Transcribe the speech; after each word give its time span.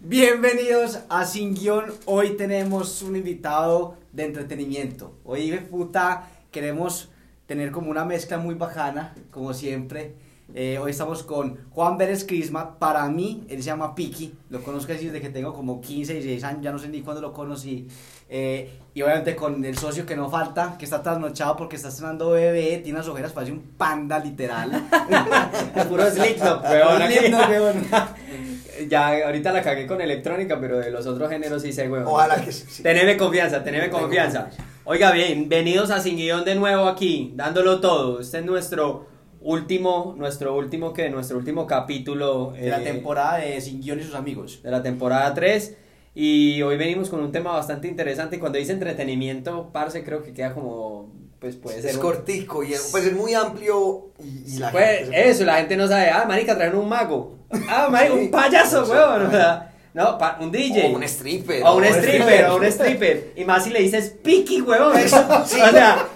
Bienvenidos 0.00 1.00
a 1.08 1.24
Sin 1.24 1.54
Guión. 1.54 1.92
Hoy 2.06 2.36
tenemos 2.36 3.02
un 3.02 3.16
invitado 3.16 3.96
de 4.12 4.24
entretenimiento. 4.24 5.16
Hoy, 5.24 5.50
de 5.50 5.58
puta, 5.58 6.28
queremos 6.50 7.10
tener 7.46 7.70
como 7.70 7.90
una 7.90 8.04
mezcla 8.04 8.38
muy 8.38 8.54
bacana, 8.54 9.14
como 9.30 9.52
siempre. 9.52 10.14
Eh, 10.54 10.78
hoy 10.78 10.90
estamos 10.90 11.22
con 11.22 11.58
Juan 11.70 11.96
Vélez 11.96 12.24
Crisma. 12.24 12.78
Para 12.78 13.08
mí, 13.08 13.44
él 13.48 13.58
se 13.58 13.66
llama 13.66 13.94
Piki. 13.94 14.34
Lo 14.50 14.62
conozco 14.62 14.92
desde 14.92 15.20
que 15.20 15.30
tengo 15.30 15.54
como 15.54 15.80
15, 15.80 16.14
16 16.14 16.44
años. 16.44 16.62
Ya 16.62 16.72
no 16.72 16.78
sé 16.78 16.88
ni 16.88 17.00
cuándo 17.00 17.20
lo 17.22 17.32
conocí. 17.32 17.88
Eh, 18.28 18.78
y 18.94 19.02
obviamente 19.02 19.34
con 19.36 19.64
el 19.64 19.76
socio 19.78 20.06
que 20.06 20.16
no 20.16 20.28
falta, 20.28 20.76
que 20.78 20.84
está 20.84 21.02
trasnochado 21.02 21.56
porque 21.56 21.76
está 21.76 21.88
estrenando 21.88 22.30
bebé. 22.30 22.78
Tiene 22.78 22.98
unas 22.98 23.08
ojeras, 23.08 23.32
parece 23.32 23.52
un 23.52 23.62
panda 23.76 24.18
literal. 24.18 24.70
Puro 25.88 26.10
Slipknot, 26.10 26.62
weón. 26.64 28.53
Ya, 28.88 29.26
ahorita 29.26 29.52
la 29.52 29.62
cagué 29.62 29.86
con 29.86 30.00
electrónica, 30.00 30.60
pero 30.60 30.78
de 30.78 30.90
los 30.90 31.06
otros 31.06 31.30
géneros 31.30 31.62
sí 31.62 31.72
sé, 31.72 31.88
weón. 31.88 32.06
Ojalá 32.06 32.42
que 32.44 32.52
sí. 32.52 32.82
Teneme 32.82 33.16
confianza, 33.16 33.62
teneme 33.62 33.90
confianza. 33.90 34.50
Oiga, 34.84 35.12
bienvenidos 35.12 35.90
a 35.90 36.00
Sin 36.00 36.16
Guión 36.16 36.44
de 36.44 36.54
nuevo 36.54 36.88
aquí, 36.88 37.32
dándolo 37.34 37.80
todo. 37.80 38.20
Este 38.20 38.38
es 38.38 38.44
nuestro 38.44 39.06
último, 39.40 40.14
nuestro 40.16 40.56
último 40.56 40.92
que, 40.92 41.10
nuestro 41.10 41.38
último 41.38 41.66
capítulo 41.66 42.52
de 42.52 42.68
la 42.68 42.80
eh, 42.80 42.84
temporada 42.84 43.38
de 43.38 43.60
Sin 43.60 43.80
Guión 43.80 44.00
y 44.00 44.02
sus 44.02 44.14
amigos. 44.14 44.62
De 44.62 44.70
la 44.70 44.82
temporada 44.82 45.32
3. 45.32 45.76
Y 46.14 46.62
hoy 46.62 46.76
venimos 46.76 47.10
con 47.10 47.20
un 47.20 47.32
tema 47.32 47.52
bastante 47.52 47.88
interesante. 47.88 48.36
Y 48.36 48.38
cuando 48.38 48.58
dice 48.58 48.72
entretenimiento, 48.72 49.70
parce, 49.72 50.04
creo 50.04 50.22
que 50.22 50.32
queda 50.32 50.54
como. 50.54 51.12
Pues 51.44 51.56
puede 51.56 51.82
ser. 51.82 51.90
Es 51.90 51.98
cortico 51.98 52.64
y 52.64 52.74
pues 52.90 53.04
es 53.04 53.12
muy 53.12 53.34
amplio. 53.34 54.12
Y, 54.18 54.56
la 54.56 54.72
pues, 54.72 55.10
Eso, 55.12 55.44
la 55.44 55.56
gente 55.56 55.76
no 55.76 55.86
sabe. 55.86 56.08
Ah, 56.08 56.24
marica, 56.26 56.56
traen 56.56 56.74
un 56.74 56.88
mago. 56.88 57.36
Ah, 57.68 57.88
marica, 57.90 58.14
un 58.14 58.30
payaso, 58.30 58.84
weón. 58.84 59.30
no, 59.92 60.18
un 60.40 60.50
DJ. 60.50 60.86
O 60.86 60.96
un 60.96 61.02
stripper. 61.02 61.62
O 61.62 61.76
un 61.76 61.84
stripper, 61.84 62.46
o 62.46 62.56
un 62.56 62.64
stripper. 62.64 63.32
Y 63.36 63.44
más 63.44 63.62
si 63.62 63.70
le 63.70 63.82
dices 63.82 64.14
piqui, 64.22 64.62
weón. 64.62 64.94
O 64.96 65.46
sea, 65.46 66.08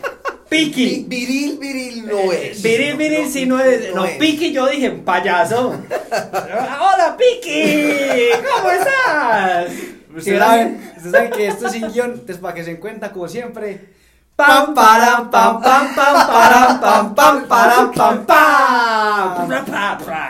Piki. 0.48 1.04
Viril, 1.06 1.58
viril 1.58 2.06
no 2.06 2.32
eh, 2.32 2.52
es. 2.52 2.62
Viril, 2.62 2.96
viril 2.96 3.28
sí 3.30 3.44
no 3.44 3.60
es. 3.60 3.94
No, 3.94 4.06
Piki 4.18 4.50
yo 4.50 4.66
dije 4.66 4.90
payaso. 4.92 5.74
Hola, 6.10 7.18
Piki. 7.18 8.30
¿Cómo 8.56 8.70
estás? 8.70 9.72
Ustedes 10.16 10.38
saben, 10.38 10.92
saben 11.12 11.30
que 11.32 11.48
esto 11.48 11.66
es 11.66 11.72
sin 11.72 11.92
guion, 11.92 12.12
entonces 12.12 12.38
para 12.38 12.54
que 12.54 12.64
se 12.64 12.70
encuentra 12.70 13.12
como 13.12 13.28
siempre. 13.28 13.98
Pam, 14.38 14.72
param, 14.72 15.28
pam, 15.30 15.60
pam, 15.60 15.94
pam, 15.96 16.14
param, 16.28 16.78
pam, 16.78 17.12
pam, 17.12 17.46
param, 17.48 17.90
pam, 17.90 18.24
pam. 18.24 19.48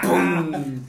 Pum. 0.01 0.81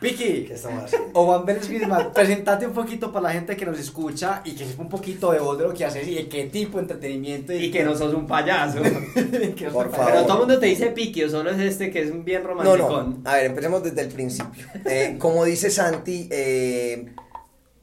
Vicky, 0.00 0.42
¿qué 0.42 0.54
estamos 0.54 0.82
haciendo? 0.82 1.10
O 1.12 1.26
Juan 1.26 1.44
Vélez 1.44 1.70
presentate 2.12 2.66
un 2.66 2.72
poquito 2.72 3.12
para 3.12 3.28
la 3.28 3.34
gente 3.34 3.56
que 3.56 3.64
nos 3.64 3.78
escucha 3.78 4.42
y 4.44 4.56
que 4.56 4.66
sepa 4.66 4.82
un 4.82 4.88
poquito 4.88 5.30
de 5.30 5.38
vos 5.38 5.56
de 5.56 5.62
lo 5.62 5.72
que 5.72 5.84
haces 5.84 6.08
y 6.08 6.16
de 6.16 6.28
qué 6.28 6.46
tipo 6.46 6.78
de 6.78 6.82
entretenimiento. 6.82 7.52
Y, 7.52 7.70
que 7.70 7.84
no 7.84 7.94
sos 7.96 8.12
un 8.12 8.26
payaso. 8.26 8.78
Por 9.72 9.92
favor. 9.92 10.06
Pero 10.06 10.22
todo 10.24 10.32
el 10.32 10.38
mundo 10.40 10.58
te 10.58 10.66
dice 10.66 10.88
Piqui, 10.88 11.22
o 11.22 11.30
solo 11.30 11.50
es 11.50 11.60
este 11.60 11.92
que 11.92 12.02
es 12.02 12.24
bien 12.24 12.42
romántico. 12.42 12.88
No, 12.88 13.02
no. 13.04 13.30
A 13.30 13.34
ver, 13.34 13.46
empecemos 13.46 13.80
desde 13.84 14.00
el 14.00 14.08
principio. 14.08 14.66
Eh, 14.86 15.14
como 15.20 15.44
dice 15.44 15.70
Santi, 15.70 16.28
eh, 16.32 17.14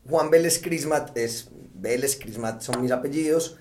Juan 0.09 0.29
Vélez 0.29 0.61
Crismat 0.61 1.17
es 1.17 1.49
Vélez 1.73 2.19
Crismat 2.19 2.61
son 2.61 2.81
mis 2.81 2.91
apellidos. 2.91 3.57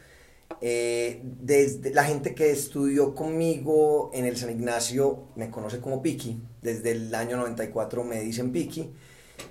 Eh, 0.60 1.22
desde 1.22 1.92
la 1.94 2.04
gente 2.04 2.34
que 2.34 2.50
estudió 2.50 3.14
conmigo 3.14 4.10
en 4.12 4.26
el 4.26 4.36
San 4.36 4.50
Ignacio 4.50 5.28
me 5.36 5.50
conoce 5.50 5.80
como 5.80 6.02
Piki, 6.02 6.42
desde 6.60 6.92
el 6.92 7.14
año 7.14 7.36
94 7.36 8.04
me 8.04 8.20
dicen 8.20 8.52
Piki. 8.52 8.90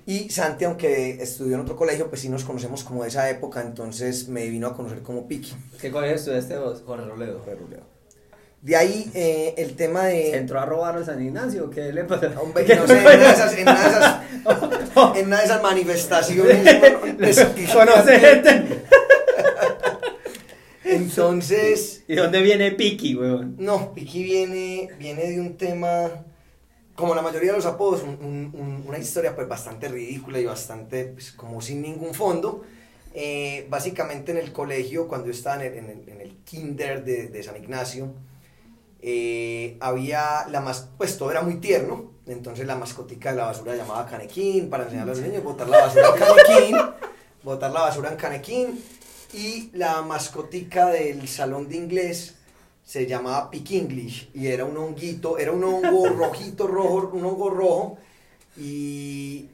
Y 0.06 0.30
Santi, 0.30 0.64
aunque 0.64 1.20
estudió 1.20 1.56
en 1.56 1.62
otro 1.62 1.74
colegio, 1.74 2.08
pues 2.08 2.20
sí 2.20 2.28
nos 2.28 2.44
conocemos 2.44 2.84
como 2.84 3.02
de 3.02 3.08
esa 3.08 3.28
época, 3.28 3.60
entonces 3.60 4.28
me 4.28 4.48
vino 4.48 4.68
a 4.68 4.76
conocer 4.76 5.02
como 5.02 5.26
Piki. 5.26 5.52
¿Qué 5.80 5.90
colegio 5.90 6.16
estudiaste 6.16 6.58
vos? 6.58 6.82
Jorge 6.86 7.06
Roledo. 7.06 7.40
Jorge. 7.44 7.56
De 8.62 8.76
ahí 8.76 9.10
eh, 9.14 9.54
el 9.56 9.74
tema 9.74 10.04
de... 10.04 10.36
¿Entró 10.36 10.60
a 10.60 10.66
robar 10.66 10.94
al 10.94 11.04
San 11.04 11.20
Ignacio? 11.22 11.70
¿Qué 11.70 11.92
le 11.92 12.04
pasó? 12.04 12.28
Hombre, 12.40 12.76
no 12.76 12.86
sé, 12.86 12.98
en 12.98 13.00
una 13.00 13.16
de 13.16 13.30
esas, 13.32 13.54
en 13.54 13.62
una 13.62 13.82
de 13.82 13.88
esas, 13.88 15.16
en 15.16 15.26
una 15.26 15.38
de 15.38 15.44
esas 15.44 15.62
manifestaciones... 15.62 16.68
Conoce 17.72 18.20
gente... 18.20 18.84
Entonces. 20.90 22.04
¿Y 22.08 22.16
dónde 22.16 22.42
viene 22.42 22.72
Piki, 22.72 23.14
weón? 23.14 23.56
No, 23.58 23.94
Piki 23.94 24.22
viene, 24.22 24.90
viene 24.98 25.30
de 25.30 25.40
un 25.40 25.56
tema. 25.56 26.10
Como 26.94 27.14
la 27.14 27.22
mayoría 27.22 27.52
de 27.52 27.56
los 27.56 27.66
apodos, 27.66 28.02
una 28.02 28.98
historia 28.98 29.34
pues 29.34 29.48
bastante 29.48 29.88
ridícula 29.88 30.38
y 30.38 30.44
bastante 30.44 31.06
pues, 31.06 31.32
como 31.32 31.62
sin 31.62 31.80
ningún 31.80 32.12
fondo. 32.12 32.62
Eh, 33.14 33.66
básicamente 33.70 34.32
en 34.32 34.38
el 34.38 34.52
colegio, 34.52 35.08
cuando 35.08 35.26
yo 35.26 35.32
estaba 35.32 35.64
en 35.64 35.72
el, 35.72 36.08
en 36.08 36.20
el, 36.20 36.36
kinder 36.44 37.02
de, 37.04 37.28
de, 37.28 37.42
San 37.42 37.56
Ignacio, 37.56 38.12
eh, 39.02 39.76
había 39.80 40.46
la 40.48 40.60
más, 40.60 40.90
pues 40.96 41.16
todo 41.18 41.30
era 41.30 41.42
muy 41.42 41.56
tierno, 41.56 42.12
entonces 42.26 42.66
la 42.66 42.76
mascotica 42.76 43.30
de 43.30 43.38
la 43.38 43.46
basura 43.46 43.74
llamaba 43.74 44.06
Canequín 44.06 44.70
para 44.70 44.84
enseñar 44.84 45.04
a 45.04 45.06
los 45.06 45.20
niños 45.20 45.42
botar 45.42 45.68
la 45.68 45.80
basura 45.80 46.08
en 46.08 46.18
Canequín, 46.18 46.76
botar 47.42 47.72
la 47.72 47.80
basura 47.80 48.10
en 48.10 48.16
Canequín, 48.16 48.84
y 49.32 49.70
la 49.74 50.02
mascotica 50.02 50.90
del 50.90 51.26
salón 51.28 51.68
de 51.68 51.76
inglés 51.76 52.34
se 52.84 53.06
llamaba 53.06 53.50
Pick 53.50 53.70
English 53.70 54.30
y 54.34 54.48
era 54.48 54.64
un 54.64 54.76
honguito, 54.76 55.38
era 55.38 55.52
un 55.52 55.62
hongo 55.62 56.08
rojito, 56.18 56.66
rojo, 56.66 57.10
un 57.12 57.24
hongo 57.24 57.50
rojo. 57.50 57.98
Y 58.56 59.48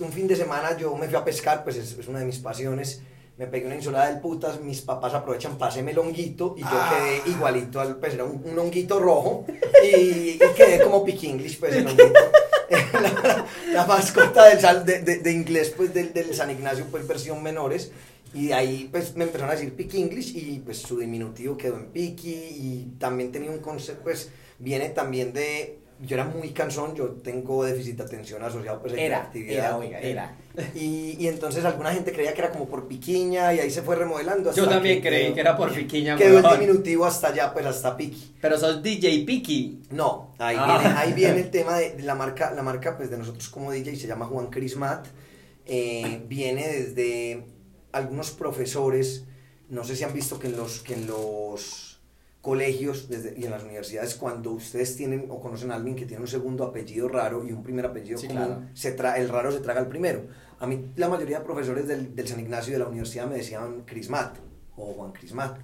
un 0.00 0.12
fin 0.12 0.26
de 0.26 0.36
semana 0.36 0.76
yo 0.76 0.96
me 0.96 1.06
fui 1.06 1.16
a 1.16 1.24
pescar, 1.24 1.64
pues 1.64 1.76
es, 1.76 2.08
una 2.08 2.20
de 2.20 2.24
mis 2.24 2.38
pasiones. 2.38 3.02
Me 3.36 3.46
pegué 3.46 3.66
una 3.66 3.74
insolada 3.74 4.06
del 4.06 4.20
putas, 4.20 4.60
mis 4.60 4.82
papás 4.82 5.14
aprovechan 5.14 5.58
para 5.58 5.74
el 5.74 5.98
honguito 5.98 6.54
y 6.56 6.60
yo 6.60 6.68
ah. 6.70 6.94
quedé 6.94 7.30
igualito 7.30 7.80
al, 7.80 7.96
pues 7.96 8.14
era 8.14 8.24
un, 8.24 8.58
honguito 8.58 9.00
rojo 9.00 9.46
y, 9.82 10.38
quedé 10.56 10.82
como 10.82 11.04
Pick 11.04 11.24
English, 11.24 11.58
pues 11.58 11.74
el 11.74 11.86
honguito. 11.86 12.20
la, 13.72 13.86
mascota 13.86 14.44
del, 14.44 14.84
de, 14.84 15.16
de, 15.18 15.32
inglés, 15.32 15.72
pues 15.76 15.92
del, 15.92 16.12
del 16.12 16.34
San 16.34 16.50
Ignacio, 16.50 16.86
pues 16.90 17.06
versión 17.06 17.42
menores. 17.42 17.90
Y 18.34 18.48
de 18.48 18.54
ahí 18.54 18.88
pues 18.90 19.14
me 19.14 19.24
empezaron 19.24 19.50
a 19.50 19.54
decir 19.54 19.74
Piki 19.74 20.00
English 20.00 20.36
y 20.36 20.60
pues 20.64 20.78
su 20.78 20.98
diminutivo 20.98 21.56
quedó 21.56 21.76
en 21.76 21.86
Piki 21.86 22.30
y 22.30 22.94
también 22.98 23.30
tenía 23.30 23.50
un 23.50 23.58
concepto, 23.58 24.02
pues 24.02 24.30
viene 24.58 24.88
también 24.90 25.32
de, 25.32 25.80
yo 26.00 26.16
era 26.16 26.24
muy 26.24 26.50
cansón, 26.50 26.94
yo 26.94 27.08
tengo 27.10 27.64
déficit 27.64 27.96
de 27.96 28.02
atención 28.02 28.42
asociado 28.42 28.80
pues 28.80 28.94
a 28.94 28.96
era. 28.96 29.30
Era, 29.34 29.76
oiga, 29.76 30.00
era. 30.00 30.36
Y, 30.74 31.16
y, 31.18 31.28
entonces 31.28 31.64
alguna 31.64 31.92
gente 31.92 32.12
creía 32.12 32.34
que 32.34 32.40
era 32.40 32.50
como 32.50 32.68
por 32.68 32.88
piquiña 32.88 33.54
y 33.54 33.60
ahí 33.60 33.70
se 33.70 33.82
fue 33.82 33.96
remodelando. 33.96 34.52
yo 34.52 34.68
también 34.68 35.00
creí 35.00 35.32
que 35.32 35.40
era 35.40 35.56
por 35.56 35.72
piquiña. 35.72 36.16
Quedó 36.16 36.38
el 36.38 36.60
diminutivo 36.60 37.04
hasta 37.04 37.28
allá, 37.28 37.52
pues 37.52 37.66
hasta 37.66 37.96
Piki. 37.96 38.34
Pero 38.40 38.58
sos 38.58 38.82
DJ 38.82 39.24
Piki. 39.24 39.82
No, 39.90 40.34
ahí, 40.38 40.56
ah. 40.58 40.78
viene, 40.78 40.94
ahí 40.98 41.12
viene 41.12 41.40
el 41.40 41.50
tema 41.52 41.78
de, 41.78 42.02
la 42.02 42.14
marca, 42.14 42.52
la 42.52 42.62
marca 42.62 42.96
pues 42.96 43.10
de 43.10 43.18
nosotros 43.18 43.48
como 43.48 43.70
DJ 43.70 43.96
se 43.96 44.06
llama 44.06 44.26
Juan 44.26 44.48
Crismat. 44.48 45.06
Eh, 45.64 46.22
viene 46.26 46.66
desde 46.66 47.44
algunos 47.92 48.30
profesores, 48.30 49.24
no 49.68 49.84
sé 49.84 49.96
si 49.96 50.04
han 50.04 50.12
visto 50.12 50.38
que 50.38 50.48
en 50.48 50.56
los, 50.56 50.80
que 50.80 50.94
en 50.94 51.06
los 51.06 52.00
colegios 52.40 53.08
y 53.36 53.44
en 53.44 53.50
las 53.50 53.62
universidades, 53.62 54.16
cuando 54.16 54.50
ustedes 54.50 54.96
tienen 54.96 55.26
o 55.30 55.40
conocen 55.40 55.70
a 55.70 55.76
alguien 55.76 55.94
que 55.94 56.06
tiene 56.06 56.22
un 56.22 56.28
segundo 56.28 56.64
apellido 56.64 57.08
raro 57.08 57.46
y 57.46 57.52
un 57.52 57.62
primer 57.62 57.86
apellido 57.86 58.20
común, 58.20 58.70
se 58.74 58.92
tra 58.92 59.16
el 59.18 59.28
raro 59.28 59.52
se 59.52 59.60
traga 59.60 59.80
el 59.80 59.86
primero. 59.86 60.26
A 60.58 60.66
mí 60.66 60.92
la 60.96 61.08
mayoría 61.08 61.38
de 61.38 61.44
profesores 61.44 61.86
del, 61.86 62.14
del 62.14 62.26
San 62.26 62.40
Ignacio 62.40 62.70
y 62.70 62.72
de 62.74 62.78
la 62.80 62.88
universidad 62.88 63.26
me 63.26 63.36
decían 63.36 63.82
Crismat 63.86 64.36
o 64.76 64.92
Juan 64.94 65.12
Crismat. 65.12 65.58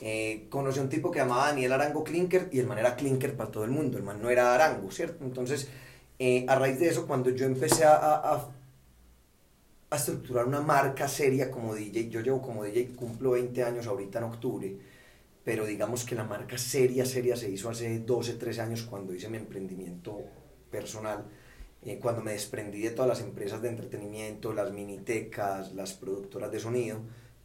Eh, 0.00 0.46
conocí 0.50 0.78
a 0.78 0.82
un 0.82 0.88
tipo 0.88 1.10
que 1.10 1.18
llamaba 1.18 1.48
Daniel 1.48 1.72
Arango 1.72 2.04
Klinker 2.04 2.48
y 2.52 2.58
el 2.58 2.66
man 2.66 2.78
era 2.78 2.94
Klinker 2.94 3.36
para 3.36 3.50
todo 3.50 3.64
el 3.64 3.70
mundo, 3.70 3.98
el 3.98 4.04
man 4.04 4.20
no 4.22 4.30
era 4.30 4.54
Arango, 4.54 4.90
¿cierto? 4.90 5.24
Entonces, 5.24 5.68
eh, 6.18 6.44
a 6.48 6.56
raíz 6.56 6.78
de 6.78 6.88
eso, 6.88 7.06
cuando 7.06 7.30
yo 7.30 7.46
empecé 7.46 7.84
a, 7.84 7.94
a, 7.96 8.48
a 9.90 9.96
estructurar 9.96 10.46
una 10.46 10.60
marca 10.60 11.08
seria 11.08 11.50
como 11.50 11.74
DJ. 11.74 12.10
Yo 12.10 12.20
llevo 12.20 12.42
como 12.42 12.64
DJ, 12.64 12.94
cumplo 12.94 13.32
20 13.32 13.64
años 13.64 13.86
ahorita 13.86 14.18
en 14.18 14.24
octubre, 14.24 14.76
pero 15.44 15.64
digamos 15.64 16.04
que 16.04 16.14
la 16.14 16.24
marca 16.24 16.58
seria, 16.58 17.06
seria 17.06 17.36
se 17.36 17.50
hizo 17.50 17.70
hace 17.70 18.00
12, 18.00 18.34
13 18.34 18.60
años 18.60 18.82
cuando 18.82 19.14
hice 19.14 19.28
mi 19.28 19.38
emprendimiento 19.38 20.20
personal, 20.70 21.24
eh, 21.82 21.98
cuando 21.98 22.22
me 22.22 22.32
desprendí 22.32 22.82
de 22.82 22.90
todas 22.90 23.08
las 23.08 23.20
empresas 23.20 23.62
de 23.62 23.70
entretenimiento, 23.70 24.52
las 24.52 24.72
minitecas, 24.72 25.72
las 25.72 25.94
productoras 25.94 26.50
de 26.52 26.60
sonido, 26.60 27.00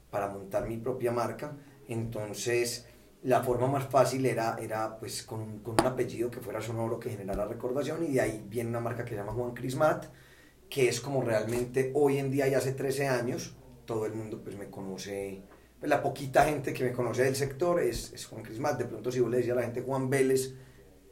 para 0.09 0.27
montar 0.27 0.67
mi 0.67 0.77
propia 0.77 1.11
marca. 1.11 1.55
Entonces, 1.87 2.87
la 3.23 3.41
forma 3.41 3.67
más 3.67 3.87
fácil 3.87 4.25
era, 4.25 4.57
era 4.59 4.97
pues 4.99 5.23
con, 5.23 5.59
con 5.59 5.75
un 5.79 5.87
apellido 5.87 6.29
que 6.29 6.41
fuera 6.41 6.61
sonoro, 6.61 6.99
que 6.99 7.09
generara 7.09 7.45
recordación, 7.45 8.03
y 8.03 8.13
de 8.13 8.21
ahí 8.21 8.43
viene 8.49 8.69
una 8.69 8.81
marca 8.81 9.05
que 9.05 9.11
se 9.11 9.15
llama 9.15 9.31
Juan 9.31 9.53
Crismat, 9.53 10.07
que 10.69 10.89
es 10.89 11.01
como 11.01 11.21
realmente 11.21 11.91
hoy 11.93 12.17
en 12.17 12.31
día 12.31 12.47
y 12.47 12.53
hace 12.53 12.73
13 12.73 13.07
años, 13.07 13.55
todo 13.85 14.05
el 14.05 14.13
mundo 14.13 14.41
pues 14.43 14.57
me 14.57 14.69
conoce, 14.69 15.41
pues, 15.79 15.89
la 15.89 16.01
poquita 16.01 16.45
gente 16.45 16.73
que 16.73 16.83
me 16.83 16.91
conoce 16.91 17.23
del 17.23 17.35
sector 17.35 17.81
es, 17.81 18.11
es 18.13 18.25
Juan 18.25 18.43
Crismat, 18.43 18.77
de 18.77 18.85
pronto 18.85 19.11
si 19.11 19.19
vos 19.19 19.29
le 19.29 19.37
decías 19.37 19.55
a 19.57 19.59
la 19.59 19.65
gente 19.65 19.81
Juan 19.81 20.09
Vélez, 20.09 20.53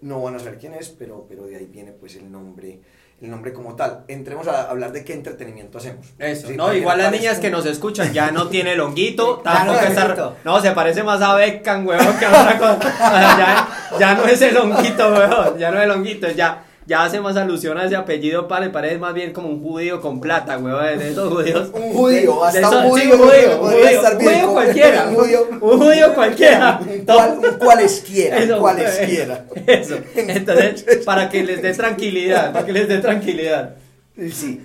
no 0.02 0.22
van 0.22 0.36
a 0.36 0.40
saber 0.40 0.58
quién 0.58 0.74
es, 0.74 0.90
pero, 0.90 1.26
pero 1.28 1.46
de 1.46 1.58
ahí 1.58 1.66
viene 1.68 1.92
pues 1.92 2.16
el 2.16 2.32
nombre, 2.32 2.82
el 3.22 3.30
nombre 3.30 3.54
como 3.54 3.76
tal. 3.76 4.04
Entremos 4.08 4.48
a 4.48 4.70
hablar 4.70 4.92
de 4.92 5.06
qué 5.06 5.14
entretenimiento 5.14 5.78
hacemos. 5.78 6.08
Eso, 6.18 6.48
Sí, 6.48 6.58
no, 6.58 6.74
igual 6.74 6.98
las 6.98 7.12
niñas 7.12 7.40
que 7.40 7.52
nos 7.52 7.66
escuchan 7.68 8.12
ya 8.12 8.32
no 8.32 8.48
tiene 8.50 8.76
longuito, 8.76 9.42
Ya 9.46 9.54
tampoco 9.54 9.80
no 9.80 9.88
está-. 9.88 10.34
No, 10.44 10.60
se 10.60 10.72
parece 10.72 11.04
más 11.04 11.22
a 11.22 11.36
Beckham, 11.36 11.86
weón, 11.86 12.18
que 12.18 12.26
a 12.26 12.30
otra 12.30 12.58
cosa. 12.58 12.80
Ya, 13.38 13.98
ya 14.00 14.16
no 14.16 14.26
es 14.26 14.42
el 14.42 14.56
longuito, 14.56 15.14
weón, 15.14 15.58
ya 15.60 15.70
no 15.70 15.78
es 15.78 15.84
el 15.84 15.90
longuito, 15.90 16.32
ya, 16.32 16.66
ya 16.88 17.04
hace 17.06 17.22
más 17.22 17.38
alusión 17.38 17.78
a 17.78 17.86
ese 17.86 17.96
apellido, 17.96 18.48
para 18.48 18.72
parece 18.72 18.98
más 18.98 19.14
bien 19.14 19.32
como 19.34 19.50
un 19.50 19.62
judío 19.62 20.02
con 20.02 20.20
plata, 20.20 20.58
weón, 20.58 20.98
de 21.00 21.12
esos 21.12 21.32
judíos. 21.32 21.70
Un 21.74 21.94
judío, 21.94 22.44
hasta 22.44 22.60
esos- 22.60 22.86
un 22.86 23.00
sí, 23.00 23.06
judío. 23.10 23.16
un 23.16 23.20
judío, 23.30 23.62
un 23.62 23.70
judío, 23.70 23.88
estar 23.90 24.18
bien, 24.18 24.32
judío 24.34 24.52
cualquiera, 24.54 25.08
Un 25.08 25.16
judío, 25.16 25.48
un 25.62 25.80
judío 25.80 26.14
cualquiera. 26.16 26.80
un 26.90 27.06
cual, 27.06 27.38
un 27.38 27.58
cualesquiera, 27.60 28.38
un 28.38 28.44
Eso, 28.44 28.60
cualesquiera. 28.60 29.46
Eso, 29.68 29.96
entonces, 30.16 30.84
para 31.06 31.30
que 31.30 31.44
les 31.44 31.62
dé 31.62 31.74
tranquilidad, 31.74 32.52
para 32.54 32.66
que 32.66 32.74
les 32.74 32.88
dé 32.88 32.98
tranquilidad. 32.98 33.76
Sí. 34.32 34.62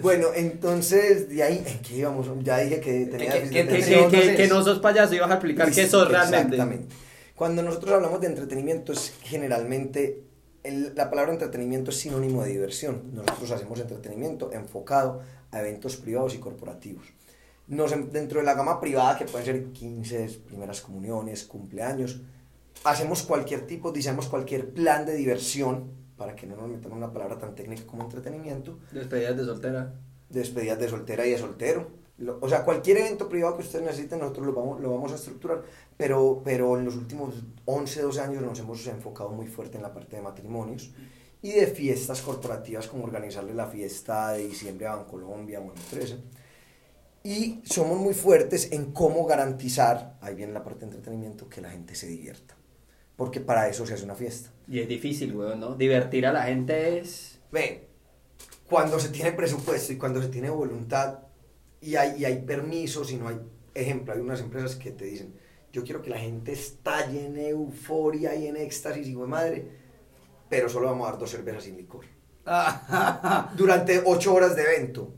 Bueno, 0.00 0.28
entonces, 0.34 1.28
de 1.30 1.42
ahí, 1.42 1.64
¿en 1.66 1.78
qué 1.80 1.96
íbamos? 1.96 2.26
Ya 2.42 2.58
dije 2.58 2.80
que 2.80 3.06
tenía 3.06 3.32
¿Qué- 3.32 3.40
déficit 3.40 3.52
qué- 3.52 3.64
de 3.64 4.08
Que, 4.08 4.20
que, 4.20 4.26
que, 4.30 4.36
que 4.36 4.46
no 4.48 4.62
sos 4.62 4.78
payaso 4.78 5.14
y 5.14 5.18
vas 5.18 5.30
a 5.30 5.34
explicar 5.34 5.70
qué 5.72 5.86
sos 5.88 6.06
realmente. 6.08 6.54
Exactamente. 6.56 6.94
Cuando 7.34 7.62
nosotros 7.62 7.92
hablamos 7.94 8.20
de 8.20 8.26
entretenimiento 8.28 8.92
es 8.92 9.12
generalmente 9.22 10.20
el- 10.68 10.94
la 10.94 11.08
palabra 11.10 11.32
entretenimiento 11.32 11.90
es 11.90 11.98
sinónimo 11.98 12.42
de 12.42 12.50
diversión. 12.50 13.10
Nosotros 13.14 13.50
hacemos 13.52 13.78
entretenimiento 13.80 14.52
enfocado 14.52 15.20
a 15.50 15.60
eventos 15.60 15.96
privados 15.96 16.34
y 16.34 16.38
corporativos. 16.38 17.06
Nos, 17.68 17.90
dentro 18.12 18.40
de 18.40 18.46
la 18.46 18.54
gama 18.54 18.80
privada, 18.80 19.18
que 19.18 19.24
pueden 19.24 19.44
ser 19.46 19.64
15, 19.72 20.40
primeras 20.46 20.80
comuniones, 20.80 21.44
cumpleaños, 21.44 22.20
hacemos 22.84 23.22
cualquier 23.22 23.66
tipo, 23.66 23.90
diseñamos 23.90 24.28
cualquier 24.28 24.70
plan 24.72 25.04
de 25.06 25.14
diversión, 25.16 25.90
para 26.16 26.34
que 26.36 26.46
no 26.46 26.56
nos 26.56 26.68
metamos 26.68 26.96
una 26.96 27.12
palabra 27.12 27.38
tan 27.38 27.54
técnica 27.54 27.84
como 27.86 28.04
entretenimiento, 28.04 28.78
Despedidas 28.92 29.36
de 29.36 29.44
soltera. 29.44 29.94
despedidas 30.30 30.78
de 30.78 30.88
soltera 30.88 31.26
y 31.26 31.30
de 31.32 31.38
soltero. 31.38 31.88
Lo- 32.18 32.38
o 32.40 32.48
sea, 32.48 32.64
cualquier 32.64 32.98
evento 32.98 33.28
privado 33.28 33.56
que 33.56 33.62
ustedes 33.62 33.84
necesiten, 33.84 34.20
nosotros 34.20 34.46
lo 34.46 34.52
vamos, 34.54 34.80
lo 34.80 34.90
vamos 34.90 35.12
a 35.12 35.16
estructurar, 35.16 35.62
pero, 35.96 36.40
pero 36.44 36.78
en 36.78 36.84
los 36.86 36.96
últimos 36.96 37.34
11, 37.66 38.02
12 38.02 38.20
años 38.20 38.42
nos 38.42 38.58
hemos 38.58 38.86
enfocado 38.86 39.30
muy 39.30 39.46
fuerte 39.46 39.76
en 39.76 39.82
la 39.82 39.92
parte 39.92 40.16
de 40.16 40.22
matrimonios 40.22 40.90
y 41.42 41.52
de 41.52 41.66
fiestas 41.66 42.22
corporativas, 42.22 42.86
como 42.88 43.04
organizarle 43.04 43.52
la 43.54 43.66
fiesta 43.66 44.32
de 44.32 44.48
diciembre 44.48 44.86
a 44.86 44.96
Bancolombia 44.96 45.60
o 45.60 45.64
en 45.64 45.78
empresa. 45.78 46.16
Y 47.22 47.60
somos 47.64 47.98
muy 47.98 48.14
fuertes 48.14 48.70
en 48.72 48.92
cómo 48.92 49.26
garantizar, 49.26 50.16
ahí 50.20 50.34
viene 50.34 50.52
la 50.52 50.62
parte 50.62 50.80
de 50.80 50.86
entretenimiento, 50.92 51.48
que 51.48 51.60
la 51.60 51.70
gente 51.70 51.94
se 51.94 52.06
divierta. 52.06 52.54
Porque 53.16 53.40
para 53.40 53.68
eso 53.68 53.84
se 53.86 53.94
hace 53.94 54.04
una 54.04 54.14
fiesta. 54.14 54.50
Y 54.68 54.78
es 54.80 54.88
difícil, 54.88 55.34
weón, 55.34 55.58
¿no? 55.60 55.74
Divertir 55.74 56.26
a 56.26 56.32
la 56.32 56.44
gente 56.44 56.98
es... 56.98 57.40
Ve, 57.50 57.88
cuando 58.68 58.98
se 59.00 59.08
tiene 59.08 59.32
presupuesto 59.32 59.92
y 59.92 59.96
cuando 59.98 60.22
se 60.22 60.28
tiene 60.28 60.50
voluntad 60.50 61.18
y 61.80 61.96
hay, 61.96 62.16
y 62.18 62.24
hay 62.24 62.38
permisos 62.42 63.10
y 63.12 63.16
no 63.16 63.28
hay... 63.28 63.38
Ejemplo, 63.74 64.14
hay 64.14 64.20
unas 64.20 64.40
empresas 64.40 64.74
que 64.76 64.90
te 64.90 65.04
dicen, 65.04 65.34
yo 65.72 65.84
quiero 65.84 66.00
que 66.00 66.08
la 66.10 66.18
gente 66.18 66.52
estalle 66.52 67.26
en 67.26 67.36
euforia 67.38 68.34
y 68.34 68.46
en 68.46 68.56
éxtasis 68.56 69.06
y 69.06 69.14
de 69.14 69.26
madre, 69.26 69.68
pero 70.48 70.68
solo 70.68 70.86
vamos 70.86 71.06
a 71.06 71.10
dar 71.10 71.20
dos 71.20 71.30
cervezas 71.30 71.64
sin 71.64 71.76
licor. 71.76 72.06
Durante 73.56 74.02
ocho 74.04 74.34
horas 74.34 74.56
de 74.56 74.62
evento. 74.62 75.12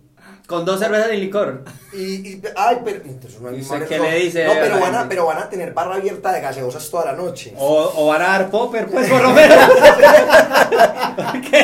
Con 0.49 0.65
dos 0.65 0.81
cervezas 0.81 1.13
y 1.13 1.19
licor. 1.19 1.63
Y, 1.93 1.99
y- 2.33 2.43
ay, 2.57 2.79
pero 2.85 3.03
entonces 3.05 3.41
no 3.41 3.49
hay 3.51 3.59
¿Y 3.59 3.61
usted 3.61 3.75
madre- 3.77 3.87
qué 3.89 3.99
le 3.99 4.19
dice 4.19 4.45
No, 4.47 4.53
pero 4.55 4.81
van, 4.81 4.95
a, 4.95 5.09
pero 5.09 5.27
van 5.27 5.39
a 5.39 5.49
tener 5.49 5.73
barra 5.75 5.97
abierta 5.97 6.33
de 6.33 6.41
gaseosas 6.41 6.91
toda 6.91 7.05
la 7.05 7.13
noche. 7.13 7.53
O, 7.57 7.93
o 7.97 8.07
van 8.09 8.23
a 8.23 8.27
dar 8.29 8.51
popper, 8.51 8.87
pues, 8.89 9.09
por 9.09 9.23
lo 9.23 9.31
menos. 9.35 9.59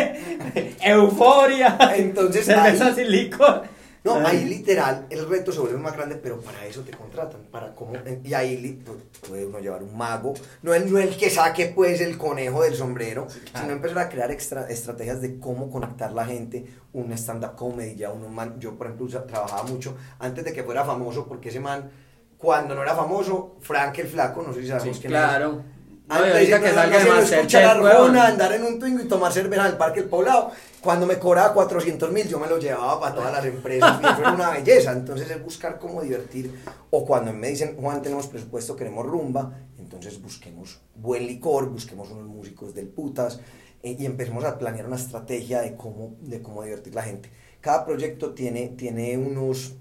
Euforia. 0.83 1.77
Entonces, 1.97 2.45
cerveza 2.47 2.87
ahí- 2.89 2.95
sin 2.95 3.11
licor. 3.11 3.63
No, 4.05 4.17
Ay. 4.17 4.25
ahí 4.37 4.45
literal 4.45 5.07
el 5.09 5.27
reto 5.27 5.51
se 5.51 5.61
vuelve 5.61 5.79
más 5.79 5.95
grande, 5.97 6.17
pero 6.17 6.39
para 6.39 6.67
eso 6.67 6.83
te 6.83 6.91
contratan, 6.93 7.41
para 7.51 7.75
cómo, 7.75 7.95
y 8.23 8.35
ahí 8.35 8.59
li- 8.59 8.79
pu- 8.85 9.27
puede 9.29 9.47
uno 9.47 9.61
llevar 9.61 9.83
un 9.83 9.97
mago, 9.97 10.35
no 10.63 10.75
el, 10.75 10.93
no 10.93 10.99
el 10.99 11.17
que 11.17 11.31
saque 11.31 11.73
pues 11.75 12.03
el 12.03 12.19
conejo 12.19 12.63
del 12.63 12.75
sombrero, 12.75 13.27
sino 13.59 13.73
empezar 13.73 13.99
a 14.01 14.09
crear 14.11 14.31
extra, 14.31 14.69
estrategias 14.69 15.23
de 15.23 15.39
cómo 15.41 15.71
conectar 15.71 16.13
la 16.13 16.27
gente, 16.27 16.67
un 16.93 17.13
stand-up 17.13 17.55
comedy, 17.57 17.97
ya 17.97 18.11
uno 18.11 18.29
man, 18.29 18.61
yo 18.61 18.75
por 18.77 18.89
ejemplo 18.89 19.09
trabajaba 19.27 19.63
mucho 19.63 19.97
antes 20.19 20.45
de 20.45 20.53
que 20.53 20.63
fuera 20.63 20.85
famoso, 20.85 21.27
porque 21.27 21.49
ese 21.49 21.61
man, 21.61 21.91
cuando 22.37 22.75
no 22.75 22.83
era 22.83 22.95
famoso, 22.95 23.57
Frank 23.63 23.99
el 24.01 24.09
Flaco, 24.09 24.43
no 24.47 24.53
sé 24.53 24.61
si 24.61 24.69
sabemos 24.69 24.97
Sí, 24.97 25.01
quién 25.01 25.13
claro. 25.13 25.63
No, 26.07 26.15
y 26.17 26.19
Antes 26.19 26.35
ahorita 26.35 26.59
de 26.59 26.63
que 26.63 26.75
salga 26.75 26.99
de 26.99 27.05
escuchar 27.23 27.81
Masterchef, 27.81 28.21
andar 28.29 28.53
en 28.53 28.65
un 28.65 28.79
Twingo 28.79 29.01
y 29.03 29.09
tomar 29.09 29.33
cerveza 29.33 29.63
en 29.63 29.69
el 29.73 29.79
Parque 29.79 30.01
El 30.01 30.07
Poblado. 30.11 30.51
Cuando 30.85 31.07
me 31.07 31.19
cobraba 31.19 31.55
400 31.55 32.13
mil, 32.13 32.29
yo 32.29 32.39
me 32.39 32.47
lo 32.47 32.59
llevaba 32.59 33.01
para 33.01 33.15
todas 33.15 33.33
las 33.33 33.47
empresas. 33.47 33.99
Y 34.03 34.05
eso 34.05 34.19
era 34.19 34.35
una 34.35 34.51
belleza. 34.51 34.93
Entonces 34.93 35.31
es 35.31 35.43
buscar 35.43 35.79
cómo 35.79 36.03
divertir. 36.03 36.63
O 36.91 37.07
cuando 37.07 37.33
me 37.33 37.49
dicen, 37.49 37.79
Juan, 37.81 38.03
tenemos 38.03 38.27
presupuesto, 38.27 38.77
queremos 38.77 39.07
rumba. 39.07 39.51
Entonces 39.79 40.21
busquemos 40.21 40.83
buen 40.95 41.27
licor, 41.27 41.71
busquemos 41.71 42.11
unos 42.11 42.27
músicos 42.27 42.75
del 42.75 42.89
putas. 42.89 43.41
eh, 43.83 43.97
y 43.99 44.05
empecemos 44.05 44.45
a 44.45 44.59
planear 44.59 44.87
una 44.87 44.97
estrategia 44.97 45.63
de 45.63 45.75
cómo, 45.75 46.17
de 46.21 46.43
cómo 46.43 46.63
divertir 46.63 46.95
la 46.95 47.03
gente. 47.03 47.31
Cada 47.63 47.87
proyecto 47.87 48.35
tiene, 48.35 48.69
tiene 48.69 49.17
unos, 49.17 49.77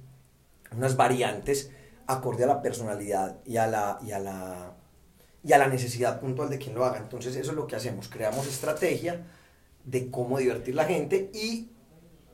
unas 0.71 0.95
variantes 0.95 1.69
acorde 2.07 2.45
a 2.45 2.47
la 2.47 2.61
personalidad 2.61 3.39
y 3.45 3.57
a 3.57 3.67
la, 3.67 3.99
y 4.05 4.11
a 4.11 4.19
la, 4.19 4.73
y 5.43 5.51
a 5.51 5.57
la 5.57 5.67
necesidad 5.67 6.21
puntual 6.21 6.49
de 6.49 6.59
quien 6.59 6.75
lo 6.75 6.85
haga. 6.85 6.99
Entonces 6.99 7.35
eso 7.35 7.51
es 7.51 7.57
lo 7.57 7.67
que 7.67 7.75
hacemos, 7.75 8.07
creamos 8.07 8.47
estrategia 8.47 9.25
de 9.85 10.09
cómo 10.09 10.39
divertir 10.39 10.75
la 10.75 10.85
gente 10.85 11.29
y 11.33 11.69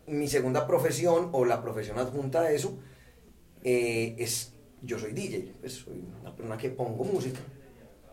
mi 0.07 0.28
segunda 0.28 0.66
profesión 0.68 1.30
o 1.31 1.46
la 1.46 1.62
profesión 1.62 2.00
adjunta 2.00 2.42
a 2.42 2.51
eso 2.51 2.78
eh, 3.63 4.16
es, 4.18 4.54
yo 4.81 4.98
soy 4.98 5.13
DJ, 5.13 5.54
pues 5.60 5.74
soy 5.74 6.04
una 6.22 6.36
persona 6.36 6.57
que 6.57 6.69
pongo 6.69 7.04
música, 7.04 7.40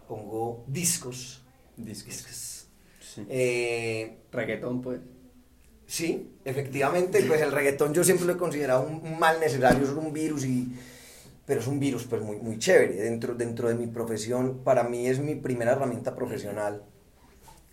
pongo 0.09 0.65
discos, 0.67 1.45
discos. 1.77 2.69
Sí. 3.01 3.27
Eh, 3.29 4.19
Reggaetón, 4.33 4.83
pues. 4.83 5.01
Sí, 5.87 6.33
efectivamente, 6.45 7.23
pues 7.23 7.41
el 7.41 7.53
reggaetón 7.53 7.95
yo 7.95 8.03
siempre 8.03 8.27
lo 8.27 8.33
he 8.33 8.37
considerado 8.37 8.89
un, 8.89 8.95
un 9.07 9.21
mal 9.21 9.39
necesario, 9.39 9.85
es 9.85 9.91
un 9.91 10.13
virus 10.13 10.45
y 10.45 10.69
pero 11.47 11.61
es 11.61 11.67
un 11.69 11.79
virus 11.79 12.05
pues 12.05 12.21
muy, 12.21 12.37
muy 12.39 12.59
chévere 12.59 12.95
dentro, 12.97 13.35
dentro 13.35 13.69
de 13.69 13.77
mi 13.77 13.87
profesión, 13.87 14.63
para 14.65 14.83
mí 14.83 15.07
es 15.07 15.21
mi 15.21 15.37
primera 15.37 15.73
herramienta 15.73 16.15
profesional, 16.17 16.83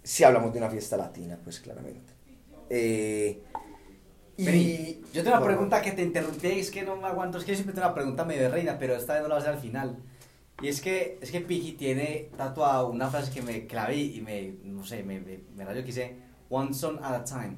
si 0.04 0.24
hablamos 0.24 0.52
de 0.54 0.60
una 0.60 0.70
fiesta 0.70 0.98
latina, 0.98 1.40
pues 1.44 1.60
claramente. 1.60 2.14
Eh, 2.70 3.42
y 4.36 4.46
Vení, 4.46 5.02
yo 5.14 5.24
tengo 5.24 5.30
una 5.30 5.40
bueno, 5.40 5.46
pregunta 5.46 5.82
que 5.82 5.92
te 5.92 6.02
interrumpí, 6.02 6.48
es 6.48 6.72
que 6.72 6.84
no 6.84 6.96
me 6.96 7.08
aguanto, 7.08 7.38
es 7.38 7.46
que 7.46 7.52
yo 7.52 7.56
siempre 7.56 7.74
tengo 7.74 7.88
una 7.88 7.96
pregunta 7.96 8.26
medio 8.26 8.44
de 8.44 8.50
reina, 8.50 8.78
pero 8.80 8.96
esta 8.96 9.14
vez 9.14 9.22
no 9.22 9.30
la 9.30 9.36
voy 9.36 9.42
a 9.42 9.44
hacer 9.44 9.56
al 9.56 9.62
final. 9.62 9.98
Y 10.62 10.68
es 10.68 10.82
que, 10.82 11.20
es 11.22 11.32
que 11.32 11.42
Piki 11.42 11.74
tiene 11.74 12.30
tatuada 12.38 12.86
una 12.86 13.10
frase 13.10 13.32
que 13.32 13.42
me 13.42 13.68
clavé 13.68 13.98
y 13.98 14.22
me, 14.22 14.56
no 14.64 14.86
sé, 14.86 15.04
me, 15.04 15.20
me, 15.20 15.40
me 15.56 15.66
rayó 15.66 15.82
que 15.82 15.88
dice, 15.88 16.18
one 16.50 16.74
song 16.74 17.00
at 17.02 17.14
a 17.16 17.24
time. 17.24 17.58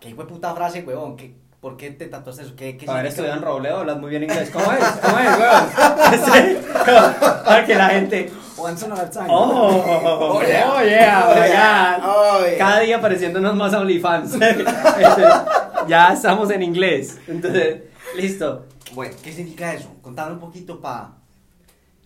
¿Qué 0.00 0.14
puta 0.14 0.54
frase, 0.54 0.82
huevón? 0.82 1.16
¿Qué, 1.16 1.34
¿Por 1.64 1.78
qué 1.78 1.92
te 1.92 2.08
tatuaste 2.08 2.42
eso? 2.42 2.54
¿Qué, 2.54 2.76
qué 2.76 2.84
Para 2.84 2.98
haber 2.98 3.10
estudiado 3.10 3.38
en 3.38 3.42
Robledo, 3.42 3.78
hablas 3.78 3.98
muy 3.98 4.10
bien 4.10 4.24
inglés. 4.24 4.50
¿Cómo 4.50 4.70
es? 4.70 4.84
¿Cómo 4.84 5.18
es, 5.18 5.28
weón? 5.38 6.64
Para 7.46 7.64
que 7.64 7.74
la 7.74 7.88
gente... 7.88 8.30
Song 8.76 8.92
at 8.92 9.00
a 9.00 9.10
time. 9.10 9.28
Oh, 9.30 10.36
oh, 10.36 10.42
yeah, 10.42 10.70
oh, 10.70 10.82
yeah, 10.84 11.26
Oh, 11.26 11.34
yeah. 11.34 11.98
God. 11.98 12.06
Oh, 12.06 12.46
yeah. 12.46 12.58
Cada 12.58 12.80
día 12.80 12.98
apareciéndonos 12.98 13.56
más 13.56 13.72
OnlyFans. 13.72 14.34
Entonces, 14.34 15.24
ya 15.88 16.12
estamos 16.12 16.50
en 16.50 16.62
inglés. 16.64 17.18
Entonces, 17.26 17.84
listo. 18.14 18.66
Bueno, 18.92 19.16
¿Qué 19.22 19.32
significa 19.32 19.72
eso? 19.72 19.88
Contame 20.02 20.32
un 20.34 20.40
poquito 20.40 20.82
pa... 20.82 21.16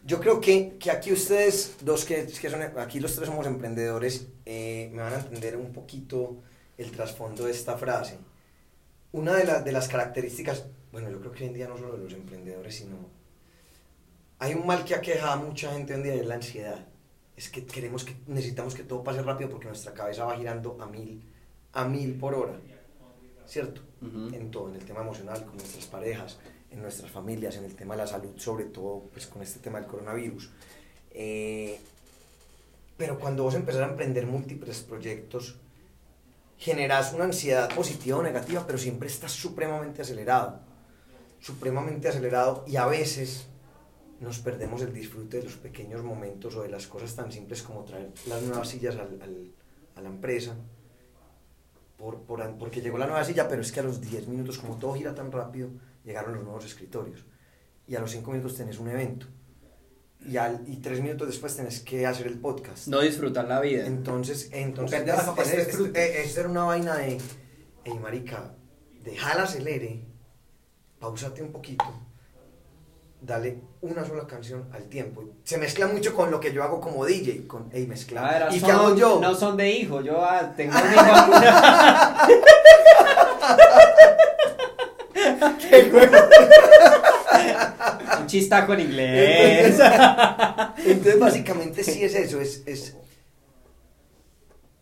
yo 0.05 0.21
creo 0.21 0.41
que, 0.41 0.77
que 0.79 0.93
aquí 0.93 1.13
ustedes, 1.13 1.79
dos 1.81 2.05
que, 2.05 2.27
que 2.27 2.49
son, 2.49 2.63
aquí 2.79 3.01
los 3.01 3.13
tres 3.17 3.27
somos 3.27 3.45
emprendedores, 3.45 4.29
eh, 4.47 4.89
me 4.93 5.03
van 5.03 5.15
a 5.15 5.17
entender 5.17 5.57
un 5.57 5.73
poquito 5.73 6.37
el 6.77 6.93
trasfondo 6.93 7.47
de 7.47 7.51
esta 7.51 7.77
frase. 7.77 8.19
Una 9.13 9.35
de, 9.35 9.45
las 9.45 9.65
de 9.65 9.73
las 9.73 9.89
características, 9.89 10.67
bueno, 10.93 11.11
yo 11.11 11.19
creo 11.21 11.33
que 11.33 11.45
hoy 11.45 11.49
en 11.49 11.55
día 11.55 11.69
no 11.69 11.79
solo 11.79 11.97
de 11.97 12.05
los 12.05 12.13
emprendedores, 12.13 12.75
sino 12.77 12.97
hay 14.39 14.55
un 14.55 14.67
mal 14.67 14.85
que 14.85 14.95
aqueja 14.95 15.33
a 15.33 15.37
mucha 15.37 15.73
gente 15.73 15.95
hoy 15.95 16.01
en 16.01 16.05
día 16.05 16.17
y 16.17 16.21
es 16.21 16.27
la 16.27 16.35
ansiedad. 16.35 16.87
Es 17.37 17.49
que 17.49 17.65
queremos 17.65 18.05
que 18.05 18.17
necesitamos 18.27 18.75
que 18.75 18.83
todo 18.83 19.03
pase 19.03 19.23
rápido 19.23 19.51
porque 19.51 19.67
nuestra 19.67 19.95
cabeza 19.95 20.25
va 20.25 20.37
girando 20.37 20.77
a 20.81 20.87
mil, 20.87 21.23
a 21.73 21.85
mil 21.85 22.15
por 22.15 22.35
hora, 22.35 22.61
¿cierto? 23.47 23.81
Ujú. 24.03 24.35
En 24.35 24.51
todo, 24.51 24.69
en 24.69 24.77
el 24.77 24.85
tema 24.85 25.01
emocional, 25.01 25.45
con 25.45 25.57
nuestras 25.57 25.87
parejas, 25.87 26.39
en 26.71 26.83
nuestras 26.83 27.11
familias, 27.11 27.57
en 27.57 27.65
el 27.65 27.75
tema 27.75 27.95
de 27.95 28.03
la 28.03 28.07
salud, 28.07 28.37
sobre 28.37 28.65
todo 28.65 29.05
pues 29.13 29.27
con 29.27 29.43
este 29.43 29.61
tema 29.61 29.81
del 29.81 29.89
coronavirus. 29.89 30.51
Eh, 31.13 31.79
pero 32.97 33.19
cuando 33.19 33.45
vos 33.45 33.55
empezás 33.55 33.83
a 33.83 33.91
emprender 33.91 34.27
múltiples 34.27 34.81
proyectos, 34.81 35.57
generas 36.59 37.13
una 37.15 37.25
ansiedad 37.25 37.73
positiva 37.75 38.19
o 38.19 38.23
negativa, 38.23 38.67
pero 38.67 38.79
siempre 38.79 39.09
estás 39.09 39.33
supremamente 39.33 40.03
acelerado, 40.03 40.61
supremamente 41.41 42.09
acelerado 42.09 42.65
y 42.67 42.77
a 42.77 42.87
veces 42.87 43.47
nos 44.21 44.41
perdemos 44.41 44.83
el 44.83 44.93
disfrute 44.93 45.39
de 45.39 45.45
los 45.45 45.57
pequeños 45.57 46.03
momentos 46.03 46.57
o 46.57 46.63
de 46.63 46.69
las 46.69 46.87
cosas 46.89 47.15
tan 47.15 47.31
simples 47.31 47.63
como 47.63 47.85
traer 47.85 48.11
las 48.27 48.43
nuevas 48.43 48.69
sillas 48.69 48.97
al- 48.97 49.23
al- 49.23 49.53
a 49.95 50.01
la 50.01 50.09
empresa 50.09 50.57
por, 51.97 52.23
por, 52.23 52.41
porque 52.59 52.81
llegó 52.81 52.99
la 52.99 53.07
nueva 53.07 53.25
silla, 53.25 53.49
pero 53.49 53.63
es 53.63 53.71
que 53.73 53.81
a 53.81 53.85
los 53.85 54.01
10 54.01 54.27
minutos, 54.29 54.59
como 54.59 54.77
todo 54.77 54.95
gira 54.95 55.15
tan 55.15 55.31
rápido, 55.33 55.69
llegaron 56.05 56.35
los 56.35 56.45
nuevos 56.45 56.65
escritorios. 56.65 57.25
Y 57.89 57.97
a 57.97 58.01
los 58.01 58.11
5 58.13 58.31
minutos 58.31 58.57
tenés 58.57 58.79
un 58.79 58.89
evento. 58.89 59.27
Y, 60.27 60.37
al, 60.37 60.63
y 60.67 60.77
tres 60.79 61.01
minutos 61.01 61.29
después 61.29 61.55
tenés 61.57 61.81
que 61.81 62.05
hacer 62.07 62.27
el 62.27 62.39
podcast. 62.39 62.89
No 62.89 63.01
disfrutar 63.01 63.47
la 63.47 63.61
vida. 63.61 63.87
Entonces, 63.87 64.51
entonces 64.53 64.99
Perder 64.99 65.15
la 65.15 65.21
es- 65.23 65.27
capacidad 65.29 65.57
de 65.57 65.63
es- 65.63 65.69
es- 65.69 65.77
disfrute. 65.77 66.21
es- 66.21 66.27
es 66.27 66.33
ser 66.35 66.47
una 66.49 66.65
vaina 66.65 66.97
de, 66.97 67.19
hey 67.85 67.99
marica, 68.03 68.53
deja 69.05 69.33
el 69.33 69.39
acelere, 69.41 70.05
pausate 70.99 71.43
un 71.43 71.53
poquito, 71.53 71.85
dale 73.21 73.61
una 73.81 74.05
sola 74.05 74.27
canción 74.27 74.69
al 74.73 74.89
tiempo. 74.89 75.25
Se 75.45 75.57
mezcla 75.57 75.87
mucho 75.87 76.15
con 76.15 76.31
lo 76.31 76.41
que 76.41 76.53
yo 76.53 76.63
hago 76.65 76.81
como 76.81 77.07
DJ, 77.07 77.47
con, 77.47 77.71
hey, 77.73 77.85
A 77.85 77.89
mezcla. 77.89 78.23
ver, 78.29 78.49
¿Y 78.55 78.61
son- 78.61 78.67
qué 78.69 78.73
hago 78.73 78.95
yo? 78.97 79.21
No 79.21 79.35
son 79.35 79.57
de 79.57 79.71
hijo, 79.71 80.03
yo 80.03 80.23
ah, 80.23 80.53
tengo 80.57 80.75
un 80.79 80.93
hijo. 80.93 81.09
un 88.21 88.27
chistaco 88.27 88.75
en 88.75 88.81
inglés. 88.81 89.79
Entonces, 90.85 91.19
básicamente 91.19 91.85
sí 91.85 92.03
es 92.05 92.15
eso, 92.15 92.41
es... 92.41 92.63
es 92.67 92.97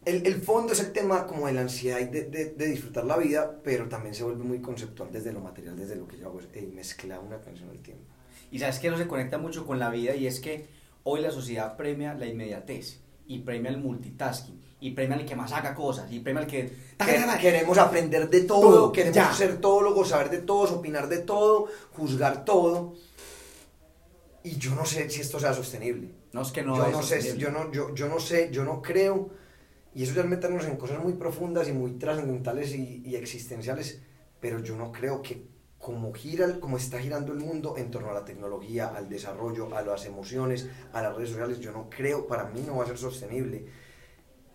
el, 0.05 0.25
el 0.25 0.37
fondo 0.37 0.73
es 0.73 0.79
el 0.81 0.93
tema 0.93 1.27
como 1.27 1.49
de 1.49 1.53
la 1.55 1.63
ansiedad 1.63 1.99
y 1.99 2.05
de, 2.05 2.23
de- 2.27 2.51
de 2.51 2.67
disfrutar 2.67 3.05
la 3.05 3.17
vida, 3.17 3.59
pero 3.65 3.89
también 3.89 4.15
se 4.15 4.23
vuelve 4.23 4.45
muy 4.45 4.61
conceptual 4.61 5.11
desde 5.11 5.33
lo 5.33 5.41
material, 5.41 5.77
desde 5.77 5.97
lo 5.97 6.07
que 6.07 6.17
yo 6.17 6.29
hago, 6.29 6.39
es 6.39 6.47
hey, 6.55 6.71
mezcla 6.73 7.19
una 7.19 7.41
canción 7.41 7.69
al 7.71 7.79
tiempo. 7.79 8.05
Y 8.53 8.61
sabes 8.61 8.79
que 8.79 8.89
no 8.89 8.97
se 8.99 9.09
conecta 9.09 9.39
mucho 9.39 9.67
con 9.67 9.81
la 9.81 9.91
vida 9.91 10.15
y 10.15 10.29
es 10.29 10.39
que 10.39 10.69
hoy 11.03 11.21
la 11.23 11.33
sociedad 11.33 11.77
premia 11.77 12.15
la 12.15 12.27
inmediatez 12.27 13.01
y 13.29 13.39
premia 13.41 13.71
el 13.71 13.79
multitasking 13.79 14.63
y 14.81 14.91
premia 14.91 15.17
al 15.17 15.25
que 15.25 15.35
más 15.35 15.53
haga 15.53 15.75
cosas 15.75 16.11
y 16.13 16.21
premia 16.21 16.43
al 16.43 16.47
que... 16.47 16.71
Que- 16.99 17.39
Queremos 17.41 17.79
aprender 17.79 18.29
de 18.31 18.43
todo, 18.43 18.61
Todo, 18.61 18.93
queremos 18.93 19.17
ya. 19.17 19.33
ser 19.33 19.59
todólogos, 19.61 20.09
saber 20.11 20.31
de 20.31 20.39
todos, 20.39 20.71
opinar 20.71 21.09
de 21.09 21.19
todo, 21.19 21.67
juzgar 21.93 22.45
todo. 22.45 22.95
Y 24.45 24.57
yo 24.59 24.75
no 24.75 24.85
sé 24.87 25.11
si 25.11 25.21
esto 25.21 25.41
sea 25.41 25.53
sostenible. 25.53 26.11
No 26.33 26.43
es 26.43 26.53
que 26.53 26.63
no 26.63 26.77
yo 26.77 26.87
es 26.87 26.93
no 26.93 27.03
sé, 27.03 27.37
yo 27.39 27.51
no, 27.51 27.73
yo, 27.73 27.95
yo 27.95 28.09
no 28.09 28.21
sé, 28.21 28.51
yo 28.53 28.65
no 28.65 28.81
creo. 28.83 29.31
Y 29.95 30.03
eso 30.03 30.15
ya 30.15 30.21
es 30.21 30.29
meternos 30.29 30.65
en 30.67 30.77
cosas 30.77 31.03
muy 31.03 31.15
profundas 31.15 31.69
y 31.69 31.73
muy 31.73 31.93
trascendentales 31.93 32.75
y, 32.75 33.03
y 33.05 33.17
existenciales, 33.17 34.03
pero 34.41 34.61
yo 34.63 34.77
no 34.77 34.93
creo 34.93 35.23
que 35.23 35.43
como 35.89 36.13
gira, 36.23 36.47
como 36.65 36.77
está 36.77 36.99
girando 37.07 37.33
el 37.33 37.41
mundo 37.49 37.69
en 37.79 37.91
torno 37.93 38.11
a 38.11 38.15
la 38.21 38.25
tecnología, 38.31 38.85
al 38.99 39.09
desarrollo, 39.09 39.65
a 39.77 39.83
las 39.83 40.05
emociones, 40.13 40.69
a 40.93 41.03
las 41.03 41.15
redes 41.17 41.31
sociales, 41.31 41.61
yo 41.61 41.73
no 41.73 41.89
creo, 41.97 42.27
para 42.27 42.45
mí 42.53 42.61
no 42.67 42.77
va 42.79 42.85
a 42.85 42.89
ser 42.93 42.99
sostenible. 42.99 43.59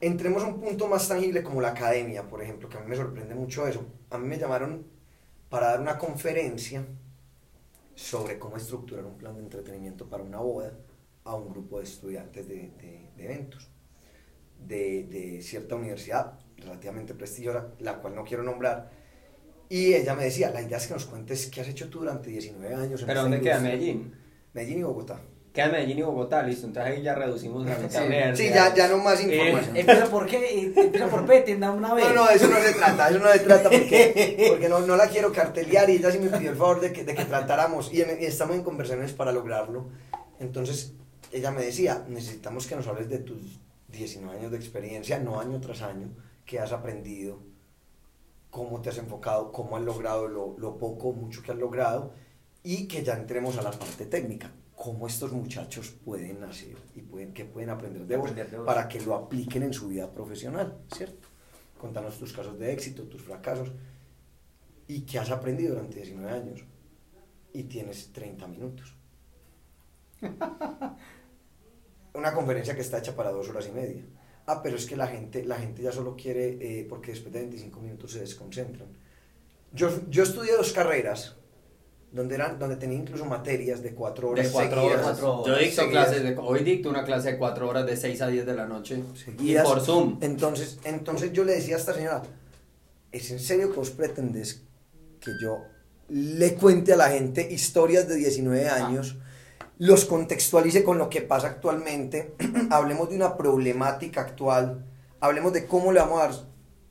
Entremos 0.02 0.44
a 0.44 0.48
un 0.48 0.60
punto 0.62 0.88
más 0.88 1.08
tangible 1.08 1.44
como 1.44 1.62
la 1.62 1.70
academia, 1.70 2.28
por 2.30 2.42
ejemplo, 2.44 2.70
que 2.70 2.78
a 2.78 2.82
mí 2.82 2.88
me 2.90 2.96
sorprende 2.98 3.36
mucho 3.36 3.68
eso. 3.68 3.86
A 4.12 4.18
mí 4.20 4.28
me 4.28 4.38
llamaron 4.40 4.86
para 5.50 5.68
dar 5.72 5.82
una 5.82 5.98
conferencia 5.98 6.86
sobre 7.96 8.40
cómo 8.40 8.58
estructurar 8.58 9.06
un 9.06 9.18
plan 9.18 9.36
de 9.36 9.42
entretenimiento 9.44 10.08
para 10.10 10.24
una 10.24 10.40
boda 10.40 10.74
a 11.24 11.36
un 11.36 11.50
grupo 11.50 11.78
de 11.80 11.84
estudiantes 11.86 12.48
de, 12.48 12.56
de- 12.56 13.10
de 13.16 13.26
eventos 13.26 13.70
de, 14.60 15.06
de 15.06 15.42
cierta 15.42 15.76
universidad 15.76 16.40
relativamente 16.58 17.14
prestigiosa, 17.16 17.70
la 17.80 17.98
cual 18.02 18.16
no 18.16 18.24
quiero 18.24 18.44
nombrar. 18.44 18.92
Y 19.74 19.94
ella 19.94 20.16
me 20.16 20.26
decía, 20.26 20.52
la 20.52 20.62
idea 20.62 20.78
es 20.78 20.88
que 20.88 20.94
nos 20.96 21.06
cuentes 21.06 21.48
qué 21.48 21.62
has 21.62 21.68
hecho 21.70 21.90
tú 21.90 22.00
durante 22.00 22.30
19 22.30 22.76
años. 22.76 23.02
en 23.02 23.08
¿Pero 23.08 23.22
dónde 23.22 23.40
queda 23.40 23.58
industria". 23.58 23.78
Medellín? 23.78 24.14
Medellín 24.54 24.80
y 24.80 24.84
Bogotá. 24.84 25.22
Queda 25.54 25.70
Medellín 25.70 26.00
y 26.00 26.02
Bogotá, 26.02 26.44
listo. 26.44 26.68
Entonces 26.68 26.94
ahí 26.94 27.02
ya 27.02 27.16
reducimos 27.16 27.66
la 27.66 27.78
mitad 27.78 28.06
de 28.08 28.36
Sí, 28.36 28.50
ya, 28.50 28.74
ya 28.76 28.88
no 28.90 28.98
más 28.98 29.20
Eh, 29.22 29.34
información. 29.34 29.78
Empieza 29.78 30.06
por 30.10 30.26
qué, 30.26 30.74
empieza 30.76 31.08
por 31.08 31.26
P, 31.26 31.42
tienda 31.42 31.72
una 31.72 31.94
vez. 31.94 32.04
No, 32.06 32.14
no, 32.14 32.30
eso 32.30 32.48
no 32.50 32.58
se 32.58 32.74
trata, 32.74 33.10
eso 33.10 33.20
no 33.20 33.32
se 33.32 33.40
trata 33.40 33.70
porque, 33.70 34.46
porque 34.50 34.68
no, 34.70 34.80
no 34.82 34.96
la 34.98 35.08
quiero 35.08 35.32
cartelear 35.32 35.90
y 35.90 35.94
ella 35.98 36.12
sí 36.12 36.20
me 36.20 36.30
pidió 36.30 36.52
el 36.52 36.58
favor 36.58 36.82
de 36.82 36.92
que, 36.92 37.04
de 37.06 37.16
que 37.16 37.24
tratáramos 37.26 37.94
y, 37.94 38.02
en- 38.02 38.22
y 38.22 38.26
estamos 38.26 38.56
en 38.58 38.64
conversaciones 38.64 39.14
para 39.14 39.32
lograrlo. 39.32 39.90
Entonces 40.40 40.94
ella 41.32 41.52
me 41.52 41.64
decía, 41.64 42.04
necesitamos 42.10 42.68
que 42.68 42.76
nos 42.76 42.88
hables 42.88 43.08
de 43.10 43.20
tus 43.20 43.60
19 43.88 44.38
años 44.38 44.52
de 44.52 44.58
experiencia, 44.58 45.18
no 45.20 45.40
año 45.40 45.60
tras 45.62 45.82
año, 45.82 46.10
qué 46.46 46.60
has 46.60 46.72
aprendido, 46.74 47.40
cómo 48.52 48.82
te 48.82 48.90
has 48.90 48.98
enfocado, 49.00 49.52
cómo 49.52 49.78
has 49.78 49.84
logrado 49.84 50.28
lo, 50.28 50.56
lo 50.60 50.78
poco 50.78 51.10
o 51.10 51.14
mucho 51.14 51.42
que 51.42 51.52
has 51.52 51.58
logrado 51.58 52.14
y 52.64 52.88
que 52.88 53.04
ya 53.04 53.16
entremos 53.16 53.58
a 53.58 53.64
la 53.64 53.72
parte 53.72 54.06
técnica, 54.06 54.52
cómo 54.76 55.08
estos 55.08 55.32
muchachos 55.32 55.90
pueden 56.06 56.44
hacer 56.44 56.76
y 56.96 57.02
pueden, 57.02 57.34
qué 57.34 57.46
pueden 57.46 57.70
aprender 57.72 58.06
de 58.06 58.18
vos 58.18 58.36
de 58.36 58.44
vos. 58.44 58.66
para 58.66 58.88
que 58.88 59.02
lo 59.02 59.16
apliquen 59.16 59.64
en 59.64 59.74
su 59.74 59.88
vida 59.88 60.12
profesional, 60.12 60.78
¿cierto? 60.94 61.30
Contanos 61.80 62.20
tus 62.20 62.34
casos 62.34 62.60
de 62.60 62.72
éxito, 62.72 63.04
tus 63.04 63.24
fracasos 63.24 63.72
y 64.88 65.02
qué 65.02 65.18
has 65.18 65.32
aprendido 65.32 65.76
durante 65.76 65.96
19 65.96 66.32
años 66.32 66.64
y 67.54 67.64
tienes 67.64 68.12
30 68.12 68.48
minutos. 68.48 68.96
Una 72.14 72.34
conferencia 72.34 72.76
que 72.76 72.82
está 72.82 73.00
hecha 73.00 73.16
para 73.16 73.32
dos 73.32 73.50
horas 73.50 73.68
y 73.68 73.72
media. 73.72 74.04
Ah, 74.48 74.62
pero 74.64 74.76
es 74.76 74.86
que 74.86 74.96
la 74.96 75.08
gente, 75.08 75.44
la 75.46 75.56
gente 75.58 75.82
ya 75.84 75.92
solo 75.92 76.16
quiere, 76.16 76.58
eh, 76.60 76.86
porque 76.90 77.12
después 77.12 77.34
de 77.34 77.40
25 77.42 77.80
minutos 77.80 78.12
se 78.14 78.20
desconcentran. 78.20 78.88
Yo, 79.74 79.90
yo 80.10 80.24
estudié 80.24 80.54
dos 80.54 80.74
carreras, 80.74 81.38
donde, 82.12 82.36
eran, 82.36 82.60
donde 82.60 82.76
tenía 82.76 82.98
incluso 82.98 83.24
materias 83.26 83.82
de 83.82 83.94
cuatro 83.94 84.30
horas 84.30 84.48
De 84.48 84.52
cuatro 84.52 84.82
seguidas. 84.82 85.00
horas. 85.06 85.20
Cuatro 85.20 85.46
Yo 85.46 85.54
horas 85.54 85.60
dicto 85.66 85.82
seguidas. 85.84 86.06
clases 86.08 86.24
de, 86.24 86.38
hoy 86.38 86.64
dicto 86.64 86.90
una 86.90 87.06
clase 87.06 87.32
de 87.32 87.38
cuatro 87.38 87.70
horas 87.70 87.86
de 87.86 87.96
6 87.96 88.22
a 88.22 88.28
10 88.28 88.46
de 88.46 88.54
la 88.54 88.66
noche. 88.66 89.02
Seguidas. 89.16 89.66
Y 89.66 89.68
por 89.70 89.80
Zoom. 89.82 90.18
Entonces, 90.22 90.80
entonces 90.84 91.32
yo 91.32 91.46
le 91.46 91.54
decía 91.54 91.76
a 91.76 91.80
esta 91.80 91.94
señora, 91.94 92.22
¿es 93.14 93.32
en 93.32 93.40
serio 93.40 93.70
que 93.72 93.78
vos 93.78 93.92
pretendés 93.92 94.64
que 95.22 95.32
yo 95.42 95.60
le 96.10 96.56
cuente 96.56 96.92
a 96.92 96.98
la 96.98 97.10
gente 97.10 97.48
historias 97.54 98.10
de 98.10 98.16
19 98.16 98.68
años, 98.68 99.16
los 99.82 100.06
contextualice 100.06 100.84
con 100.84 101.00
lo 101.00 101.10
que 101.10 101.22
pasa 101.24 101.48
actualmente, 101.48 102.36
hablemos 102.70 103.10
de 103.10 103.16
una 103.16 103.36
problemática 103.36 104.22
actual, 104.22 104.86
hablemos 105.20 105.54
de 105.54 105.66
cómo 105.66 105.92
le 105.92 106.00
vamos 106.02 106.20
a 106.22 106.28
dar 106.28 106.36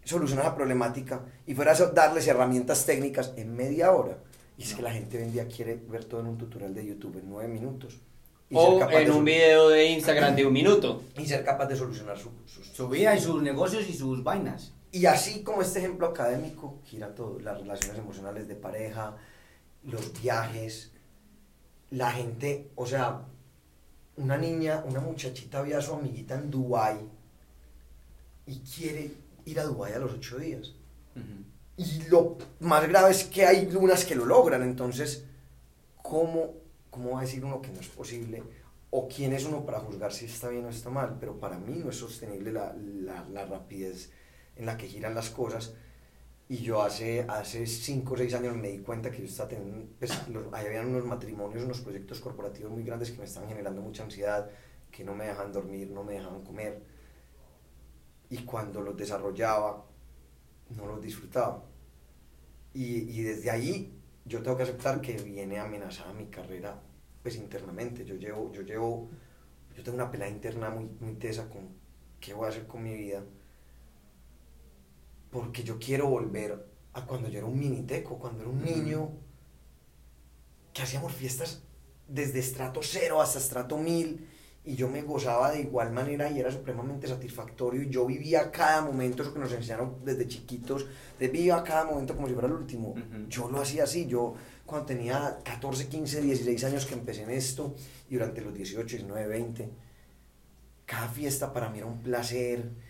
solución 0.05 0.41
a 0.41 0.43
esa 0.43 0.57
problemática 0.57 1.21
y 1.47 1.55
fuera 1.55 1.71
eso 1.71 1.93
darles 1.93 2.27
herramientas 2.27 2.85
técnicas 2.87 3.33
en 3.37 3.55
media 3.55 3.93
hora? 3.93 4.19
Y 4.59 4.65
es 4.65 4.75
que 4.75 4.83
la 4.83 4.91
gente 4.91 5.19
hoy 5.19 5.23
en 5.23 5.33
día 5.33 5.47
quiere 5.47 5.77
ver 5.89 6.05
todo 6.05 6.21
en 6.21 6.27
un 6.27 6.37
tutorial 6.39 6.75
de 6.75 6.85
YouTube 6.85 7.17
en 7.23 7.31
9 7.31 7.49
minutos. 7.49 7.97
Y 8.49 8.57
O 8.57 8.81
en 8.91 9.11
un 9.13 9.25
video 9.25 9.69
de 9.69 9.87
Instagram 9.87 10.35
de 10.35 10.45
un 10.45 10.53
minuto. 10.53 11.05
y 11.17 11.27
ser 11.27 11.45
capaz 11.45 11.67
de 11.67 11.77
solucionar 11.77 12.19
su- 12.19 12.33
Su 12.73 12.89
vida 12.89 13.15
y 13.15 13.21
sus 13.21 13.41
negocios 13.41 13.89
y 13.89 13.93
sus 13.95 14.25
vainas. 14.25 14.73
Y 14.91 15.07
así 15.07 15.45
como 15.45 15.63
este 15.63 15.79
ejemplo 15.79 16.09
académico, 16.09 16.81
gira 16.85 17.15
todo, 17.15 17.39
las 17.39 17.61
relaciones 17.61 17.99
emocionales 18.01 18.49
de 18.49 18.57
pareja, 18.57 19.15
los 19.85 20.21
viajes, 20.21 20.91
la 21.91 22.11
gente, 22.13 22.71
o 22.77 22.87
sea, 22.87 23.23
una 24.17 24.37
niña, 24.37 24.85
una 24.87 25.01
muchachita 25.01 25.63
ve 25.63 25.75
a 25.75 25.81
su 25.81 25.95
amiguita 25.95 26.35
en 26.35 26.51
Dubai 26.51 26.99
y 28.47 28.61
quiere 28.61 29.11
ir 29.45 29.61
a 29.61 29.65
Dubai 29.65 29.93
a 29.95 29.99
los 29.99 30.13
ocho 30.13 30.39
días. 30.39 30.75
Y 31.77 32.03
lo 32.09 32.37
más 32.61 32.87
grave 32.89 33.11
es 33.11 33.25
que 33.25 33.47
hay 33.47 33.69
unas 33.75 34.05
que 34.05 34.15
lo 34.15 34.27
logran, 34.27 34.63
entonces, 34.63 35.25
¿cómo, 36.03 36.55
¿cómo 36.91 37.13
va 37.13 37.21
a 37.21 37.23
decir 37.23 37.45
uno 37.45 37.63
que 37.63 37.71
no 37.71 37.81
es 37.81 37.89
posible? 37.89 38.43
¿O 38.91 39.09
quién 39.09 39.33
es 39.33 39.45
uno 39.45 39.65
para 39.65 39.81
juzgar 39.81 40.13
si 40.13 40.27
está 40.27 40.49
bien 40.49 40.65
o 40.67 40.69
está 40.69 40.91
mal? 40.91 41.17
Pero 41.19 41.39
para 41.39 41.59
mí 41.59 41.77
no 41.77 41.91
es 41.91 41.97
sostenible 41.97 42.53
la, 42.53 42.75
la, 42.75 43.27
la 43.29 43.47
rapidez 43.47 44.11
en 44.57 44.67
la 44.67 44.77
que 44.77 44.89
giran 44.89 45.15
las 45.15 45.31
cosas. 45.31 45.73
Y 46.51 46.59
yo 46.59 46.83
hace, 46.83 47.23
hace 47.29 47.65
cinco 47.67 48.13
o 48.15 48.17
seis 48.19 48.35
años 48.35 48.55
me 48.57 48.69
di 48.69 48.81
cuenta 48.81 49.11
que 49.11 49.21
yo 49.21 49.25
estaba 49.27 49.49
teniendo, 49.51 49.87
pues, 49.99 50.11
los- 50.29 50.53
ahí 50.53 50.67
habían 50.67 50.89
unos 50.89 51.05
matrimonios, 51.07 51.65
unos 51.65 51.81
proyectos 51.81 52.21
corporativos 52.21 52.73
muy 52.73 52.83
grandes 52.83 53.11
que 53.13 53.19
me 53.19 53.25
estaban 53.25 53.49
generando 53.49 53.81
mucha 53.81 54.03
ansiedad, 54.05 54.51
que 54.91 55.05
no 55.05 55.15
me 55.15 55.27
dejaban 55.27 55.53
dormir, 55.53 55.91
no 55.91 56.03
me 56.05 56.15
dejaban 56.15 56.43
comer. 56.43 56.83
Y 58.31 58.45
cuando 58.45 58.81
los 58.81 58.97
desarrollaba, 58.97 59.85
no 60.77 60.87
los 60.87 61.03
disfrutaba. 61.03 61.65
Y, 62.73 63.19
y 63.19 63.23
desde 63.23 63.51
ahí 63.51 63.93
yo 64.25 64.43
tengo 64.43 64.57
que 64.57 64.63
aceptar 64.65 65.01
que 65.01 65.15
viene 65.17 65.59
amenazada 65.59 66.13
mi 66.13 66.27
carrera 66.27 66.81
pues 67.23 67.37
internamente. 67.37 68.05
Yo 68.05 68.15
llevo, 68.17 68.53
yo 68.53 68.63
llevo, 68.63 69.09
yo 69.77 69.83
tengo 69.83 69.97
una 69.97 70.11
pelea 70.11 70.29
interna 70.29 70.71
muy, 70.71 70.87
muy 71.01 71.15
tesa 71.15 71.49
con 71.49 71.69
qué 72.21 72.35
voy 72.35 72.47
a 72.47 72.49
hacer 72.51 72.67
con 72.67 72.83
mi 72.83 72.95
vida. 72.97 73.23
Porque 75.31 75.63
yo 75.63 75.79
quiero 75.79 76.09
volver 76.09 76.67
a 76.93 77.07
cuando 77.07 77.29
yo 77.29 77.39
era 77.39 77.47
un 77.47 77.59
miniteco, 77.59 78.19
cuando 78.19 78.43
era 78.43 78.51
un 78.51 78.63
niño, 78.63 79.11
que 80.73 80.83
hacíamos 80.83 81.13
fiestas 81.13 81.63
desde 82.09 82.41
estrato 82.41 82.81
cero 82.83 83.21
hasta 83.23 83.39
estrato 83.39 83.79
mil 83.79 84.27
y 84.65 84.75
yo 84.75 84.89
me 84.89 85.03
gozaba 85.03 85.51
de 85.53 85.61
igual 85.61 85.91
manera 85.91 86.31
y 86.31 86.39
era 86.39 86.51
supremamente 86.51 87.07
satisfactorio 87.07 87.83
y 87.83 87.89
yo 87.89 88.05
vivía 88.05 88.51
cada 88.51 88.83
momento, 88.83 89.23
eso 89.23 89.33
que 89.33 89.41
nos 89.41 89.53
enseñaron 89.53 90.05
desde 90.05 90.29
chiquitos, 90.29 90.87
de 91.19 91.29
vivía 91.29 91.63
cada 91.65 91.85
momento 91.85 92.15
como 92.15 92.29
si 92.29 92.35
fuera 92.35 92.49
el 92.49 92.55
último. 92.55 92.95
Yo 93.29 93.49
lo 93.49 93.61
hacía 93.61 93.85
así, 93.85 94.07
yo 94.07 94.35
cuando 94.67 94.87
tenía 94.87 95.39
14, 95.45 95.89
15, 95.89 96.21
16 96.21 96.65
años 96.65 96.87
que 96.87 96.95
empecé 96.95 97.23
en 97.23 97.31
esto 97.31 97.75
y 98.11 98.15
durante 98.15 98.43
los 98.43 98.53
18, 98.53 98.87
19, 98.87 99.27
20, 99.27 99.71
cada 100.85 101.09
fiesta 101.09 101.53
para 101.53 101.71
mí 101.71 101.79
era 101.79 101.87
un 101.87 102.03
placer. 102.03 102.90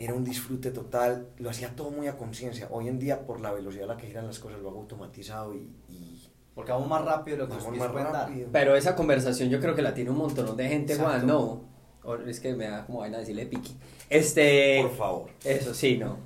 Era 0.00 0.14
un 0.14 0.24
disfrute 0.24 0.70
total, 0.70 1.28
lo 1.38 1.50
hacía 1.50 1.68
todo 1.76 1.90
muy 1.90 2.08
a 2.08 2.16
conciencia. 2.16 2.66
Hoy 2.70 2.88
en 2.88 2.98
día, 2.98 3.26
por 3.26 3.38
la 3.40 3.52
velocidad 3.52 3.84
a 3.84 3.94
la 3.94 3.96
que 3.98 4.06
giran 4.06 4.26
las 4.26 4.38
cosas, 4.38 4.58
lo 4.60 4.70
hago 4.70 4.80
automatizado 4.80 5.54
y... 5.54 5.70
y 5.90 6.26
Porque 6.54 6.72
vamos 6.72 6.88
más 6.88 7.04
rápido 7.04 7.36
de 7.36 7.42
lo 7.42 7.48
que 7.50 7.54
los 7.56 7.76
más 7.76 7.92
rápido. 7.92 8.48
Pero 8.50 8.74
esa 8.76 8.96
conversación 8.96 9.50
yo 9.50 9.60
creo 9.60 9.74
que 9.74 9.82
la 9.82 9.92
tiene 9.92 10.08
un 10.10 10.16
montón 10.16 10.56
de 10.56 10.68
gente, 10.68 10.94
Exacto. 10.94 11.12
Juan, 11.12 11.26
no. 11.26 11.60
O- 12.02 12.14
Es 12.16 12.40
que 12.40 12.54
me 12.54 12.66
da 12.66 12.86
como 12.86 13.00
vaina 13.00 13.18
decirle 13.18 13.44
piqui. 13.44 13.76
Este. 14.08 14.80
Por 14.80 14.96
favor. 14.96 15.30
Eso 15.44 15.74
sí, 15.74 15.98
no. 15.98 16.16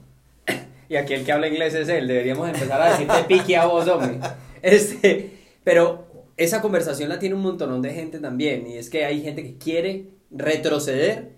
Y 0.88 0.94
aquí 0.96 1.14
el 1.14 1.24
que 1.24 1.32
habla 1.32 1.48
inglés 1.48 1.74
es 1.74 1.88
él. 1.88 2.06
Deberíamos 2.06 2.46
empezar 2.48 2.80
a 2.80 2.90
decirte 2.90 3.24
piqui 3.26 3.54
a 3.56 3.66
vos, 3.66 3.88
hombre. 3.88 4.20
Este. 4.62 5.32
Pero 5.64 6.06
esa 6.36 6.62
conversación 6.62 7.08
la 7.08 7.18
tiene 7.18 7.34
un 7.34 7.42
montón 7.42 7.82
de 7.82 7.92
gente 7.92 8.20
también. 8.20 8.66
Y 8.68 8.74
es 8.76 8.88
que 8.88 9.04
hay 9.04 9.20
gente 9.20 9.42
que 9.42 9.58
quiere 9.58 10.10
retroceder. 10.30 11.33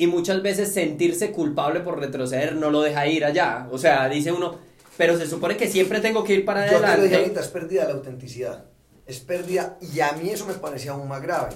Y 0.00 0.06
muchas 0.06 0.40
veces 0.42 0.72
sentirse 0.72 1.30
culpable 1.30 1.80
por 1.80 1.98
retroceder 1.98 2.56
no 2.56 2.70
lo 2.70 2.80
deja 2.80 3.06
ir 3.06 3.22
allá. 3.24 3.68
O 3.70 3.76
sea, 3.76 4.08
dice 4.08 4.32
uno, 4.32 4.56
pero 4.96 5.18
se 5.18 5.26
supone 5.26 5.56
que 5.58 5.68
siempre 5.68 6.00
tengo 6.00 6.24
que 6.24 6.32
ir 6.34 6.44
para 6.46 6.64
Yo 6.64 6.72
te 6.72 6.80
lo 6.80 6.80
dije 6.86 6.92
adelante. 6.94 7.16
ahorita, 7.18 7.40
es 7.40 7.48
pérdida 7.48 7.84
la 7.84 7.92
autenticidad. 7.94 8.64
Es 9.06 9.20
pérdida, 9.20 9.76
y 9.92 10.00
a 10.00 10.12
mí 10.12 10.30
eso 10.30 10.46
me 10.46 10.54
parecía 10.54 10.92
aún 10.92 11.06
más 11.08 11.20
grave. 11.20 11.54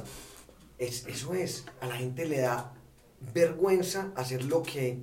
Es, 0.76 1.06
eso 1.06 1.32
es, 1.32 1.64
a 1.80 1.86
la 1.86 1.94
gente 1.96 2.26
le 2.26 2.40
da 2.40 2.74
vergüenza 3.32 4.12
hacer 4.16 4.44
lo 4.44 4.62
que, 4.62 4.98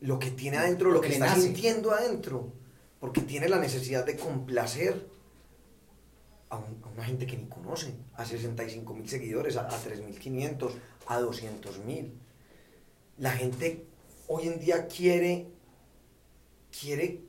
lo 0.00 0.18
que 0.20 0.30
tiene 0.30 0.58
adentro, 0.58 0.90
lo, 0.90 0.96
Lo 0.96 1.00
que, 1.00 1.08
que 1.08 1.14
está 1.14 1.26
nace. 1.26 1.40
sintiendo 1.42 1.90
adentro. 1.92 2.52
Porque 3.00 3.22
tiene 3.22 3.48
la 3.48 3.58
necesidad 3.58 4.04
de 4.06 4.16
complacer 4.16 5.04
a, 6.50 6.56
un- 6.58 6.80
a 6.84 6.88
una 6.88 7.04
gente 7.04 7.26
que 7.26 7.36
ni 7.36 7.46
conoce, 7.48 7.94
a 8.14 8.24
65 8.24 8.94
mil 8.94 9.08
seguidores, 9.08 9.56
a, 9.56 9.62
a 9.62 9.70
3.500, 9.70 10.70
a 11.08 11.18
200 11.20 11.78
mil. 11.84 12.12
La 13.18 13.32
gente 13.32 13.84
hoy 14.28 14.46
en 14.46 14.60
día 14.60 14.86
quiere, 14.86 15.48
quiere, 16.80 17.20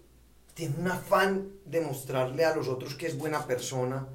tiene 0.54 0.76
un 0.78 0.88
afán 0.88 1.52
de 1.66 1.82
mostrarle 1.82 2.46
a 2.46 2.56
los 2.56 2.68
otros 2.68 2.96
que 2.96 3.08
es 3.08 3.18
buena 3.18 3.48
persona, 3.48 4.08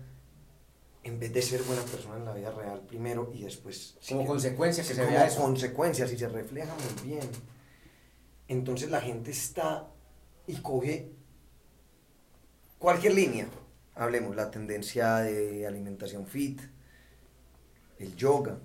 en 1.02 1.19
vez 1.19 1.33
de 1.33 1.43
ser 1.43 1.62
buena 1.62 1.83
persona 1.83 2.16
en 2.16 2.25
la 2.25 2.33
vida 2.33 2.50
real 2.50 2.81
primero 2.87 3.31
y 3.35 3.43
después... 3.43 3.97
Como 4.09 4.25
consecuencia 4.25 4.83
que 4.83 4.90
sí, 4.90 4.95
se 4.95 5.02
como 5.02 5.12
vea 5.14 5.26
eso. 5.26 5.43
consecuencias 5.43 6.12
y 6.12 6.19
se 6.19 6.28
refleja 6.28 6.75
muy 6.75 7.11
bien. 7.11 7.28
Entonces 8.49 8.90
la 8.90 9.00
gente 9.00 9.31
está 9.31 9.90
y 10.47 10.57
coge 10.57 11.11
cualquier 12.78 13.14
línea. 13.14 13.49
Hablemos, 13.95 14.37
la 14.37 14.50
tendencia 14.50 15.16
de 15.19 15.66
alimentación 15.66 16.26
fit, 16.26 16.61
el 17.99 18.16
yoga, 18.16 18.59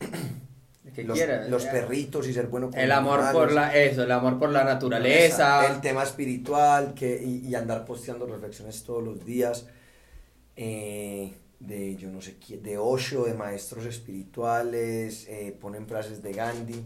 Que 0.94 1.04
los, 1.04 1.16
quiera. 1.16 1.46
los 1.48 1.64
perritos 1.66 2.26
y 2.26 2.34
ser 2.34 2.48
bueno 2.48 2.70
con 2.70 2.78
El 2.78 2.90
amor 2.92 3.20
animales. 3.20 3.34
por 3.40 3.52
la, 3.52 3.76
eso, 3.76 4.02
el 4.02 4.10
amor 4.10 4.38
por 4.38 4.50
la 4.50 4.64
naturaleza. 4.64 5.66
El 5.72 5.80
tema 5.80 6.02
espiritual 6.02 6.92
que, 6.94 7.22
y, 7.22 7.46
y 7.48 7.54
andar 7.54 7.84
posteando 7.84 8.26
reflexiones 8.26 8.82
todos 8.82 9.02
los 9.02 9.24
días 9.24 9.66
eh, 10.56 11.32
de 11.60 11.96
yo 11.96 12.08
no 12.10 12.20
sé 12.20 12.36
quién, 12.44 12.62
de 12.62 12.76
Osho, 12.78 13.24
de 13.24 13.34
maestros 13.34 13.86
espirituales, 13.86 15.26
eh, 15.28 15.56
ponen 15.58 15.86
frases 15.86 16.22
de 16.22 16.32
Gandhi. 16.32 16.84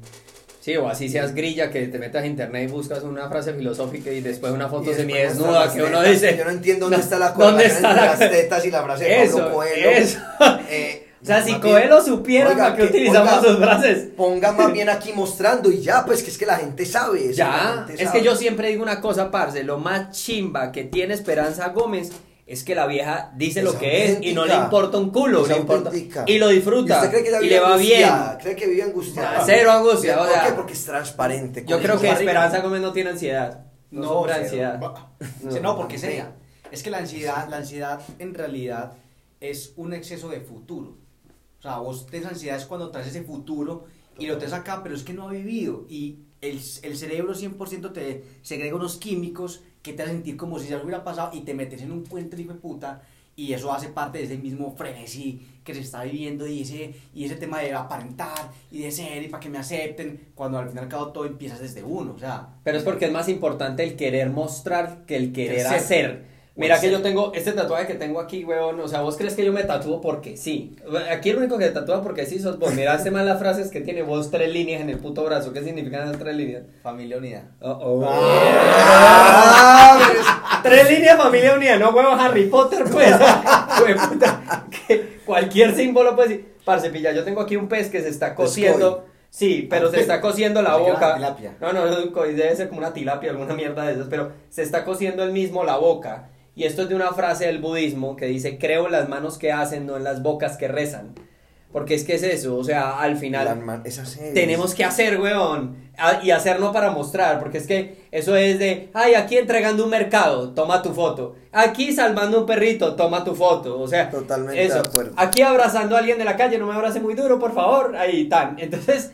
Sí, 0.60 0.76
o 0.76 0.88
así 0.88 1.08
seas 1.08 1.32
grilla, 1.34 1.70
que 1.70 1.86
te 1.86 1.98
metas 1.98 2.24
a 2.24 2.26
internet 2.26 2.68
y 2.68 2.72
buscas 2.72 3.02
una 3.04 3.28
frase 3.28 3.54
filosófica 3.54 4.10
y 4.10 4.20
después 4.20 4.52
una 4.52 4.68
foto 4.68 4.92
semidesnuda 4.92 5.72
que 5.72 5.82
uno 5.82 6.02
dice. 6.02 6.36
Yo 6.36 6.44
no 6.44 6.50
entiendo 6.50 6.86
dónde 6.86 6.96
No, 6.98 7.02
está 7.04 7.18
la 7.18 7.30
¿dónde 7.30 7.62
correlación 7.64 7.84
entre 7.86 7.94
la- 7.96 8.06
las 8.06 8.18
tetas 8.18 8.64
y 8.66 8.70
la 8.72 8.82
frase 8.82 9.04
de 9.04 9.26
Pablo 9.28 9.52
Coelho. 9.52 9.90
eso. 9.90 10.18
Eh, 10.68 11.05
O 11.26 11.28
sea, 11.28 11.44
si 11.44 11.52
más 11.52 11.60
Coelho 11.60 12.02
bien- 12.02 12.04
supiera 12.04 12.50
Oiga, 12.50 12.62
para 12.64 12.76
qué 12.76 12.82
que- 12.82 12.88
utilizamos 12.88 13.32
oiga, 13.38 13.42
sus 13.48 13.56
frases. 13.58 14.08
Ponga 14.16 14.52
más 14.52 14.72
bien 14.72 14.88
aquí 14.88 15.12
mostrando 15.12 15.70
y 15.72 15.80
ya, 15.82 16.04
pues 16.06 16.22
que 16.22 16.30
es 16.30 16.38
que 16.38 16.46
la 16.46 16.56
gente 16.56 16.86
sabe 16.86 17.24
eso. 17.26 17.32
Ya, 17.38 17.84
gente 17.86 18.02
es 18.02 18.08
sabe. 18.08 18.18
que 18.20 18.24
yo 18.24 18.36
siempre 18.36 18.68
digo 18.68 18.82
una 18.82 19.00
cosa, 19.00 19.30
parce, 19.30 19.62
lo 19.64 19.78
más 19.78 20.10
chimba 20.16 20.70
que 20.72 20.84
tiene 20.84 21.14
Esperanza 21.14 21.68
Gómez 21.70 22.12
es 22.46 22.62
que 22.62 22.76
la 22.76 22.86
vieja 22.86 23.32
dice 23.36 23.58
Es 23.58 23.64
lo 23.64 23.76
que 23.76 24.04
es 24.04 24.18
y 24.22 24.32
no 24.32 24.44
le 24.46 24.54
importa 24.54 24.98
un 24.98 25.10
culo, 25.10 25.44
le 25.46 25.56
importa 25.56 25.90
y 26.26 26.38
lo 26.38 26.52
¿Y 26.52 26.54
disfruta 26.54 26.94
usted 26.96 27.10
cree 27.10 27.22
que 27.24 27.28
ella 27.30 27.42
y 27.42 27.48
le 27.48 27.58
va 27.60 27.76
bien. 27.76 28.08
¿Cree 28.40 28.54
que 28.54 28.66
vive 28.68 28.82
angustiada? 28.84 29.38
Ah, 29.40 29.42
cero 29.44 29.72
angustia, 29.72 30.16
¿Por 30.16 30.28
o 30.28 30.30
sea, 30.30 30.46
qué? 30.46 30.52
Porque 30.52 30.72
es 30.74 30.84
transparente. 30.84 31.64
Yo 31.66 31.80
creo 31.80 32.00
que. 32.00 32.08
Esperanza 32.08 32.60
Gómez 32.60 32.80
no 32.82 32.92
tiene 32.92 33.10
ansiedad. 33.10 33.64
No, 33.90 34.00
No, 34.02 34.08
sufre 34.20 34.32
ansiedad. 34.34 34.78
No, 34.78 34.94
No. 35.42 35.60
no, 35.60 35.76
porque 35.76 35.96
es 35.96 36.04
ella. 36.04 36.32
Es 36.70 36.82
que 36.84 36.90
la 36.90 36.98
ansiedad, 36.98 37.48
la 37.48 37.56
ansiedad 37.58 38.00
en 38.20 38.34
realidad 38.34 38.92
es 39.40 39.72
un 39.76 39.92
exceso 39.92 40.28
de 40.28 40.40
futuro. 40.40 40.98
Sea, 41.66 41.78
vos 41.78 42.06
tienes 42.06 42.28
ansiedad 42.28 42.56
es 42.56 42.64
cuando 42.64 42.90
traes 42.90 43.08
ese 43.08 43.22
futuro 43.22 43.86
y 44.18 44.26
lo 44.26 44.38
traes 44.38 44.52
acá, 44.52 44.82
pero 44.82 44.94
es 44.94 45.02
que 45.02 45.12
no 45.12 45.28
ha 45.28 45.32
vivido. 45.32 45.84
Y 45.88 46.20
el, 46.40 46.60
el 46.82 46.96
cerebro 46.96 47.34
100% 47.34 47.92
te 47.92 48.24
segrega 48.42 48.76
unos 48.76 48.96
químicos 48.98 49.62
que 49.82 49.92
te 49.92 50.02
hacen 50.02 50.16
sentir 50.16 50.36
como 50.36 50.58
si 50.58 50.68
ya 50.68 50.80
hubiera 50.80 51.02
pasado 51.02 51.30
y 51.32 51.40
te 51.40 51.54
metes 51.54 51.82
en 51.82 51.90
un 51.90 52.04
puente 52.04 52.40
hijo 52.40 52.52
de 52.52 52.60
puta. 52.60 53.02
Y 53.34 53.52
eso 53.52 53.72
hace 53.72 53.88
parte 53.88 54.18
de 54.18 54.24
ese 54.24 54.38
mismo 54.38 54.74
frenesí 54.76 55.42
que 55.62 55.74
se 55.74 55.80
está 55.80 56.04
viviendo 56.04 56.46
y 56.46 56.62
ese, 56.62 56.94
y 57.12 57.24
ese 57.24 57.34
tema 57.34 57.58
de 57.58 57.74
aparentar 57.74 58.52
y 58.70 58.82
de 58.82 58.90
ser 58.90 59.24
y 59.24 59.28
para 59.28 59.40
que 59.40 59.50
me 59.50 59.58
acepten, 59.58 60.28
cuando 60.34 60.58
al 60.58 60.68
fin 60.68 60.78
y 60.78 60.80
al 60.80 60.88
cabo 60.88 61.08
todo 61.08 61.26
empieza 61.26 61.58
desde 61.58 61.82
uno. 61.82 62.12
O 62.12 62.18
sea, 62.18 62.48
Pero 62.62 62.78
es 62.78 62.84
porque 62.84 63.06
es 63.06 63.12
más 63.12 63.28
importante 63.28 63.82
el 63.82 63.96
querer 63.96 64.30
mostrar 64.30 65.04
que 65.04 65.16
el 65.16 65.32
querer 65.32 65.66
hacer. 65.66 66.35
Mira 66.56 66.80
que 66.80 66.90
yo 66.90 67.02
tengo 67.02 67.32
este 67.34 67.52
tatuaje 67.52 67.86
que 67.86 67.94
tengo 67.94 68.18
aquí, 68.18 68.42
weón. 68.44 68.80
O 68.80 68.88
sea, 68.88 69.02
vos 69.02 69.16
crees 69.18 69.34
que 69.34 69.44
yo 69.44 69.52
me 69.52 69.62
tatúo 69.64 70.00
porque 70.00 70.38
sí. 70.38 70.74
Aquí 71.10 71.28
el 71.28 71.36
único 71.36 71.58
que 71.58 71.68
tatúa 71.68 72.02
porque 72.02 72.24
sí 72.24 72.38
sos 72.38 72.58
vos. 72.58 72.72
Mira, 72.72 72.94
este 72.94 73.10
mal 73.10 73.26
las 73.26 73.38
frases 73.38 73.70
que 73.70 73.82
tiene 73.82 74.02
vos 74.02 74.30
tres 74.30 74.50
líneas 74.50 74.80
en 74.80 74.88
el 74.88 74.98
puto 74.98 75.22
brazo. 75.24 75.52
¿Qué 75.52 75.62
significan 75.62 76.08
esas 76.08 76.18
tres 76.18 76.34
líneas? 76.34 76.62
familia 76.82 77.18
unida. 77.18 77.50
Oh, 77.60 77.70
oh. 77.70 78.08
Ah, 78.08 79.98
pero 80.08 80.20
es- 80.20 80.26
Tres 80.62 80.90
líneas, 80.90 81.16
familia 81.18 81.54
unida, 81.54 81.76
no 81.78 81.90
huevos 81.90 82.18
Harry 82.18 82.46
Potter, 82.46 82.84
pues. 82.90 83.14
Hue 83.82 83.94
puta, 83.94 84.64
que 84.86 85.18
cualquier 85.26 85.74
símbolo, 85.74 86.16
pues. 86.16 86.40
Parce, 86.64 86.90
pilla, 86.90 87.12
yo 87.12 87.22
tengo 87.22 87.42
aquí 87.42 87.56
un 87.56 87.68
pez 87.68 87.90
que 87.90 88.00
se 88.00 88.08
está 88.08 88.34
cociendo. 88.34 89.04
Sí, 89.28 89.66
pero 89.68 89.90
se 89.90 90.00
está 90.00 90.20
cociendo 90.22 90.62
la 90.62 90.76
boca. 90.76 91.18
No, 91.60 91.72
no, 91.72 91.84
debe 91.86 92.56
ser 92.56 92.68
como 92.68 92.80
una 92.80 92.94
tilapia, 92.94 93.30
alguna 93.30 93.52
mierda 93.54 93.84
de 93.84 93.92
esas, 93.92 94.06
pero 94.08 94.32
se 94.48 94.62
está 94.62 94.84
cociendo 94.84 95.22
el 95.22 95.32
mismo 95.32 95.62
la 95.62 95.76
boca. 95.76 96.30
Y 96.56 96.64
esto 96.64 96.82
es 96.82 96.88
de 96.88 96.94
una 96.96 97.12
frase 97.12 97.46
del 97.46 97.58
budismo 97.60 98.16
que 98.16 98.26
dice, 98.26 98.58
creo 98.58 98.86
en 98.86 98.92
las 98.92 99.08
manos 99.08 99.38
que 99.38 99.52
hacen, 99.52 99.86
no 99.86 99.96
en 99.96 100.02
las 100.04 100.22
bocas 100.22 100.56
que 100.56 100.66
rezan. 100.68 101.14
Porque 101.72 101.94
es 101.94 102.04
que 102.04 102.14
es 102.14 102.22
eso, 102.22 102.56
o 102.56 102.64
sea, 102.64 102.98
al 103.00 103.16
final 103.18 103.44
tenemos 104.32 104.74
que 104.74 104.82
hacer, 104.84 105.20
weón. 105.20 105.76
A- 105.98 106.20
Y 106.22 106.30
hacer 106.30 106.58
no 106.60 106.72
para 106.72 106.90
mostrar, 106.90 107.38
porque 107.38 107.58
es 107.58 107.66
que 107.66 108.06
eso 108.10 108.34
es 108.36 108.58
de, 108.58 108.88
ay, 108.94 109.12
aquí 109.14 109.36
entregando 109.36 109.84
un 109.84 109.90
mercado, 109.90 110.50
toma 110.54 110.80
tu 110.80 110.92
foto. 110.94 111.34
Aquí 111.52 111.92
salvando 111.92 112.40
un 112.40 112.46
perrito, 112.46 112.94
toma 112.96 113.22
tu 113.24 113.34
foto. 113.34 113.78
O 113.78 113.86
sea, 113.88 114.08
Totalmente 114.10 114.62
eso. 114.64 114.74
de 114.82 114.88
acuerdo. 114.88 115.12
Aquí 115.16 115.42
abrazando 115.42 115.96
a 115.96 115.98
alguien 115.98 116.16
de 116.16 116.24
la 116.24 116.36
calle, 116.36 116.56
no 116.58 116.66
me 116.66 116.72
abrace 116.74 117.00
muy 117.00 117.14
duro, 117.14 117.38
por 117.38 117.52
favor. 117.54 117.94
Ahí 117.96 118.26
tan. 118.28 118.58
Entonces, 118.58 119.12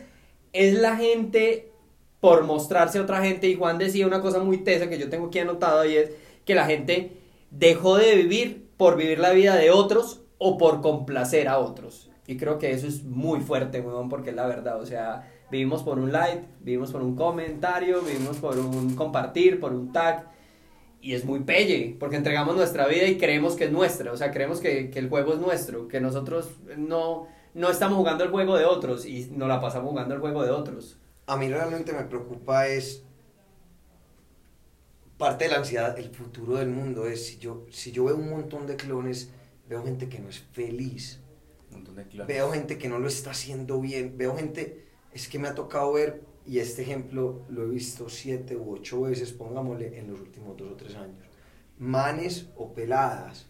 es 0.53 0.75
la 0.75 0.95
gente 0.95 1.69
por 2.21 2.43
mostrarse 2.43 2.99
a 2.99 3.01
otra 3.01 3.21
gente. 3.21 3.47
Y 3.47 3.55
Juan 3.55 3.77
decía 3.77 4.07
una 4.07 4.21
cosa 4.21 4.39
muy 4.39 4.59
tesa 4.59 4.87
que 4.87 4.97
yo 4.97 5.09
tengo 5.09 5.27
aquí 5.27 5.39
anotado 5.39 5.83
y 5.85 5.97
es 5.97 6.11
que 6.45 6.55
la 6.55 6.65
gente 6.65 7.11
dejó 7.53 7.97
de 7.97 8.15
vivir 8.15 8.67
por 8.77 8.97
vivir 8.97 9.19
la 9.19 9.31
vida 9.31 9.55
de 9.55 9.71
otros 9.71 10.21
o 10.37 10.57
por 10.57 10.81
complacer 10.81 11.47
a 11.47 11.59
otros. 11.59 12.09
Y 12.25 12.37
creo 12.37 12.57
que 12.57 12.71
eso 12.71 12.87
es 12.87 13.03
muy 13.03 13.41
fuerte, 13.41 13.81
weón, 13.81 14.09
porque 14.09 14.31
es 14.31 14.35
la 14.35 14.47
verdad. 14.47 14.81
O 14.81 14.85
sea, 14.85 15.29
vivimos 15.51 15.83
por 15.83 15.99
un 15.99 16.11
like, 16.11 16.43
vivimos 16.61 16.91
por 16.91 17.01
un 17.01 17.15
comentario, 17.15 18.01
vivimos 18.01 18.37
por 18.37 18.57
un 18.57 18.95
compartir, 18.95 19.59
por 19.59 19.73
un 19.73 19.91
tag. 19.91 20.31
Y 21.01 21.13
es 21.13 21.25
muy 21.25 21.41
pelle, 21.41 21.97
porque 21.99 22.15
entregamos 22.15 22.55
nuestra 22.55 22.87
vida 22.87 23.05
y 23.07 23.17
creemos 23.17 23.55
que 23.55 23.65
es 23.65 23.71
nuestra. 23.71 24.11
O 24.13 24.17
sea, 24.17 24.31
creemos 24.31 24.61
que, 24.61 24.89
que 24.89 24.99
el 24.99 25.09
juego 25.09 25.33
es 25.33 25.39
nuestro, 25.39 25.89
que 25.89 25.99
nosotros 25.99 26.49
no, 26.77 27.27
no 27.53 27.69
estamos 27.69 27.97
jugando 27.97 28.23
el 28.23 28.31
juego 28.31 28.57
de 28.57 28.65
otros 28.65 29.05
y 29.05 29.29
nos 29.31 29.49
la 29.49 29.59
pasamos 29.59 29.89
jugando 29.89 30.15
el 30.15 30.21
juego 30.21 30.43
de 30.43 30.51
otros. 30.51 30.97
A 31.27 31.35
mí 31.35 31.49
realmente 31.49 31.91
me 31.91 32.03
preocupa 32.03 32.67
es 32.67 33.02
parte 35.23 35.45
de 35.45 35.51
la 35.51 35.57
ansiedad, 35.59 35.97
el 35.97 36.09
futuro 36.09 36.57
del 36.57 36.67
mundo 36.67 37.07
es 37.07 37.27
si 37.27 37.37
yo 37.37 37.65
si 37.71 37.93
yo 37.93 38.03
veo 38.03 38.17
un 38.17 38.29
montón 38.29 38.67
de 38.67 38.75
clones, 38.75 39.29
veo 39.69 39.81
gente 39.81 40.09
que 40.09 40.19
no 40.19 40.27
es 40.27 40.39
feliz, 40.51 41.21
Un 41.69 41.77
montón 41.77 41.95
de 41.95 42.03
kilómetros. 42.09 42.27
veo 42.27 42.51
gente 42.51 42.77
que 42.77 42.89
no 42.89 42.99
lo 42.99 43.07
está 43.07 43.31
haciendo 43.31 43.79
bien, 43.79 44.17
veo 44.17 44.35
gente, 44.35 44.83
es 45.13 45.29
que 45.29 45.39
me 45.39 45.47
ha 45.47 45.55
tocado 45.55 45.93
ver, 45.93 46.23
y 46.45 46.59
este 46.59 46.81
ejemplo 46.81 47.45
lo 47.47 47.63
he 47.63 47.69
visto 47.69 48.09
siete 48.09 48.57
u 48.57 48.73
ocho 48.73 49.03
veces, 49.03 49.31
pongámosle, 49.31 49.97
en 49.97 50.11
los 50.11 50.19
últimos 50.19 50.57
dos 50.57 50.73
o 50.73 50.75
tres 50.75 50.95
años, 50.95 51.25
manes 51.79 52.49
o 52.57 52.73
peladas 52.73 53.47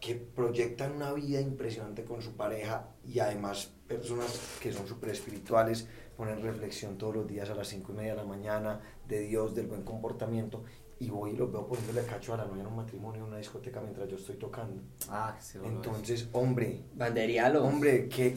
que 0.00 0.14
proyectan 0.14 0.92
una 0.92 1.12
vida 1.12 1.38
impresionante 1.42 2.02
con 2.04 2.22
su 2.22 2.32
pareja 2.32 2.88
y 3.06 3.18
además 3.18 3.70
personas 3.86 4.40
que 4.62 4.72
son 4.72 4.88
súper 4.88 5.10
espirituales, 5.10 5.86
ponen 6.20 6.42
reflexión 6.42 6.98
todos 6.98 7.14
los 7.14 7.26
días 7.26 7.48
a 7.48 7.54
las 7.54 7.68
cinco 7.68 7.92
y 7.92 7.96
media 7.96 8.10
de 8.10 8.18
la 8.18 8.24
mañana 8.24 8.78
de 9.08 9.20
Dios, 9.20 9.54
del 9.54 9.68
buen 9.68 9.84
comportamiento 9.84 10.64
y 10.98 11.08
voy 11.08 11.30
y 11.30 11.36
los 11.36 11.50
veo 11.50 11.66
poniéndole 11.66 12.02
cacho 12.04 12.34
a 12.34 12.36
la 12.36 12.44
novia 12.44 12.60
en 12.60 12.66
un 12.66 12.76
matrimonio 12.76 13.22
en 13.22 13.28
una 13.28 13.38
discoteca 13.38 13.80
mientras 13.80 14.06
yo 14.06 14.16
estoy 14.16 14.36
tocando. 14.36 14.82
Ah, 15.08 15.34
lo 15.54 15.64
Entonces, 15.64 16.28
hombre, 16.32 16.82
Banderialo. 16.94 17.64
hombre, 17.64 18.06
que... 18.10 18.36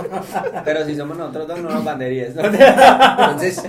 Pero 0.64 0.86
si 0.86 0.94
somos 0.94 1.18
nosotros 1.18 1.48
dos, 1.48 1.60
no 1.60 1.70
nos 1.70 1.84
banderíes. 1.84 2.36
¿no? 2.36 2.44
Entonces, 2.44 3.64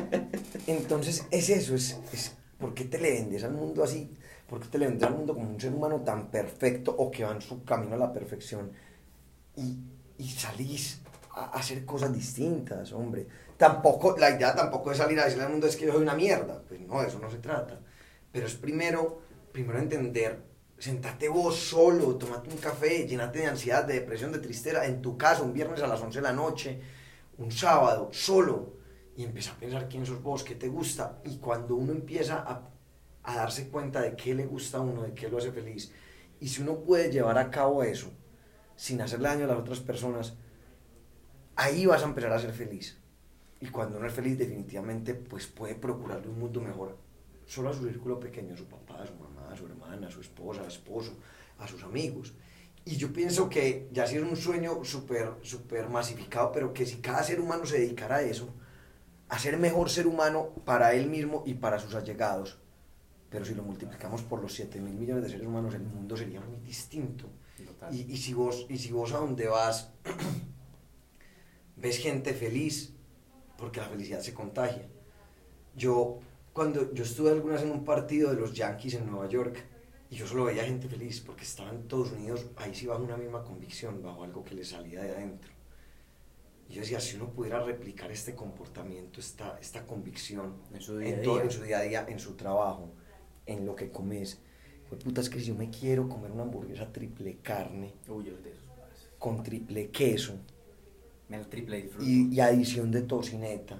entonces 0.67 1.25
es 1.31 1.49
eso, 1.49 1.73
es, 1.73 1.99
es 2.13 2.37
¿por 2.59 2.75
qué 2.75 2.85
te 2.85 2.99
le 2.99 3.13
vendes 3.13 3.43
al 3.45 3.53
mundo 3.53 3.83
así? 3.83 4.15
¿Por 4.47 4.59
qué 4.59 4.67
te 4.67 4.77
le 4.77 4.85
vendes 4.85 5.07
al 5.07 5.15
mundo 5.15 5.33
como 5.33 5.49
un 5.49 5.59
ser 5.59 5.73
humano 5.73 6.01
tan 6.01 6.27
perfecto 6.27 6.95
o 6.95 7.09
que 7.09 7.23
va 7.23 7.31
en 7.31 7.41
su 7.41 7.63
camino 7.63 7.95
a 7.95 7.97
la 7.97 8.13
perfección? 8.13 8.71
Y, 9.55 9.75
y 10.19 10.29
salís 10.29 11.01
a 11.31 11.45
hacer 11.45 11.83
cosas 11.83 12.13
distintas, 12.13 12.93
hombre. 12.93 13.25
Tampoco, 13.57 14.17
la 14.17 14.31
idea 14.31 14.53
tampoco 14.53 14.91
es 14.91 14.97
salir 14.97 15.19
a 15.19 15.25
decirle 15.25 15.45
al 15.45 15.51
mundo 15.51 15.67
es 15.67 15.75
que 15.75 15.85
yo 15.85 15.93
soy 15.93 16.01
una 16.01 16.15
mierda. 16.15 16.61
Pues 16.67 16.81
no, 16.81 17.01
de 17.01 17.07
eso 17.07 17.19
no 17.19 17.29
se 17.29 17.37
trata. 17.37 17.79
Pero 18.31 18.47
es 18.47 18.55
primero, 18.55 19.21
primero 19.51 19.79
entender, 19.79 20.43
sentate 20.77 21.29
vos 21.29 21.55
solo, 21.55 22.15
tomate 22.15 22.49
un 22.49 22.57
café, 22.57 23.07
llenate 23.07 23.39
de 23.39 23.47
ansiedad, 23.47 23.85
de 23.85 23.93
depresión, 23.93 24.31
de 24.31 24.39
tristeza, 24.39 24.85
en 24.85 25.01
tu 25.01 25.17
casa, 25.17 25.43
un 25.43 25.53
viernes 25.53 25.81
a 25.81 25.87
las 25.87 26.01
11 26.01 26.19
de 26.19 26.23
la 26.23 26.33
noche, 26.33 26.81
un 27.37 27.51
sábado, 27.51 28.09
solo, 28.11 28.73
y 29.15 29.23
empieza 29.23 29.51
a 29.51 29.55
pensar 29.57 29.87
quién 29.87 30.05
sos 30.05 30.21
vos, 30.21 30.43
qué 30.43 30.55
te 30.55 30.67
gusta. 30.67 31.21
Y 31.23 31.37
cuando 31.37 31.75
uno 31.75 31.93
empieza 31.93 32.39
a, 32.39 32.69
a 33.23 33.35
darse 33.35 33.69
cuenta 33.69 34.01
de 34.01 34.15
qué 34.17 34.35
le 34.35 34.45
gusta 34.45 34.79
a 34.79 34.81
uno, 34.81 35.03
de 35.03 35.13
qué 35.13 35.29
lo 35.29 35.37
hace 35.37 35.51
feliz, 35.51 35.93
y 36.41 36.49
si 36.49 36.61
uno 36.61 36.79
puede 36.79 37.09
llevar 37.09 37.37
a 37.37 37.49
cabo 37.49 37.83
eso 37.83 38.11
sin 38.75 38.99
hacerle 39.01 39.29
daño 39.29 39.45
a 39.45 39.47
las 39.47 39.59
otras 39.59 39.79
personas, 39.79 40.33
ahí 41.55 41.85
vas 41.85 42.01
a 42.01 42.05
empezar 42.05 42.33
a 42.33 42.39
ser 42.39 42.51
feliz. 42.51 42.99
Y 43.65 43.69
cuando 43.69 43.97
uno 43.97 44.05
es 44.05 44.13
feliz, 44.13 44.37
definitivamente, 44.37 45.15
pues 45.15 45.47
puede 45.47 45.73
procurarle 45.73 46.29
un 46.29 46.37
mundo 46.37 46.61
mejor 46.61 46.97
solo 47.47 47.69
a 47.69 47.73
su 47.73 47.87
círculo 47.87 48.19
pequeño, 48.19 48.53
a 48.53 48.57
su 48.57 48.65
papá, 48.65 49.01
a 49.01 49.07
su 49.07 49.13
mamá, 49.15 49.51
a 49.51 49.55
su 49.55 49.65
hermana, 49.65 50.07
a 50.07 50.11
su 50.11 50.21
esposa, 50.21 50.61
a 50.61 50.69
su 50.69 50.77
esposo, 50.77 51.13
a 51.57 51.67
sus 51.67 51.83
amigos. 51.83 52.33
Y 52.85 52.97
yo 52.97 53.11
pienso 53.11 53.49
que 53.49 53.89
ya 53.91 54.05
sí 54.05 54.17
es 54.17 54.21
un 54.21 54.35
sueño 54.35 54.83
súper, 54.83 55.31
súper 55.41 55.89
masificado, 55.89 56.51
pero 56.51 56.73
que 56.73 56.85
si 56.85 56.97
cada 56.97 57.23
ser 57.23 57.39
humano 57.39 57.65
se 57.65 57.79
dedicara 57.79 58.17
a 58.17 58.21
eso, 58.21 58.53
a 59.29 59.39
ser 59.39 59.57
mejor 59.57 59.89
ser 59.89 60.05
humano 60.05 60.49
para 60.63 60.93
él 60.93 61.09
mismo 61.09 61.41
y 61.47 61.55
para 61.55 61.79
sus 61.79 61.95
allegados, 61.95 62.59
pero 63.31 63.45
si 63.45 63.55
lo 63.55 63.63
multiplicamos 63.63 64.21
por 64.21 64.43
los 64.43 64.53
7 64.53 64.79
mil 64.79 64.93
millones 64.93 65.23
de 65.23 65.29
seres 65.31 65.47
humanos, 65.47 65.73
el 65.73 65.81
mundo 65.81 66.15
sería 66.15 66.39
muy 66.39 66.59
distinto. 66.59 67.27
Y, 67.91 68.01
y 68.13 68.17
si 68.17 68.35
vos, 68.35 68.67
y 68.69 68.77
si 68.77 68.91
vos 68.91 69.11
a 69.13 69.17
donde 69.17 69.47
vas 69.47 69.89
ves 71.75 71.97
gente 71.97 72.33
feliz, 72.33 72.94
porque 73.57 73.79
la 73.79 73.87
felicidad 73.87 74.19
se 74.21 74.33
contagia. 74.33 74.87
Yo, 75.75 76.19
cuando 76.53 76.93
yo 76.93 77.03
estuve 77.03 77.31
algunas 77.31 77.61
en 77.63 77.71
un 77.71 77.83
partido 77.83 78.29
de 78.33 78.37
los 78.39 78.53
Yankees 78.53 78.95
en 78.95 79.05
Nueva 79.09 79.27
York, 79.27 79.57
y 80.09 80.15
yo 80.15 80.27
solo 80.27 80.45
veía 80.45 80.63
gente 80.63 80.87
feliz, 80.87 81.19
porque 81.21 81.43
estaban 81.43 81.87
todos 81.87 82.11
unidos, 82.11 82.45
ahí 82.57 82.73
sí 82.73 82.85
bajo 82.85 83.03
una 83.03 83.17
misma 83.17 83.43
convicción, 83.43 84.01
bajo 84.03 84.23
algo 84.23 84.43
que 84.43 84.55
les 84.55 84.69
salía 84.69 85.01
de 85.01 85.11
adentro. 85.11 85.51
Y 86.69 86.73
yo 86.73 86.81
decía, 86.81 86.99
si 86.99 87.15
uno 87.17 87.29
pudiera 87.29 87.63
replicar 87.63 88.11
este 88.11 88.33
comportamiento, 88.35 89.19
esta, 89.19 89.57
esta 89.59 89.85
convicción, 89.85 90.55
En 90.73 90.81
su 90.81 90.97
día 90.97 91.09
en, 91.15 91.21
todo- 91.23 91.35
día. 91.35 91.43
en 91.45 91.51
su 91.51 91.63
día 91.63 91.77
a 91.79 91.81
día, 91.81 92.05
en 92.07 92.19
su 92.19 92.33
trabajo, 92.35 92.89
en 93.45 93.65
lo 93.65 93.75
que 93.75 93.91
comes, 93.91 94.39
pues 94.89 95.03
puta, 95.03 95.21
es 95.21 95.29
que 95.29 95.39
si 95.39 95.47
yo 95.47 95.55
me 95.55 95.69
quiero 95.69 96.07
comer 96.07 96.31
una 96.31 96.43
hamburguesa 96.43 96.91
triple 96.91 97.37
carne, 97.41 97.93
Uy, 98.07 98.31
con 99.19 99.43
triple 99.43 99.89
queso, 99.89 100.35
Me 101.29 101.37
el 101.37 101.47
triple 101.47 101.81
disfruto. 101.81 102.05
y, 102.05 102.33
y 102.33 102.39
adición 102.39 102.91
de 102.91 103.01
tocineta. 103.01 103.77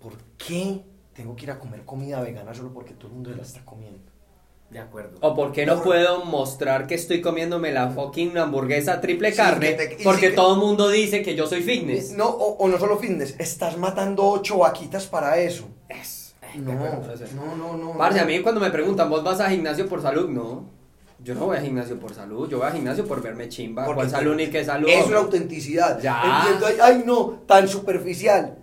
¿Por 0.00 0.16
qué 0.38 0.82
tengo 1.14 1.36
que 1.36 1.44
ir 1.44 1.50
a 1.50 1.58
comer 1.58 1.84
comida 1.84 2.20
vegana 2.20 2.54
solo 2.54 2.72
porque 2.72 2.94
todo 2.94 3.08
el 3.08 3.14
mundo 3.14 3.30
se 3.30 3.36
la 3.36 3.42
está 3.42 3.64
comiendo? 3.64 4.00
De 4.70 4.78
acuerdo. 4.78 5.18
O 5.20 5.34
por 5.34 5.52
qué 5.52 5.66
no 5.66 5.74
Por- 5.76 5.84
puedo 5.84 6.24
mostrar 6.24 6.86
que 6.86 6.94
estoy 6.94 7.20
comiéndome 7.20 7.70
la 7.70 7.90
fucking 7.90 8.36
hamburguesa 8.38 9.00
triple 9.00 9.30
Sí, 9.30 9.36
carne 9.36 9.72
te- 9.74 9.98
porque 10.02 10.20
sí 10.26 10.30
que- 10.30 10.36
todo 10.36 10.54
el 10.54 10.60
mundo 10.60 10.88
dice 10.88 11.22
que 11.22 11.36
yo 11.36 11.46
soy 11.46 11.62
fitness. 11.62 12.12
No, 12.12 12.26
o, 12.28 12.56
o 12.56 12.68
no 12.68 12.78
solo 12.78 12.98
fitness, 12.98 13.36
estás 13.38 13.76
matando 13.78 14.24
ocho 14.26 14.58
vaquitas 14.58 15.06
para 15.06 15.38
eso. 15.38 15.68
Es- 15.88 16.34
No, 16.56 16.72
acuerdo, 16.72 17.16
sí. 17.16 17.24
no, 17.36 17.54
no, 17.56 17.76
no. 17.76 17.98
Parce, 17.98 18.18
no. 18.18 18.24
a 18.24 18.26
mí 18.26 18.40
cuando 18.42 18.60
me 18.60 18.70
preguntan, 18.70 19.10
¿vos 19.10 19.22
vas 19.22 19.38
a 19.40 19.50
gimnasio 19.50 19.88
por 19.88 20.00
salud? 20.02 20.28
No. 20.30 20.64
Yo 21.24 21.34
no 21.34 21.46
voy 21.46 21.56
a 21.56 21.60
gimnasio 21.62 21.98
por 21.98 22.14
salud, 22.14 22.48
yo 22.48 22.58
voy 22.58 22.66
a 22.68 22.72
gimnasio 22.72 23.06
por 23.06 23.20
verme 23.22 23.48
chimba. 23.48 23.84
Porque 23.84 24.00
¿Cuál 24.02 24.10
salud 24.10 24.36
ni 24.36 24.48
qué 24.48 24.64
salud? 24.64 24.88
Es 24.88 25.08
la 25.10 25.18
autenticidad. 25.18 25.98
Ya. 26.00 26.42
Entiendo, 26.42 26.66
ay, 26.66 26.76
ay, 26.82 27.02
no, 27.06 27.42
tan 27.46 27.66
superficial. 27.66 28.58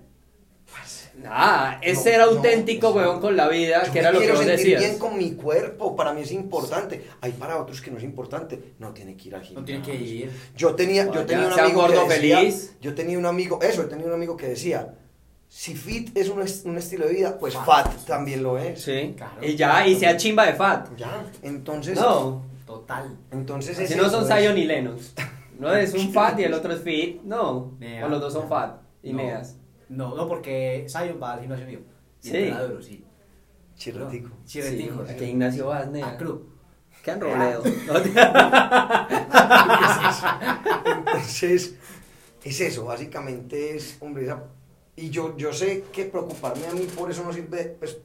Nah, 1.21 1.77
es 1.81 1.97
No, 1.97 2.03
ser 2.03 2.17
no, 2.19 2.25
auténtico, 2.25 2.89
o 2.89 2.93
sea, 2.93 3.01
weón, 3.03 3.19
con 3.19 3.35
la 3.35 3.47
vida, 3.47 3.83
Yo 3.85 3.91
que 3.93 3.99
era 3.99 4.09
me 4.09 4.13
lo 4.13 4.19
que 4.19 4.25
quiero 4.25 4.39
vos 4.39 4.45
sentir 4.47 4.65
decías. 4.65 4.81
bien 4.81 4.97
con 4.99 5.17
mi 5.17 5.31
cuerpo, 5.33 5.95
para 5.95 6.13
mí 6.13 6.21
es 6.21 6.31
importante. 6.31 7.05
Hay 7.19 7.33
para 7.33 7.57
otros 7.61 7.79
que 7.81 7.91
no 7.91 7.97
es 7.97 8.03
importante, 8.03 8.73
no 8.79 8.91
tiene 8.91 9.15
que 9.15 9.27
ir 9.27 9.35
al 9.35 9.41
gimnasio. 9.41 9.59
No 9.59 9.65
tiene 9.65 9.81
que 9.83 9.95
ir. 9.95 10.31
Yo 10.55 10.73
tenía, 10.73 11.11
yo 11.11 11.25
tenía 11.25 11.47
un 11.47 11.59
amigo 11.59 11.81
gordo 11.81 12.07
que 12.07 12.13
decía, 12.15 12.37
feliz. 12.37 12.75
yo 12.81 12.95
tenía 12.95 13.19
un 13.19 13.25
amigo, 13.25 13.59
eso, 13.61 13.83
yo 13.83 13.89
tenía 13.89 14.07
un 14.07 14.13
amigo 14.13 14.35
que 14.37 14.47
decía, 14.47 14.95
si 15.47 15.75
fit 15.75 16.17
es 16.17 16.29
un, 16.29 16.41
est- 16.41 16.65
un 16.65 16.77
estilo 16.77 17.05
de 17.05 17.13
vida, 17.13 17.37
pues 17.37 17.53
Fat. 17.55 17.65
fat 17.65 18.05
también 18.05 18.41
lo 18.41 18.57
es. 18.57 18.81
Sí, 18.81 19.13
Claro. 19.15 19.45
y 19.45 19.55
ya, 19.55 19.85
y 19.85 19.95
sea 19.99 20.15
chimba 20.17 20.45
de 20.47 20.53
fat. 20.53 20.87
Ya, 20.97 21.23
entonces, 21.43 21.99
No, 21.99 22.45
Total. 22.71 23.17
entonces 23.31 23.77
si 23.87 23.95
no 23.95 24.09
son 24.09 24.25
Zion 24.25 24.57
y 24.57 24.65
Lennox. 24.65 25.13
No 25.59 25.71
es 25.75 25.93
un 25.93 26.11
fat 26.11 26.39
y 26.39 26.43
el 26.43 26.53
otro 26.55 26.73
es 26.73 26.81
fit, 26.81 27.21
no. 27.21 27.77
O 28.03 28.07
los 28.09 28.19
dos 28.19 28.33
son 28.33 28.47
fat 28.49 28.81
y 29.03 29.13
No. 29.13 29.21
No, 29.89 30.15
no, 30.15 30.27
porque 30.27 30.87
Zion 30.89 31.19
va 31.21 31.33
al 31.33 31.41
gimnasio 31.41 31.67
mío. 31.67 31.79
Y 32.23 32.27
Sí. 32.29 32.37
entrena 32.37 32.63
duro, 32.63 32.81
sí. 32.81 33.03
Chirratico. 33.75 34.29
Chirretico. 34.45 35.05
Sí, 35.05 35.11
¿A 35.13 35.15
qué 35.17 35.25
gimnasio 35.27 35.67
vas, 35.67 35.87
nea? 35.89 36.07
A 36.07 36.17
club. 36.17 36.49
¿Qué 37.03 37.11
han 37.11 37.21
Robledo? 37.21 37.61
Entonces, 40.85 41.75
es 42.43 42.61
eso, 42.61 42.85
básicamente 42.85 43.75
es, 43.75 43.97
hombre, 43.99 44.23
esa- 44.25 44.43
y 44.95 45.09
yo, 45.09 45.35
yo 45.37 45.53
sé 45.53 45.83
que 45.91 46.05
preocuparme 46.05 46.65
a 46.67 46.73
mí 46.73 46.87
por 46.97 47.09
eso 47.11 47.23
no 47.23 47.31
sirve, 47.33 47.75
pues, 47.79 47.97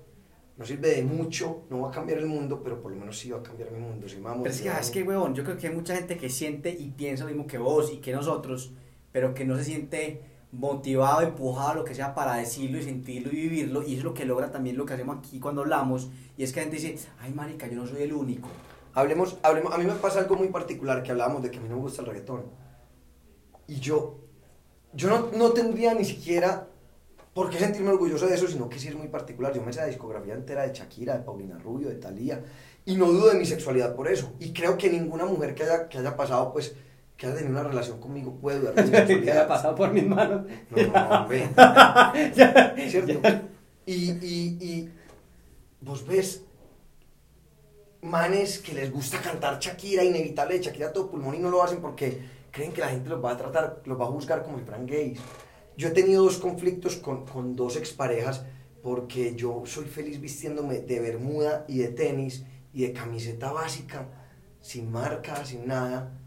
no 0.57 0.64
sirve 0.64 0.97
de 0.97 1.03
mucho, 1.03 1.64
no 1.69 1.83
va 1.83 1.88
a 1.88 1.92
cambiar 1.92 2.19
el 2.19 2.27
mundo, 2.27 2.62
pero 2.62 2.81
por 2.81 2.90
lo 2.90 2.99
menos 2.99 3.19
sí 3.19 3.31
va 3.31 3.38
a 3.38 3.42
cambiar 3.42 3.71
mi 3.73 3.79
mundo, 3.79 4.09
sí 4.09 4.16
me 4.16 4.23
va 4.23 4.33
a 4.33 4.37
Pero 4.38 4.51
es 4.51 4.62
que, 4.62 4.71
ah, 4.71 4.79
es 4.81 4.90
que, 4.90 5.03
huevón, 5.03 5.35
yo 5.35 5.45
creo 5.45 5.59
que 5.59 5.66
hay 5.69 5.75
mucha 5.75 5.95
gente 5.95 6.16
que 6.16 6.31
siente 6.31 6.71
y 6.71 6.90
piensa 6.90 7.25
lo 7.25 7.31
mismo 7.31 7.47
que 7.47 7.59
vos 7.59 7.92
y 7.92 7.99
que 7.99 8.12
nosotros, 8.12 8.73
pero 9.12 9.35
que 9.35 9.45
no 9.45 9.57
se 9.57 9.64
siente 9.64 10.23
motivado, 10.53 11.21
empujado, 11.21 11.75
lo 11.75 11.85
que 11.85 11.95
sea, 11.95 12.14
para 12.14 12.37
decirlo 12.37 12.79
y 12.79 12.83
sentirlo 12.83 13.31
y 13.33 13.37
vivirlo. 13.37 13.83
Y 13.83 13.92
eso 13.92 13.99
es 13.99 14.05
lo 14.05 14.14
que 14.14 14.25
logra 14.25 14.51
también 14.51 14.79
lo 14.79 14.87
que 14.87 14.95
hacemos 14.95 15.19
aquí 15.19 15.38
cuando 15.38 15.61
hablamos. 15.61 16.09
Y 16.38 16.42
es 16.42 16.53
que 16.53 16.61
la 16.61 16.64
gente 16.64 16.77
dice, 16.77 17.09
ay, 17.21 17.35
marica, 17.35 17.66
yo 17.66 17.77
no 17.77 17.87
soy 17.87 18.03
el 18.03 18.14
único. 18.14 18.49
Hablemos, 18.95 19.38
hablemos, 19.42 19.75
a 19.75 19.79
mí 19.79 19.85
me 19.85 19.92
pasa 19.92 20.21
algo 20.21 20.37
muy 20.37 20.49
particular 20.49 21.03
que 21.03 21.11
hablábamos 21.11 21.42
de 21.42 21.51
que 21.51 21.59
a 21.59 21.61
mí 21.61 21.69
no 21.69 21.77
me 21.77 21.83
gusta 21.83 22.01
el 22.01 22.09
reggaetón. 22.09 22.45
Y 23.66 23.81
yo, 23.81 24.21
yo 24.95 25.11
no, 25.11 25.31
no 25.37 25.51
tendría 25.51 25.92
ni 25.92 26.05
siquiera 26.05 26.69
por 27.37 27.51
qué 27.51 27.59
sentirme 27.59 27.90
orgulloso 27.90 28.27
de 28.27 28.35
eso, 28.35 28.49
sino 28.49 28.66
que 28.66 28.79
sí 28.79 28.88
es 28.88 28.94
muy 28.94 29.09
particular. 29.09 29.53
Yo 29.53 29.61
me 29.61 29.70
sé 29.70 29.81
la 29.81 29.88
discografía 29.88 30.33
entera 30.33 30.66
de 30.66 30.72
Shakira, 30.72 31.18
de 31.18 31.22
Paulina 31.22 31.59
Rubio, 31.59 31.90
de 31.90 31.96
Thalía, 31.96 32.42
y 32.87 32.96
no 32.96 33.12
dudo 33.12 33.29
de 33.29 33.38
mi 33.38 33.44
sexualidad 33.44 33.94
por 33.94 34.09
eso. 34.09 34.33
Y 34.40 34.55
creo 34.55 34.79
que 34.79 34.88
ninguna 34.88 35.27
mujer 35.27 35.55
que 35.55 35.64
haya, 35.64 35.87
que 35.87 35.99
haya 35.99 36.16
pasado, 36.16 36.51
pues, 36.51 36.75
que 37.14 37.27
haya 37.27 37.35
tenido 37.37 37.53
una 37.53 37.68
relación 37.68 38.01
conmigo 38.01 38.38
puede 38.40 38.61
dudar 38.61 38.75
de 38.75 38.85
mi 38.85 38.88
Que 38.90 38.96
haya 38.96 39.07
sexualidad. 39.07 39.49
pasado 39.49 39.75
por 39.75 39.92
mis 39.92 40.07
manos. 40.07 40.46
No, 40.70 40.83
no, 40.83 41.09
no, 41.09 41.20
hombre. 41.20 41.51
¿Cierto? 42.88 43.20
Y, 43.85 44.12
y, 44.12 44.59
y 44.59 44.92
vos 45.83 46.07
ves 46.07 46.42
manes 48.01 48.61
que 48.61 48.72
les 48.72 48.90
gusta 48.90 49.20
cantar 49.20 49.59
Shakira, 49.59 50.03
inevitable 50.03 50.55
de 50.57 50.64
Shakira 50.64 50.90
todo 50.90 51.11
pulmón 51.11 51.35
y 51.35 51.38
no 51.40 51.51
lo 51.51 51.62
hacen 51.62 51.83
porque 51.83 52.18
creen 52.51 52.72
que 52.72 52.81
la 52.81 52.88
gente 52.88 53.11
los 53.11 53.22
va 53.22 53.33
a 53.33 53.37
tratar, 53.37 53.83
los 53.85 54.01
va 54.01 54.05
a 54.07 54.09
juzgar 54.09 54.42
como 54.42 54.57
si 54.57 54.64
fueran 54.64 54.87
gays. 54.87 55.20
Yo 55.77 55.89
he 55.89 55.91
tenido 55.93 56.25
dos 56.25 56.39
conflictos 56.39 56.97
con, 56.97 57.27
con 57.27 57.55
dos 57.57 57.77
exparejas 57.77 58.45
porque 58.83 59.35
yo 59.35 59.62
soy 59.67 59.85
feliz 59.87 60.21
vistiéndome 60.21 60.81
de 60.81 61.01
bermuda 61.01 61.65
y 61.69 61.79
de 61.79 61.89
tenis 61.89 62.45
y 62.73 62.83
de 62.83 62.93
camiseta 62.93 63.53
básica, 63.53 64.09
sin 64.61 64.91
marca, 64.91 65.45
sin 65.45 65.67
nada. 65.67 66.19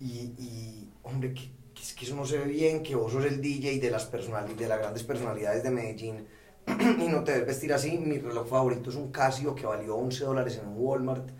Y, 0.00 0.32
y, 0.38 0.90
hombre, 1.02 1.34
que, 1.34 1.50
es 1.80 1.94
que 1.94 2.04
eso 2.04 2.16
no 2.16 2.24
se 2.26 2.38
ve 2.38 2.46
bien, 2.46 2.82
que 2.82 2.94
vos 2.96 3.12
sos 3.12 3.24
el 3.24 3.40
DJ 3.40 3.80
de 3.80 3.90
las, 3.90 4.10
personali- 4.12 4.54
de 4.56 4.68
las 4.68 4.78
grandes 4.78 5.02
personalidades 5.04 5.62
de 5.62 5.70
Medellín 5.70 6.26
y 7.00 7.08
no 7.08 7.24
te 7.24 7.32
debes 7.32 7.48
vestir 7.48 7.72
así. 7.72 7.98
Mi 7.98 8.18
reloj 8.18 8.48
favorito 8.48 8.90
es 8.90 8.96
un 8.96 9.10
Casio 9.12 9.54
que 9.54 9.66
valió 9.66 9.96
11 9.96 10.24
dólares 10.24 10.58
en 10.62 10.68
un 10.68 10.76
Walmart. 10.78 11.30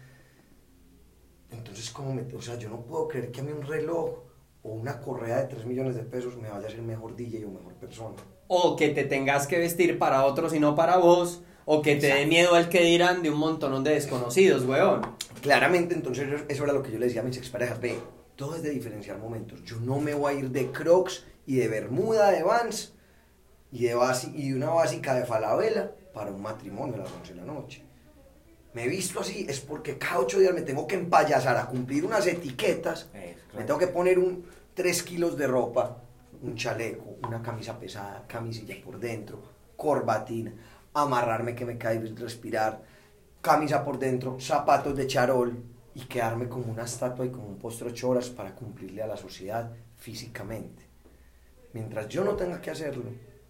Entonces, 1.51 1.91
¿cómo 1.91 2.15
me, 2.15 2.23
o 2.35 2.43
sea, 2.43 2.57
yo 2.59 2.69
no 2.69 2.81
puedo 2.85 3.09
creer 3.09 3.31
que 3.33 3.41
a 3.41 3.45
mí 3.45 3.53
un 3.53 3.63
reloj 3.63 4.21
o 4.63 4.71
una 4.73 5.01
correa 5.01 5.39
de 5.39 5.47
3 5.47 5.65
millones 5.67 5.95
de 5.95 6.03
pesos 6.03 6.37
me 6.37 6.49
vaya 6.51 6.67
a 6.67 6.71
ser 6.71 6.83
mejor 6.83 7.17
DJ 7.17 7.45
o 7.47 7.51
mejor 7.51 7.75
persona. 7.75 8.17
O 8.49 8.77
que 8.77 8.89
te 8.91 9.05
tengas 9.05 9.47
que 9.47 9.59
vestir 9.59 9.99
para 9.99 10.25
otros 10.25 10.53
y 10.55 10.61
no 10.61 10.75
para 10.75 10.97
vos. 10.99 11.43
O 11.67 11.83
que 11.83 11.97
te 11.97 12.09
dé 12.09 12.27
miedo 12.27 12.55
al 12.55 12.69
que 12.69 12.83
dirán 12.83 13.23
de 13.23 13.31
un 13.31 13.39
montón 13.39 13.85
de 13.85 13.93
desconocidos, 13.93 14.65
weón. 14.65 15.03
Claramente, 15.41 15.95
entonces 15.95 16.29
eso 16.49 16.65
era 16.65 16.73
lo 16.73 16.83
que 16.83 16.91
yo 16.91 16.99
le 16.99 17.07
decía 17.07 17.21
a 17.21 17.25
mis 17.25 17.37
exparejas, 17.37 17.81
ve, 17.81 17.97
todo 18.37 18.57
es 18.57 18.63
de 18.63 18.71
diferenciar 18.71 19.19
momentos. 19.19 19.63
Yo 19.65 19.77
no 19.81 20.01
me 20.01 20.15
voy 20.15 20.35
a 20.35 20.39
ir 20.39 20.51
de 20.51 20.71
Crocs 20.73 21.25
y 21.47 21.57
de 21.57 21.69
Bermuda 21.69 22.31
de 22.33 22.43
Vans 22.43 22.93
y 23.71 23.85
de, 23.85 23.95
basi- 23.97 24.33
y 24.35 24.51
de 24.51 24.57
una 24.57 24.71
básica 24.71 25.15
de 25.15 25.25
Falabella 25.25 25.93
para 26.13 26.33
un 26.33 26.43
matrimonio 26.43 26.97
a 26.97 26.99
las 26.99 27.13
11 27.13 27.35
de 27.35 27.41
la 27.41 27.47
noche. 27.47 27.85
me 28.75 28.85
he 28.85 28.89
visto 28.89 29.21
así, 29.21 29.47
es 29.49 29.61
porque 29.61 29.97
cada 29.99 30.19
ocho 30.21 30.39
días 30.41 30.53
me 30.55 30.63
tengo 30.63 30.87
que 30.87 30.95
empayasar 30.97 31.57
a 31.57 31.67
cumplir 31.67 32.05
unas 32.05 32.27
etiquetas. 32.27 33.09
Me 33.57 33.65
tengo 33.65 33.79
que 33.79 33.89
poner 33.89 34.19
un 34.19 34.45
3 34.75 35.03
kilos 35.03 35.37
de 35.37 35.47
ropa, 35.47 36.03
un 36.43 36.55
chaleco, 36.55 37.17
una 37.27 37.43
camisa 37.43 37.79
pesada, 37.79 38.25
camisilla 38.27 38.77
por 38.83 38.99
dentro, 38.99 39.43
corbatín, 39.77 40.55
amarrarme 40.95 41.55
que 41.55 41.65
me 41.65 41.79
cae 41.79 41.99
respirar, 42.17 42.83
camisa 43.41 43.85
por 43.85 43.99
dentro, 43.99 44.39
zapatos 44.41 44.97
de 44.97 45.07
charol 45.07 45.63
y 45.95 46.03
quedarme 46.03 46.49
como 46.49 46.71
una 46.71 46.85
estatua 46.85 47.27
y 47.27 47.31
como 47.31 47.49
un 47.49 47.59
postre 47.59 47.89
ocho 47.89 48.11
horas 48.11 48.29
para 48.29 48.55
cumplirle 48.55 49.03
a 49.03 49.07
la 49.07 49.17
sociedad 49.17 49.73
físicamente. 49.97 50.85
Mientras 51.73 52.09
yo 52.09 52.25
no 52.25 52.35
tenga 52.35 52.61
que 52.61 52.71
hacerlo, 52.71 53.05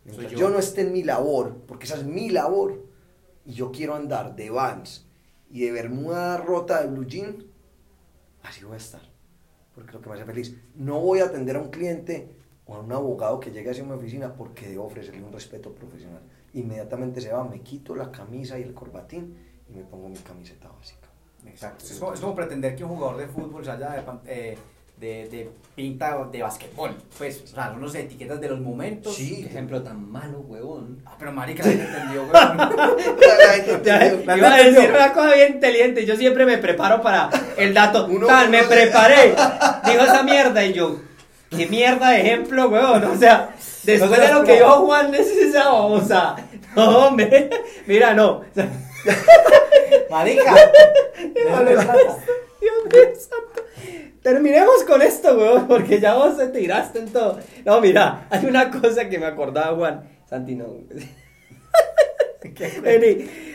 mientras 0.04 0.32
yo. 0.32 0.50
no 0.50 0.58
esté 0.58 0.82
en 0.82 0.92
mi 0.92 1.02
labor, 1.02 1.56
porque 1.66 1.86
esa 1.86 1.96
es 1.96 2.04
mi 2.04 2.30
labor, 2.30 2.86
y 3.44 3.52
yo 3.54 3.72
quiero 3.72 3.94
andar 3.94 4.36
de 4.36 4.50
Vans 4.50 5.06
y 5.50 5.60
de 5.60 5.72
bermuda 5.72 6.36
rota 6.36 6.82
de 6.82 6.88
blue 6.88 7.06
jean, 7.06 7.44
así 8.42 8.64
voy 8.64 8.74
a 8.74 8.78
estar, 8.78 9.02
porque 9.74 9.92
lo 9.92 10.00
que 10.00 10.08
me 10.08 10.14
hace 10.14 10.24
feliz. 10.24 10.56
No 10.74 11.00
voy 11.00 11.20
a 11.20 11.24
atender 11.24 11.56
a 11.56 11.60
un 11.60 11.70
cliente 11.70 12.28
o 12.66 12.74
a 12.74 12.80
un 12.80 12.92
abogado 12.92 13.40
que 13.40 13.50
llegue 13.50 13.70
hacia 13.70 13.84
mi 13.84 13.92
oficina 13.92 14.34
porque 14.34 14.68
debo 14.68 14.84
ofrecerle 14.84 15.22
un 15.22 15.32
respeto 15.32 15.72
profesional. 15.72 16.22
Inmediatamente 16.54 17.20
se 17.20 17.32
va, 17.32 17.44
me 17.44 17.60
quito 17.60 17.94
la 17.94 18.10
camisa 18.10 18.58
y 18.58 18.62
el 18.62 18.74
corbatín 18.74 19.36
y 19.68 19.72
me 19.74 19.84
pongo 19.84 20.08
mi 20.08 20.18
camiseta 20.18 20.68
básica. 20.68 21.08
Exacto. 21.46 21.84
Es 21.84 21.98
como, 21.98 22.12
es 22.12 22.20
como 22.20 22.34
pretender 22.34 22.76
que 22.76 22.84
un 22.84 22.90
jugador 22.90 23.16
de 23.16 23.28
fútbol 23.28 23.64
se 23.64 23.70
haya 23.70 23.90
de, 23.90 24.02
eh, 24.26 24.58
de, 25.00 25.28
de 25.28 25.50
pinta 25.74 26.18
de 26.30 26.42
basquetbol. 26.42 26.94
Pues, 27.16 27.42
o 27.42 27.46
sea, 27.46 27.72
unos 27.74 27.94
etiquetas 27.94 28.40
de 28.40 28.48
los 28.50 28.60
momentos. 28.60 29.14
Sí. 29.16 29.44
Ejemplo 29.48 29.82
tan 29.82 30.10
malo, 30.10 30.40
huevón. 30.40 31.02
Ah, 31.06 31.16
pero 31.18 31.32
marica, 31.32 31.64
la 31.64 31.72
entendió, 31.72 32.22
huevón. 32.24 32.70
Iba 34.38 34.54
a 34.54 34.58
decir 34.58 34.90
una 34.90 35.12
cosa 35.12 35.34
bien 35.34 35.54
inteligente. 35.54 36.04
Yo 36.04 36.16
siempre 36.16 36.44
me 36.44 36.58
preparo 36.58 37.00
para 37.00 37.30
el 37.56 37.72
dato. 37.72 38.06
Uno- 38.06 38.26
Tal, 38.26 38.50
me 38.50 38.60
uno- 38.60 38.68
preparé. 38.68 39.34
Dijo 39.86 40.04
esa 40.04 40.22
mierda 40.22 40.64
y 40.64 40.74
yo. 40.74 41.00
¿Qué 41.48 41.66
mierda 41.66 42.10
de 42.10 42.20
ejemplo, 42.20 42.68
huevón? 42.68 43.02
O 43.04 43.16
sea, 43.16 43.54
después 43.82 44.10
No 44.10 44.16
de 44.26 44.32
lo 44.32 44.44
que 44.44 44.52
dijo 44.54 44.86
Juan, 44.86 45.12
es 45.16 45.26
esa 45.28 45.72
o 45.72 46.00
sea, 46.00 46.36
no, 46.76 47.06
hombre. 47.08 47.50
Mira, 47.86 48.14
no. 48.14 48.30
O 48.38 48.44
sea, 48.54 48.68
Marica. 50.10 50.54
Dios 51.34 51.62
mío 51.64 51.80
santo. 53.14 53.62
Terminemos 54.22 54.84
con 54.86 55.00
esto, 55.00 55.36
weón, 55.36 55.66
porque 55.66 55.98
ya 55.98 56.14
vos 56.14 56.36
te 56.36 56.48
tiraste 56.48 56.98
en 56.98 57.08
todo. 57.08 57.38
No, 57.64 57.80
mira, 57.80 58.26
hay 58.30 58.44
una 58.44 58.70
cosa 58.70 59.08
que 59.08 59.18
me 59.18 59.26
acordaba, 59.26 59.74
Juan. 59.76 60.08
Santi, 60.28 60.54
no. 60.54 60.66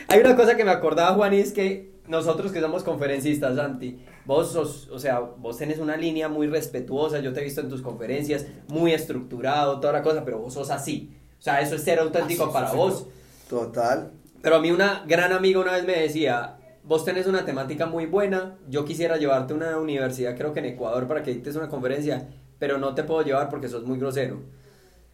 Hay 0.08 0.20
una 0.20 0.36
cosa 0.36 0.56
que 0.56 0.64
me 0.64 0.70
acordaba, 0.70 1.14
Juan, 1.14 1.34
y 1.34 1.40
es 1.40 1.52
que 1.52 1.90
nosotros 2.06 2.52
que 2.52 2.60
somos 2.60 2.84
conferencistas, 2.84 3.56
Santi, 3.56 3.98
vos 4.24 4.52
sos, 4.52 4.88
o 4.90 4.98
sea, 4.98 5.20
vos 5.20 5.58
tenés 5.58 5.78
una 5.78 5.96
línea 5.96 6.28
muy 6.28 6.46
respetuosa, 6.46 7.18
yo 7.20 7.32
te 7.32 7.40
he 7.40 7.44
visto 7.44 7.60
en 7.60 7.68
tus 7.68 7.82
conferencias, 7.82 8.46
muy 8.68 8.92
estructurado, 8.92 9.80
toda 9.80 9.92
la 9.92 10.02
cosa, 10.02 10.24
pero 10.24 10.38
vos 10.38 10.54
sos 10.54 10.70
así. 10.70 11.10
O 11.38 11.42
sea, 11.42 11.60
eso 11.60 11.74
es 11.76 11.82
ser 11.82 11.98
auténtico 11.98 12.44
Así, 12.44 12.52
para 12.52 12.70
sí, 12.70 12.76
vos. 12.76 13.06
Total. 13.48 14.12
Pero 14.42 14.56
a 14.56 14.60
mí 14.60 14.70
una 14.70 15.04
gran 15.06 15.32
amiga 15.32 15.60
una 15.60 15.72
vez 15.72 15.84
me 15.84 16.00
decía, 16.00 16.55
vos 16.86 17.04
tenés 17.04 17.26
una 17.26 17.44
temática 17.44 17.86
muy 17.86 18.06
buena, 18.06 18.56
yo 18.68 18.84
quisiera 18.84 19.16
llevarte 19.16 19.52
a 19.52 19.56
una 19.56 19.78
universidad, 19.78 20.36
creo 20.36 20.52
que 20.52 20.60
en 20.60 20.66
Ecuador, 20.66 21.08
para 21.08 21.22
que 21.22 21.32
dictes 21.32 21.56
una 21.56 21.68
conferencia, 21.68 22.28
pero 22.58 22.78
no 22.78 22.94
te 22.94 23.02
puedo 23.02 23.22
llevar 23.22 23.48
porque 23.48 23.68
sos 23.68 23.84
muy 23.84 23.98
grosero. 23.98 24.40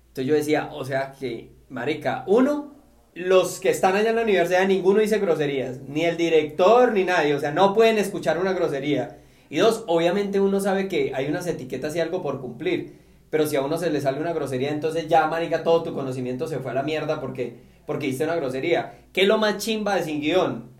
Entonces 0.08 0.26
yo 0.26 0.34
decía, 0.34 0.68
o 0.72 0.84
sea 0.84 1.14
que, 1.18 1.50
marica, 1.70 2.24
uno, 2.26 2.74
los 3.14 3.58
que 3.58 3.70
están 3.70 3.96
allá 3.96 4.10
en 4.10 4.16
la 4.16 4.22
universidad, 4.22 4.66
ninguno 4.66 5.00
dice 5.00 5.18
groserías, 5.18 5.80
ni 5.88 6.04
el 6.04 6.18
director, 6.18 6.92
ni 6.92 7.04
nadie, 7.04 7.34
o 7.34 7.40
sea, 7.40 7.52
no 7.52 7.72
pueden 7.72 7.96
escuchar 7.98 8.38
una 8.38 8.52
grosería. 8.52 9.18
Y 9.48 9.56
dos, 9.56 9.84
obviamente 9.86 10.40
uno 10.40 10.60
sabe 10.60 10.88
que 10.88 11.12
hay 11.14 11.26
unas 11.26 11.46
etiquetas 11.46 11.96
y 11.96 12.00
algo 12.00 12.22
por 12.22 12.40
cumplir, 12.40 12.98
pero 13.30 13.46
si 13.46 13.56
a 13.56 13.62
uno 13.62 13.78
se 13.78 13.90
le 13.90 14.02
sale 14.02 14.20
una 14.20 14.34
grosería, 14.34 14.70
entonces 14.70 15.08
ya, 15.08 15.26
marica, 15.26 15.62
todo 15.62 15.82
tu 15.82 15.94
conocimiento 15.94 16.46
se 16.46 16.58
fue 16.58 16.72
a 16.72 16.74
la 16.74 16.82
mierda 16.82 17.18
porque, 17.18 17.56
porque 17.86 18.08
hiciste 18.08 18.24
una 18.24 18.36
grosería. 18.36 18.98
¿Qué 19.14 19.22
es 19.22 19.28
lo 19.28 19.38
más 19.38 19.56
chimba 19.56 19.96
de 19.96 20.04
sin 20.04 20.20
guion? 20.20 20.71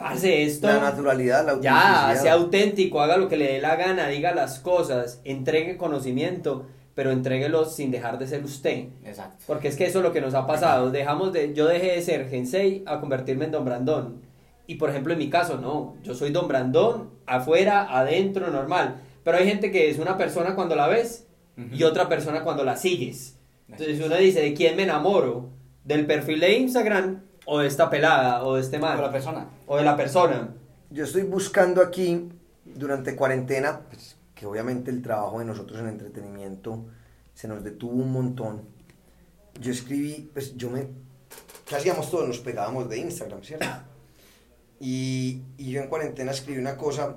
Parce, 0.00 0.44
esto... 0.44 0.66
La 0.66 0.80
naturalidad, 0.80 1.44
la 1.44 1.60
Ya, 1.60 2.16
sea 2.20 2.32
auténtico, 2.32 3.02
haga 3.02 3.18
lo 3.18 3.28
que 3.28 3.36
le 3.36 3.52
dé 3.52 3.60
la 3.60 3.76
gana, 3.76 4.08
diga 4.08 4.34
las 4.34 4.58
cosas, 4.58 5.20
entregue 5.24 5.76
conocimiento, 5.76 6.66
pero 6.94 7.10
entréguelo 7.10 7.66
sin 7.66 7.90
dejar 7.90 8.18
de 8.18 8.26
ser 8.26 8.42
usted. 8.42 8.88
Exacto. 9.04 9.44
Porque 9.46 9.68
es 9.68 9.76
que 9.76 9.84
eso 9.84 9.98
es 9.98 10.04
lo 10.04 10.12
que 10.12 10.22
nos 10.22 10.34
ha 10.34 10.46
pasado. 10.46 10.90
Dejamos 10.90 11.34
de, 11.34 11.52
yo 11.52 11.66
dejé 11.66 11.92
de 11.92 12.02
ser 12.02 12.30
Gensei 12.30 12.82
a 12.86 12.98
convertirme 12.98 13.44
en 13.44 13.50
Don 13.52 13.64
Brandón. 13.64 14.22
Y 14.66 14.76
por 14.76 14.88
ejemplo, 14.88 15.12
en 15.12 15.18
mi 15.18 15.28
caso, 15.28 15.58
no. 15.58 15.96
Yo 16.02 16.14
soy 16.14 16.30
Don 16.30 16.48
Brandón, 16.48 17.10
afuera, 17.26 17.86
adentro, 17.90 18.50
normal. 18.50 19.02
Pero 19.22 19.36
hay 19.36 19.46
gente 19.46 19.70
que 19.70 19.90
es 19.90 19.98
una 19.98 20.16
persona 20.16 20.54
cuando 20.54 20.76
la 20.76 20.88
ves 20.88 21.26
y 21.72 21.82
otra 21.82 22.08
persona 22.08 22.42
cuando 22.42 22.64
la 22.64 22.76
sigues. 22.76 23.36
Entonces 23.68 24.00
uno 24.04 24.16
dice, 24.16 24.40
¿de 24.40 24.54
quién 24.54 24.76
me 24.76 24.84
enamoro? 24.84 25.50
¿Del 25.84 26.06
perfil 26.06 26.40
de 26.40 26.54
Instagram 26.54 27.20
o 27.52 27.58
de 27.58 27.66
esta 27.66 27.90
pelada 27.90 28.44
o 28.44 28.54
de 28.54 28.60
este 28.60 28.78
man? 28.78 28.94
Con 28.94 29.06
la 29.06 29.12
persona. 29.12 29.50
O 29.66 29.76
de 29.76 29.82
la 29.82 29.96
persona. 29.96 30.54
Yo 30.88 31.02
estoy 31.02 31.22
buscando 31.22 31.82
aquí, 31.82 32.30
durante 32.64 33.16
cuarentena, 33.16 33.80
pues, 33.88 34.16
que 34.36 34.46
obviamente 34.46 34.92
el 34.92 35.02
trabajo 35.02 35.40
de 35.40 35.46
nosotros 35.46 35.80
en 35.80 35.88
entretenimiento 35.88 36.84
se 37.34 37.48
nos 37.48 37.64
detuvo 37.64 37.94
un 37.94 38.12
montón. 38.12 38.62
Yo 39.60 39.72
escribí, 39.72 40.30
pues 40.32 40.56
yo 40.56 40.70
me... 40.70 40.86
¿Qué 41.66 41.74
hacíamos 41.74 42.08
todos? 42.08 42.28
Nos 42.28 42.38
pegábamos 42.38 42.88
de 42.88 42.98
Instagram, 42.98 43.42
¿cierto? 43.42 43.66
Y, 44.82 45.42
y 45.58 45.72
yo 45.72 45.82
en 45.82 45.88
cuarentena 45.90 46.30
escribí 46.30 46.58
una 46.58 46.78
cosa, 46.78 47.16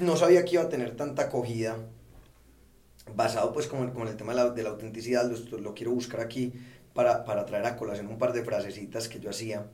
no 0.00 0.16
sabía 0.16 0.44
que 0.44 0.54
iba 0.54 0.64
a 0.64 0.68
tener 0.68 0.96
tanta 0.96 1.22
acogida, 1.22 1.76
basado 3.14 3.52
pues 3.52 3.68
como, 3.68 3.88
como 3.92 4.04
en 4.04 4.10
el 4.10 4.16
tema 4.16 4.34
de 4.34 4.42
la, 4.42 4.50
de 4.50 4.62
la 4.64 4.70
autenticidad, 4.70 5.30
lo, 5.30 5.58
lo 5.58 5.74
quiero 5.74 5.92
buscar 5.92 6.18
aquí 6.18 6.52
para, 6.94 7.24
para 7.24 7.44
traer 7.44 7.66
a 7.66 7.76
colación 7.76 8.06
un 8.08 8.18
par 8.18 8.32
de 8.32 8.44
frasecitas 8.44 9.08
que 9.08 9.20
yo 9.20 9.30
hacía. 9.30 9.66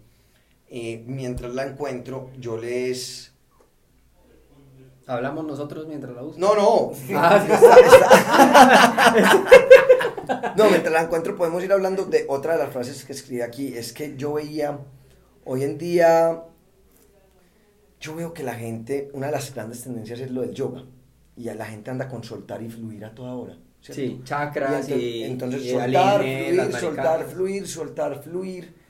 Eh, 0.68 1.04
mientras 1.06 1.54
la 1.54 1.64
encuentro, 1.64 2.30
yo 2.38 2.56
les... 2.56 3.32
Hablamos 5.06 5.44
nosotros 5.44 5.86
mientras 5.86 6.14
la 6.14 6.22
busco. 6.22 6.40
No, 6.40 6.54
no. 6.54 6.92
Ah, 7.14 7.44
No, 10.56 10.70
mientras 10.70 10.92
la 10.92 11.02
encuentro 11.02 11.36
podemos 11.36 11.62
ir 11.62 11.72
hablando 11.72 12.04
de 12.04 12.26
otra 12.28 12.54
de 12.54 12.60
las 12.60 12.72
frases 12.72 13.04
que 13.04 13.12
escribí 13.12 13.42
aquí. 13.42 13.76
Es 13.76 13.92
que 13.92 14.16
yo 14.16 14.34
veía, 14.34 14.78
hoy 15.44 15.64
en 15.64 15.78
día, 15.78 16.44
yo 18.00 18.14
veo 18.14 18.32
que 18.32 18.42
la 18.42 18.54
gente, 18.54 19.10
una 19.12 19.26
de 19.26 19.32
las 19.32 19.52
grandes 19.54 19.82
tendencias 19.82 20.20
es 20.20 20.30
lo 20.30 20.42
del 20.42 20.54
yoga. 20.54 20.84
Y 21.36 21.48
a 21.48 21.54
la 21.54 21.66
gente 21.66 21.90
anda 21.90 22.08
con 22.08 22.22
soltar 22.22 22.62
y 22.62 22.70
fluir 22.70 23.04
a 23.04 23.14
toda 23.14 23.34
hora. 23.34 23.58
¿Cierto? 23.84 24.16
Sí, 24.16 24.20
chakras 24.24 24.88
ento- 24.88 24.98
y, 25.00 25.22
entonces 25.24 25.62
y 25.62 25.70
soltar, 25.70 26.20
alienes, 26.20 26.56
las 26.56 26.66
fluir, 26.66 26.80
soltar, 26.80 27.24
fluir, 27.24 27.68
soltar, 27.68 28.22
fluir. 28.22 28.84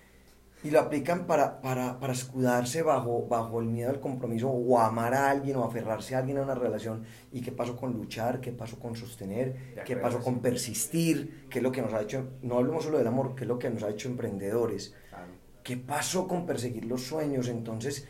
Y 0.62 0.70
lo 0.70 0.80
aplican 0.80 1.26
para, 1.26 1.60
para, 1.60 2.00
para 2.00 2.14
escudarse 2.14 2.80
bajo, 2.80 3.26
bajo 3.28 3.60
el 3.60 3.66
miedo 3.66 3.90
al 3.90 4.00
compromiso 4.00 4.48
o 4.48 4.78
amar 4.80 5.12
a 5.12 5.28
alguien 5.28 5.56
o 5.56 5.64
aferrarse 5.64 6.14
a 6.14 6.20
alguien 6.20 6.38
a 6.38 6.42
una 6.42 6.54
relación. 6.54 7.04
¿Y 7.32 7.42
qué 7.42 7.52
pasó 7.52 7.76
con 7.76 7.92
luchar? 7.92 8.40
¿Qué 8.40 8.50
pasó 8.50 8.78
con 8.78 8.96
sostener? 8.96 9.74
¿Qué 9.84 9.96
pasó 9.96 10.20
con 10.20 10.40
persistir? 10.40 11.46
¿Qué 11.50 11.58
es 11.58 11.62
lo 11.62 11.70
que 11.70 11.82
nos 11.82 11.92
ha 11.92 12.00
hecho? 12.00 12.30
No 12.40 12.56
hablemos 12.56 12.84
solo 12.84 12.96
del 12.96 13.06
amor, 13.06 13.34
¿qué 13.34 13.42
es 13.44 13.48
lo 13.48 13.58
que 13.58 13.68
nos 13.68 13.82
ha 13.82 13.90
hecho 13.90 14.08
emprendedores? 14.08 14.94
Claro. 15.10 15.32
¿Qué 15.62 15.76
pasó 15.76 16.26
con 16.26 16.46
perseguir 16.46 16.86
los 16.86 17.02
sueños? 17.02 17.48
Entonces, 17.48 18.06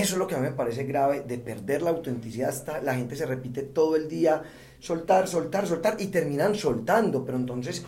eso 0.00 0.14
es 0.14 0.18
lo 0.18 0.26
que 0.26 0.34
a 0.34 0.38
mí 0.38 0.44
me 0.48 0.52
parece 0.54 0.84
grave, 0.84 1.20
de 1.26 1.38
perder 1.38 1.82
la 1.82 1.90
autenticidad. 1.90 2.48
Hasta 2.50 2.80
la 2.82 2.94
gente 2.94 3.16
se 3.16 3.26
repite 3.26 3.62
todo 3.62 3.96
el 3.96 4.08
día, 4.08 4.42
soltar, 4.78 5.28
soltar, 5.28 5.66
soltar, 5.66 5.96
y 5.98 6.06
terminan 6.06 6.54
soltando, 6.54 7.24
pero 7.24 7.36
entonces 7.38 7.84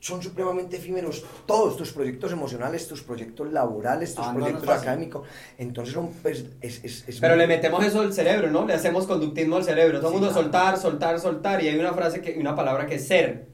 son 0.00 0.22
supremamente 0.22 0.76
efímeros 0.76 1.24
todos 1.46 1.78
tus 1.78 1.90
proyectos 1.92 2.30
emocionales, 2.30 2.86
tus 2.86 3.02
proyectos 3.02 3.50
laborales, 3.50 4.14
tus 4.14 4.26
Ah, 4.26 4.32
no 4.34 4.40
proyectos 4.40 4.68
académicos. 4.68 5.26
Entonces, 5.56 5.94
son, 5.94 6.10
pues, 6.22 6.44
es, 6.60 6.84
es, 6.84 7.08
es 7.08 7.20
Pero 7.20 7.34
muy- 7.36 7.38
le 7.40 7.46
metemos 7.46 7.82
eso 7.82 8.00
al 8.02 8.12
cerebro, 8.12 8.50
¿no? 8.50 8.66
Le 8.66 8.74
hacemos 8.74 9.06
conductismo 9.06 9.56
al 9.56 9.64
cerebro. 9.64 10.00
Todo 10.00 10.10
el 10.10 10.14
Sí, 10.16 10.20
mundo 10.20 10.32
claro. 10.32 10.42
soltar, 10.42 10.78
soltar, 10.78 11.18
soltar. 11.20 11.64
Y 11.64 11.68
hay 11.68 11.78
una 11.78 11.94
frase, 11.94 12.20
que, 12.20 12.36
una 12.38 12.54
palabra 12.54 12.84
que 12.86 12.96
es 12.96 13.06
ser. 13.06 13.46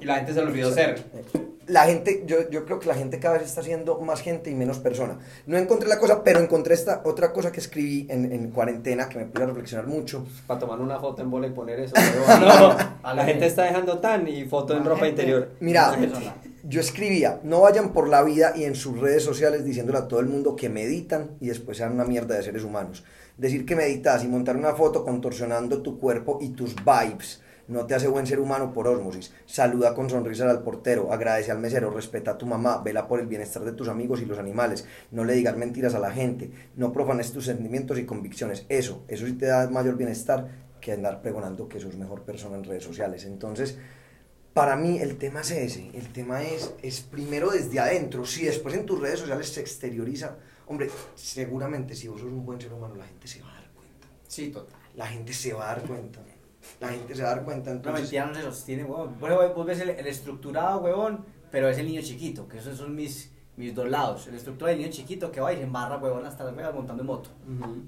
Y 0.00 0.04
la 0.04 0.14
gente 0.16 0.32
se 0.32 0.40
le 0.40 0.46
olvidó 0.46 0.72
ser. 0.72 1.02
La 1.70 1.84
gente, 1.84 2.24
yo, 2.26 2.50
yo 2.50 2.64
creo 2.64 2.78
que 2.80 2.88
la 2.88 2.94
gente 2.94 3.18
cada 3.18 3.38
vez 3.38 3.46
está 3.46 3.62
siendo 3.62 3.98
más 4.00 4.20
gente 4.20 4.50
y 4.50 4.54
menos 4.54 4.78
persona. 4.78 5.18
No 5.46 5.56
encontré 5.56 5.88
la 5.88 5.98
cosa, 5.98 6.24
pero 6.24 6.40
encontré 6.40 6.74
esta 6.74 7.02
otra 7.04 7.32
cosa 7.32 7.52
que 7.52 7.60
escribí 7.60 8.06
en, 8.10 8.32
en 8.32 8.50
cuarentena 8.50 9.08
que 9.08 9.18
me 9.18 9.26
puso 9.26 9.44
a 9.44 9.46
reflexionar 9.46 9.86
mucho. 9.86 10.26
Para 10.46 10.60
tomar 10.60 10.80
una 10.80 10.98
foto 10.98 11.22
en 11.22 11.30
bola 11.30 11.46
y 11.46 11.50
poner 11.50 11.80
eso. 11.80 11.94
pero 12.26 12.38
no, 12.38 12.76
A 13.02 13.14
la 13.14 13.24
gente 13.24 13.46
está 13.46 13.64
dejando 13.64 13.98
tan 13.98 14.26
y 14.26 14.44
foto 14.44 14.76
en 14.76 14.84
ropa 14.84 15.06
gente. 15.06 15.22
interior. 15.22 15.50
Mira, 15.60 15.96
yo 16.64 16.80
escribía, 16.80 17.40
no 17.44 17.60
vayan 17.62 17.92
por 17.92 18.08
la 18.08 18.22
vida 18.22 18.52
y 18.54 18.64
en 18.64 18.74
sus 18.74 18.98
redes 18.98 19.22
sociales 19.22 19.64
diciéndole 19.64 19.98
a 19.98 20.08
todo 20.08 20.20
el 20.20 20.26
mundo 20.26 20.56
que 20.56 20.68
meditan 20.68 21.30
y 21.40 21.48
después 21.48 21.78
sean 21.78 21.92
una 21.92 22.04
mierda 22.04 22.34
de 22.34 22.42
seres 22.42 22.64
humanos. 22.64 23.04
Decir 23.38 23.64
que 23.64 23.76
meditas 23.76 24.22
y 24.24 24.28
montar 24.28 24.56
una 24.56 24.74
foto 24.74 25.04
contorsionando 25.04 25.82
tu 25.82 25.98
cuerpo 25.98 26.38
y 26.40 26.50
tus 26.50 26.74
vibes 26.76 27.40
no 27.70 27.86
te 27.86 27.94
hace 27.94 28.08
buen 28.08 28.26
ser 28.26 28.40
humano 28.40 28.72
por 28.72 28.88
ósmosis. 28.88 29.32
Saluda 29.46 29.94
con 29.94 30.10
sonrisa 30.10 30.50
al 30.50 30.62
portero, 30.62 31.12
agradece 31.12 31.52
al 31.52 31.60
mesero, 31.60 31.90
respeta 31.90 32.32
a 32.32 32.38
tu 32.38 32.44
mamá, 32.44 32.82
vela 32.84 33.06
por 33.06 33.20
el 33.20 33.28
bienestar 33.28 33.64
de 33.64 33.72
tus 33.72 33.88
amigos 33.88 34.20
y 34.20 34.26
los 34.26 34.38
animales, 34.38 34.84
no 35.12 35.24
le 35.24 35.34
digas 35.34 35.56
mentiras 35.56 35.94
a 35.94 36.00
la 36.00 36.10
gente, 36.10 36.50
no 36.74 36.92
profanes 36.92 37.32
tus 37.32 37.44
sentimientos 37.44 37.98
y 37.98 38.04
convicciones. 38.04 38.66
Eso, 38.68 39.04
eso 39.06 39.24
sí 39.24 39.34
te 39.34 39.46
da 39.46 39.70
mayor 39.70 39.96
bienestar 39.96 40.48
que 40.80 40.92
andar 40.92 41.22
pregonando 41.22 41.68
que 41.68 41.78
sos 41.78 41.96
mejor 41.96 42.22
persona 42.22 42.56
en 42.56 42.64
redes 42.64 42.82
sociales. 42.82 43.24
Entonces, 43.24 43.78
para 44.52 44.74
mí 44.74 44.98
el 44.98 45.16
tema 45.16 45.42
es 45.42 45.52
ese, 45.52 45.90
el 45.94 46.12
tema 46.12 46.42
es, 46.42 46.74
es 46.82 47.00
primero 47.02 47.50
desde 47.50 47.78
adentro, 47.78 48.24
si 48.26 48.46
después 48.46 48.74
en 48.74 48.84
tus 48.84 49.00
redes 49.00 49.20
sociales 49.20 49.48
se 49.48 49.60
exterioriza, 49.60 50.36
hombre, 50.66 50.90
seguramente 51.14 51.94
si 51.94 52.08
vos 52.08 52.20
sos 52.20 52.32
un 52.32 52.44
buen 52.44 52.60
ser 52.60 52.72
humano 52.72 52.96
la 52.96 53.06
gente 53.06 53.28
se 53.28 53.40
va 53.40 53.52
a 53.52 53.54
dar 53.54 53.70
cuenta. 53.70 54.08
Sí, 54.26 54.50
total. 54.50 54.76
La 54.96 55.06
gente 55.06 55.32
se 55.32 55.52
va 55.52 55.70
a 55.70 55.76
dar 55.76 55.86
cuenta. 55.86 56.20
La 56.80 56.88
gente 56.88 57.14
se 57.14 57.22
va 57.22 57.30
a 57.30 57.34
dar 57.36 57.44
cuenta. 57.44 57.70
No, 57.70 57.76
Entonces, 57.76 58.02
mentira, 58.02 58.26
no 58.26 58.34
se 58.34 58.42
sostiene, 58.42 58.84
huevón. 58.84 59.16
Bueno, 59.18 59.36
vos 59.54 59.66
ves 59.66 59.80
el, 59.80 59.90
el 59.90 60.06
estructurado, 60.06 60.80
huevón, 60.80 61.24
pero 61.50 61.68
es 61.68 61.78
el 61.78 61.86
niño 61.86 62.02
chiquito, 62.02 62.48
que 62.48 62.58
esos 62.58 62.76
son 62.76 62.94
mis, 62.94 63.32
mis 63.56 63.74
dos 63.74 63.88
lados. 63.88 64.26
El 64.26 64.34
estructurado 64.34 64.74
del 64.76 64.82
niño 64.82 64.92
chiquito 64.92 65.30
que 65.30 65.40
va 65.40 65.52
y 65.52 65.56
se 65.56 65.62
embarra, 65.62 65.98
huevón, 65.98 66.24
hasta 66.26 66.44
las 66.44 66.54
vegas 66.54 66.74
montando 66.74 67.02
en 67.02 67.06
moto. 67.06 67.30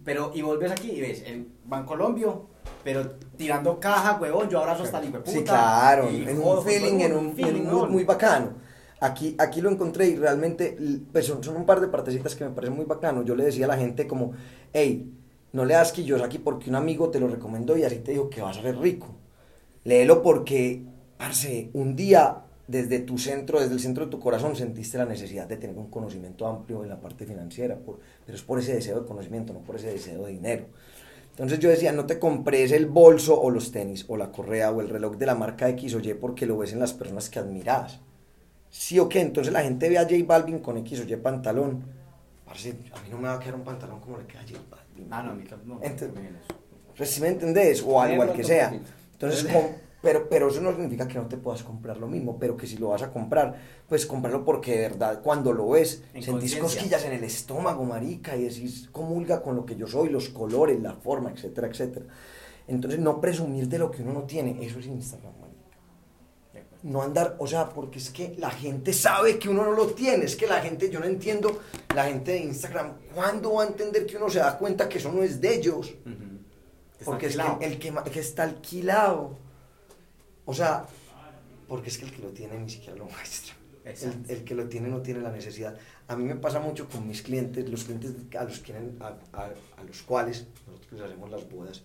Pero, 0.04 0.32
y 0.34 0.42
vos 0.42 0.58
ves 0.58 0.72
aquí 0.72 0.90
y 0.90 1.00
ves 1.00 1.22
el 1.26 1.48
Bancolombio, 1.64 2.46
pero 2.84 3.10
tirando 3.36 3.78
caja, 3.78 4.18
huevón, 4.20 4.48
yo 4.48 4.60
abrazo 4.60 4.82
hasta 4.84 4.98
el 5.00 5.08
hijo 5.08 5.18
sí, 5.24 5.42
claro, 5.42 6.10
y 6.10 6.22
en 6.28 6.40
jodo 6.42 6.60
un 6.60 6.66
feeling, 6.66 7.00
en 7.00 7.12
un, 7.16 7.34
en 7.38 7.60
un 7.60 7.66
huevón. 7.66 7.92
muy 7.92 8.04
bacano. 8.04 8.54
Aquí, 9.00 9.34
aquí 9.38 9.60
lo 9.60 9.68
encontré 9.68 10.06
y 10.06 10.16
realmente 10.16 10.76
pues 11.12 11.26
son, 11.26 11.42
son 11.42 11.56
un 11.56 11.66
par 11.66 11.80
de 11.80 11.88
partecitas 11.88 12.36
que 12.36 12.44
me 12.44 12.50
parecen 12.50 12.76
muy 12.76 12.84
bacano. 12.84 13.22
Yo 13.24 13.34
le 13.34 13.44
decía 13.44 13.64
a 13.64 13.68
la 13.68 13.76
gente 13.76 14.06
como, 14.06 14.32
hey, 14.72 15.12
no 15.52 15.64
le 15.64 15.74
das 15.74 15.92
aquí 16.24 16.38
porque 16.38 16.70
un 16.70 16.76
amigo 16.76 17.10
te 17.10 17.20
lo 17.20 17.28
recomendó 17.28 17.76
y 17.76 17.84
así 17.84 17.98
te 17.98 18.12
dijo 18.12 18.30
que 18.30 18.40
vas 18.40 18.58
a 18.58 18.62
ser 18.62 18.78
rico. 18.78 19.08
Léelo 19.84 20.22
porque, 20.22 20.82
parce, 21.18 21.70
un 21.74 21.96
día 21.96 22.44
desde 22.68 23.00
tu 23.00 23.18
centro, 23.18 23.60
desde 23.60 23.74
el 23.74 23.80
centro 23.80 24.04
de 24.04 24.10
tu 24.10 24.18
corazón, 24.20 24.56
sentiste 24.56 24.96
la 24.96 25.04
necesidad 25.04 25.46
de 25.46 25.56
tener 25.56 25.76
un 25.76 25.90
conocimiento 25.90 26.46
amplio 26.46 26.82
en 26.82 26.88
la 26.88 27.00
parte 27.00 27.26
financiera, 27.26 27.76
por- 27.76 27.98
pero 28.24 28.36
es 28.36 28.42
por 28.42 28.58
ese 28.58 28.74
deseo 28.74 29.00
de 29.00 29.06
conocimiento, 29.06 29.52
no 29.52 29.60
por 29.60 29.76
ese 29.76 29.88
deseo 29.92 30.24
de 30.24 30.32
dinero. 30.32 30.66
Entonces 31.30 31.58
yo 31.58 31.68
decía, 31.70 31.92
no 31.92 32.06
te 32.06 32.18
compres 32.18 32.72
el 32.72 32.86
bolso 32.86 33.40
o 33.40 33.50
los 33.50 33.72
tenis 33.72 34.04
o 34.08 34.16
la 34.16 34.30
correa 34.30 34.70
o 34.70 34.80
el 34.80 34.88
reloj 34.88 35.16
de 35.16 35.26
la 35.26 35.34
marca 35.34 35.68
X 35.70 35.94
o 35.94 36.00
Y 36.00 36.14
porque 36.14 36.46
lo 36.46 36.58
ves 36.58 36.72
en 36.72 36.78
las 36.78 36.92
personas 36.92 37.28
que 37.30 37.38
admiras. 37.38 38.00
Sí 38.70 38.98
o 38.98 39.08
qué, 39.08 39.20
entonces 39.20 39.52
la 39.52 39.62
gente 39.62 39.88
ve 39.88 39.98
a 39.98 40.02
J 40.02 40.14
Balvin 40.26 40.60
con 40.60 40.76
X 40.78 41.00
o 41.00 41.04
Y 41.04 41.16
pantalón. 41.16 41.84
Parce, 42.46 42.70
a 42.70 43.00
mí 43.00 43.08
no 43.10 43.18
me 43.18 43.28
va 43.28 43.34
a 43.34 43.38
quedar 43.38 43.54
un 43.54 43.64
pantalón 43.64 44.00
como 44.00 44.18
le 44.18 44.26
queda 44.26 44.40
a 44.40 44.44
J 44.44 44.58
Balvin. 44.70 44.81
Ah, 45.10 45.22
no, 45.22 45.32
a 45.32 45.34
mí 45.34 45.44
no. 45.64 45.80
Ent- 45.80 46.12
me 46.12 46.20
viene 46.20 46.38
eso. 46.38 46.54
Pues 46.96 47.10
si 47.10 47.20
me 47.20 47.28
entendés, 47.28 47.82
o 47.82 48.00
algo 48.00 48.22
al 48.22 48.32
que 48.32 48.44
sea. 48.44 48.72
Entonces, 49.12 49.46
pero, 50.02 50.28
pero 50.28 50.48
eso 50.48 50.60
no 50.60 50.72
significa 50.72 51.06
que 51.06 51.14
no 51.14 51.26
te 51.26 51.36
puedas 51.36 51.62
comprar 51.62 51.96
lo 51.96 52.08
mismo, 52.08 52.36
pero 52.38 52.56
que 52.56 52.66
si 52.66 52.76
lo 52.76 52.88
vas 52.88 53.02
a 53.02 53.10
comprar, 53.12 53.56
pues 53.88 54.04
comprarlo 54.04 54.44
porque 54.44 54.72
de 54.72 54.88
verdad 54.88 55.20
cuando 55.22 55.52
lo 55.52 55.70
ves, 55.70 56.02
En 56.12 56.22
sentís 56.22 56.56
cosquillas 56.56 57.04
en 57.04 57.12
el 57.12 57.24
estómago, 57.24 57.84
marica, 57.84 58.36
y 58.36 58.42
decís, 58.44 58.88
comulga 58.90 59.42
con 59.42 59.54
lo 59.54 59.64
que 59.64 59.76
yo 59.76 59.86
soy, 59.86 60.08
los 60.08 60.28
colores, 60.30 60.80
la 60.82 60.94
forma, 60.94 61.30
etcétera, 61.30 61.68
etcétera. 61.68 62.06
Entonces, 62.66 62.98
no 63.00 63.20
presumir 63.20 63.68
de 63.68 63.78
lo 63.78 63.90
que 63.90 64.02
uno 64.02 64.12
no 64.12 64.22
tiene, 64.22 64.64
eso 64.64 64.80
es 64.80 64.86
Instagram. 64.86 65.32
No 66.84 67.00
andar, 67.02 67.36
o 67.38 67.46
sea, 67.46 67.68
porque 67.68 67.98
es 67.98 68.10
que 68.10 68.34
la 68.38 68.50
gente 68.50 68.92
sabe 68.92 69.38
que 69.38 69.48
uno 69.48 69.62
no 69.64 69.72
lo 69.72 69.86
tiene, 69.88 70.24
es 70.24 70.34
que 70.34 70.46
la 70.48 70.60
gente, 70.60 70.90
yo 70.90 70.98
no 70.98 71.06
entiendo, 71.06 71.60
la 71.94 72.04
gente 72.06 72.32
de 72.32 72.38
Instagram, 72.40 72.94
¿cuándo 73.14 73.54
va 73.54 73.62
a 73.62 73.66
entender 73.68 74.04
que 74.04 74.16
uno 74.16 74.28
se 74.28 74.40
da 74.40 74.58
cuenta 74.58 74.88
que 74.88 74.98
eso 74.98 75.12
no 75.12 75.22
es 75.22 75.40
de 75.40 75.54
ellos? 75.54 75.94
Porque 77.04 77.26
es 77.26 77.36
que 77.58 77.66
el 77.66 77.78
que, 77.78 78.20
está 78.20 78.42
alquilado. 78.44 79.36
O 80.44 80.52
sea, 80.54 80.86
porque 81.68 81.88
es 81.88 81.98
que 81.98 82.04
el 82.06 82.12
que 82.12 82.22
lo 82.22 82.28
tiene 82.30 82.58
ni 82.58 82.68
siquiera 82.68 82.96
lo 82.96 83.04
muestra. 83.06 83.54
El, 84.28 84.44
que 84.44 84.54
lo 84.54 84.68
tiene 84.68 84.88
no 84.88 85.00
tiene 85.02 85.20
la 85.20 85.30
necesidad. 85.32 85.76
A 86.08 86.16
mí 86.16 86.24
me 86.24 86.36
pasa 86.36 86.60
mucho 86.60 86.88
con 86.88 87.06
mis 87.06 87.22
clientes, 87.22 87.68
los 87.68 87.84
clientes 87.84 88.12
a 88.38 88.44
los, 88.44 88.58
que, 88.60 88.72
a, 88.72 89.06
a- 89.32 89.50
a 89.76 89.84
los 89.84 90.02
cuales 90.02 90.46
nosotros 90.66 90.92
les 90.92 91.02
hacemos 91.02 91.30
las 91.30 91.48
bodas. 91.48 91.82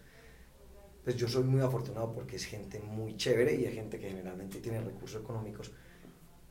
Pues 1.07 1.15
yo 1.15 1.29
soy 1.29 1.45
muy 1.45 1.61
afortunado 1.61 2.11
porque 2.11 2.35
es 2.35 2.43
gente 2.43 2.81
muy 2.81 3.15
chévere 3.15 3.55
y 3.55 3.63
es 3.63 3.73
gente 3.73 3.97
que 3.97 4.09
generalmente 4.09 4.59
tiene 4.59 4.81
recursos 4.81 5.21
económicos. 5.21 5.71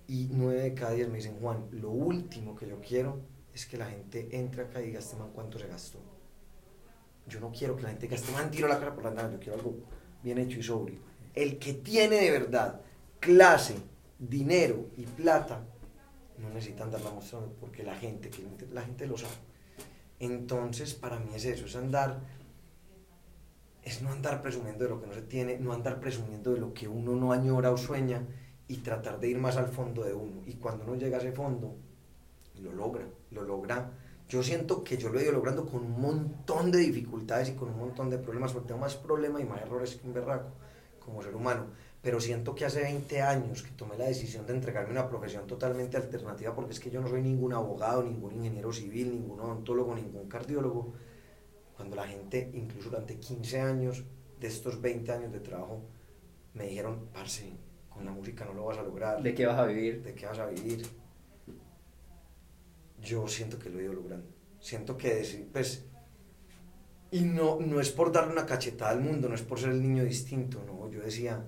Y 0.09 0.31
nueve 0.33 0.63
de 0.63 0.73
cada 0.73 0.93
diez 0.93 1.11
me 1.11 1.19
dicen, 1.19 1.37
Juan, 1.39 1.69
lo 1.73 1.91
último 1.91 2.57
que 2.57 2.67
yo 2.67 2.81
quiero 2.81 3.21
es 3.53 3.67
que 3.67 3.77
la 3.77 3.85
gente 3.85 4.31
entre 4.33 4.63
acá 4.63 4.81
y 4.81 4.87
diga, 4.87 5.01
este 5.01 5.15
man 5.17 5.29
cuánto 5.35 5.59
se 5.59 5.67
gastó. 5.67 5.99
Yo 7.27 7.39
no 7.39 7.53
quiero 7.53 7.77
que 7.77 7.83
la 7.83 7.91
gente 7.91 8.07
gaste 8.07 8.33
man 8.33 8.51
tiro 8.51 8.67
la 8.67 8.79
cara 8.79 8.95
por 8.95 9.05
la 9.05 9.11
nada, 9.11 9.31
yo 9.31 9.39
quiero 9.39 9.59
algo 9.59 9.77
bien 10.23 10.39
hecho 10.39 10.59
y 10.59 10.63
sobrio. 10.63 11.01
El 11.35 11.59
que 11.59 11.75
tiene 11.75 12.17
de 12.17 12.31
verdad 12.31 12.81
clase, 13.21 13.75
dinero 14.19 14.89
y 14.97 15.03
plata, 15.03 15.67
no 16.39 16.49
necesita 16.49 16.85
andarla 16.85 17.11
mostrando 17.11 17.53
porque 17.61 17.83
la 17.83 17.95
gente, 17.95 18.31
la 18.73 18.81
gente 18.81 19.07
lo 19.07 19.19
sabe. 19.19 19.35
Entonces, 20.19 20.95
para 20.95 21.19
mí 21.19 21.35
es 21.35 21.45
eso, 21.45 21.67
es 21.67 21.77
andar, 21.77 22.23
es 23.87 24.03
no 24.03 24.11
andar 24.11 24.43
presumiendo 24.43 24.83
de 24.83 24.91
lo 24.91 25.01
que 25.01 25.07
no 25.07 25.15
se 25.15 25.23
tiene, 25.23 25.59
no 25.61 25.73
andar 25.73 26.01
presumiendo 26.01 26.53
de 26.53 26.59
lo 26.59 26.75
que 26.75 26.89
uno 26.89 27.15
no 27.15 27.33
añora 27.33 27.71
o 27.71 27.77
sueña 27.77 28.27
y 28.67 28.79
tratar 28.79 29.21
de 29.21 29.29
ir 29.29 29.39
más 29.39 29.57
al 29.57 29.69
fondo 29.69 30.03
de 30.03 30.13
uno. 30.13 30.43
Y 30.45 30.55
cuando 30.55 30.83
uno 30.83 30.97
llega 30.97 31.19
a 31.19 31.21
ese 31.21 31.31
fondo, 31.31 31.77
lo 32.61 32.73
logra, 32.73 33.05
lo 33.31 33.43
logra. 33.43 33.93
Yo 34.29 34.43
siento 34.43 34.83
que 34.83 34.97
yo 34.97 35.09
lo 35.09 35.21
he 35.21 35.23
ido 35.23 35.31
logrando 35.31 35.65
con 35.67 35.85
un 35.85 36.01
montón 36.01 36.73
de 36.73 36.79
dificultades 36.79 37.51
y 37.51 37.53
con 37.53 37.69
un 37.69 37.79
montón 37.79 38.11
de 38.11 38.19
problemas, 38.19 38.53
porque 38.53 38.67
tengo 38.67 38.81
más 38.81 38.97
problemas 38.97 39.41
y 39.41 39.45
más 39.45 39.63
errores 39.63 39.95
que 39.95 40.05
un 40.09 40.15
berraco 40.15 40.49
como 40.99 41.23
ser 41.23 41.37
humano. 41.37 41.67
Pero 42.03 42.21
siento 42.21 42.57
que 42.57 42.65
hace 42.65 42.81
20 42.81 43.23
años 43.23 43.63
que 43.63 43.71
tomé 43.71 43.97
la 43.97 44.07
decisión 44.07 44.49
de 44.49 44.55
entregarme 44.55 44.91
una 44.91 45.09
profesión 45.09 45.47
totalmente 45.47 45.97
alternativa, 45.97 46.53
porque 46.57 46.73
es 46.73 46.81
que 46.81 46.91
yo 46.91 47.01
no 47.01 47.07
soy 47.07 47.23
ningún 47.23 47.53
abogado, 47.53 48.03
ningún 48.03 48.35
ingeniero 48.35 48.73
civil, 48.73 49.13
ningún 49.13 49.39
odontólogo, 49.39 49.95
ningún 49.95 50.29
cardiólogo. 50.29 50.93
Cuando 51.77 51.95
la 51.95 52.07
gente, 52.07 52.51
incluso 52.55 52.91
durante 52.91 53.19
15 53.19 53.61
años 53.61 54.05
de 54.41 54.49
estos 54.49 54.81
20 54.81 55.13
años 55.13 55.33
de 55.33 55.41
trabajo, 55.41 55.83
me 56.55 56.67
dijeron, 56.67 57.09
parce, 57.13 57.53
con 57.91 58.05
la 58.05 58.13
música 58.13 58.45
no 58.45 58.55
lo 58.55 58.65
vas 58.65 58.79
a 58.79 58.83
lograr. 58.83 59.23
¿De 59.23 59.35
qué 59.35 59.47
vas 59.47 59.59
a 59.59 59.67
vivir? 59.67 60.03
¿De 60.03 60.15
qué 60.15 60.27
vas 60.27 60.39
a 60.39 60.47
vivir? 60.47 60.87
Yo 63.03 63.29
siento 63.29 63.59
que 63.59 63.69
lo 63.69 63.79
he 63.79 63.85
ido 63.85 63.93
logrando. 63.93 64.27
Siento 64.59 64.97
que, 64.97 65.15
decir, 65.15 65.49
pues, 65.53 65.85
y 67.11 67.21
no, 67.21 67.61
no 67.61 67.81
es 67.81 67.91
por 67.91 68.11
darle 68.11 68.33
una 68.33 68.47
cachetada 68.47 68.91
al 68.91 69.01
mundo, 69.01 69.29
no 69.29 69.35
es 69.35 69.43
por 69.43 69.61
ser 69.61 69.71
el 69.71 69.83
niño 69.83 70.05
distinto, 70.05 70.63
no. 70.67 70.91
Yo 70.91 71.03
decía, 71.03 71.45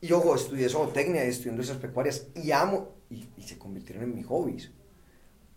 y 0.00 0.12
ojo, 0.12 0.34
estudié 0.34 0.68
zootecnia 0.68 1.24
estudié 1.24 1.50
industrias 1.50 1.80
pecuarias 1.80 2.28
y 2.34 2.52
amo, 2.52 2.94
y, 3.10 3.28
y 3.36 3.42
se 3.42 3.58
convirtieron 3.58 4.04
en 4.04 4.14
mis 4.14 4.26
hobbies. 4.26 4.70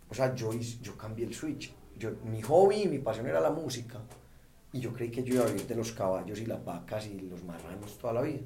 O 0.08 0.14
sea, 0.14 0.34
yo, 0.34 0.52
yo 0.52 0.96
cambié 0.96 1.26
el 1.26 1.34
switch. 1.34 1.72
Yo, 2.00 2.12
mi 2.24 2.40
hobby 2.40 2.84
y 2.84 2.88
mi 2.88 2.98
pasión 2.98 3.26
era 3.26 3.40
la 3.40 3.50
música. 3.50 4.00
Y 4.72 4.80
yo 4.80 4.92
creí 4.92 5.10
que 5.10 5.22
yo 5.22 5.34
iba 5.34 5.44
a 5.44 5.48
vivir 5.48 5.66
de 5.66 5.74
los 5.74 5.92
caballos 5.92 6.40
y 6.40 6.46
las 6.46 6.64
vacas 6.64 7.06
y 7.06 7.20
los 7.20 7.44
marranos 7.44 7.98
toda 7.98 8.14
la 8.14 8.22
vida. 8.22 8.40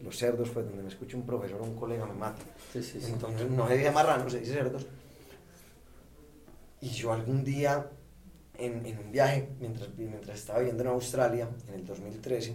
Los 0.00 0.16
cerdos, 0.16 0.50
pues 0.50 0.64
donde 0.64 0.84
me 0.84 0.88
escucha 0.88 1.16
un 1.16 1.26
profesor 1.26 1.60
o 1.60 1.64
un 1.64 1.74
colega 1.74 2.06
me 2.06 2.14
mata. 2.14 2.40
Sí, 2.72 2.80
sí, 2.82 3.00
sí. 3.00 3.10
Entonces 3.10 3.50
no 3.50 3.66
se 3.66 3.78
dice 3.78 3.90
marranos, 3.90 4.32
se 4.32 4.38
dice 4.38 4.52
cerdos. 4.52 4.86
Y 6.80 6.90
yo 6.90 7.12
algún 7.12 7.42
día, 7.42 7.90
en, 8.56 8.86
en 8.86 8.98
un 8.98 9.10
viaje, 9.10 9.48
mientras, 9.58 9.88
mientras 9.96 10.38
estaba 10.38 10.60
viviendo 10.60 10.84
en 10.84 10.90
Australia, 10.90 11.48
en 11.66 11.74
el 11.74 11.84
2013, 11.84 12.54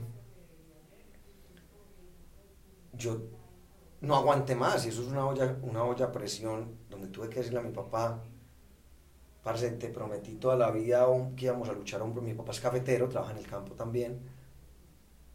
yo 2.94 3.22
no 4.00 4.16
aguanté 4.16 4.56
más, 4.56 4.86
y 4.86 4.90
eso 4.90 5.02
es 5.02 5.10
una 5.10 5.26
olla, 5.26 5.58
una 5.64 5.84
olla 5.84 6.06
a 6.06 6.12
presión, 6.14 6.78
donde 6.90 7.08
tuve 7.08 7.28
que 7.28 7.40
decirle 7.40 7.60
a 7.60 7.64
mi 7.64 7.74
papá, 7.74 8.24
parce, 9.44 9.72
te 9.72 9.90
prometí 9.90 10.36
toda 10.36 10.56
la 10.56 10.72
vida 10.72 11.06
que 11.36 11.46
íbamos 11.46 11.68
a 11.70 11.74
luchar 11.74 12.02
hombro, 12.02 12.22
mi 12.22 12.34
papá 12.34 12.52
es 12.52 12.62
cafetero, 12.62 13.10
trabaja 13.10 13.34
en 13.34 13.40
el 13.40 13.48
campo 13.48 13.74
también, 13.74 14.22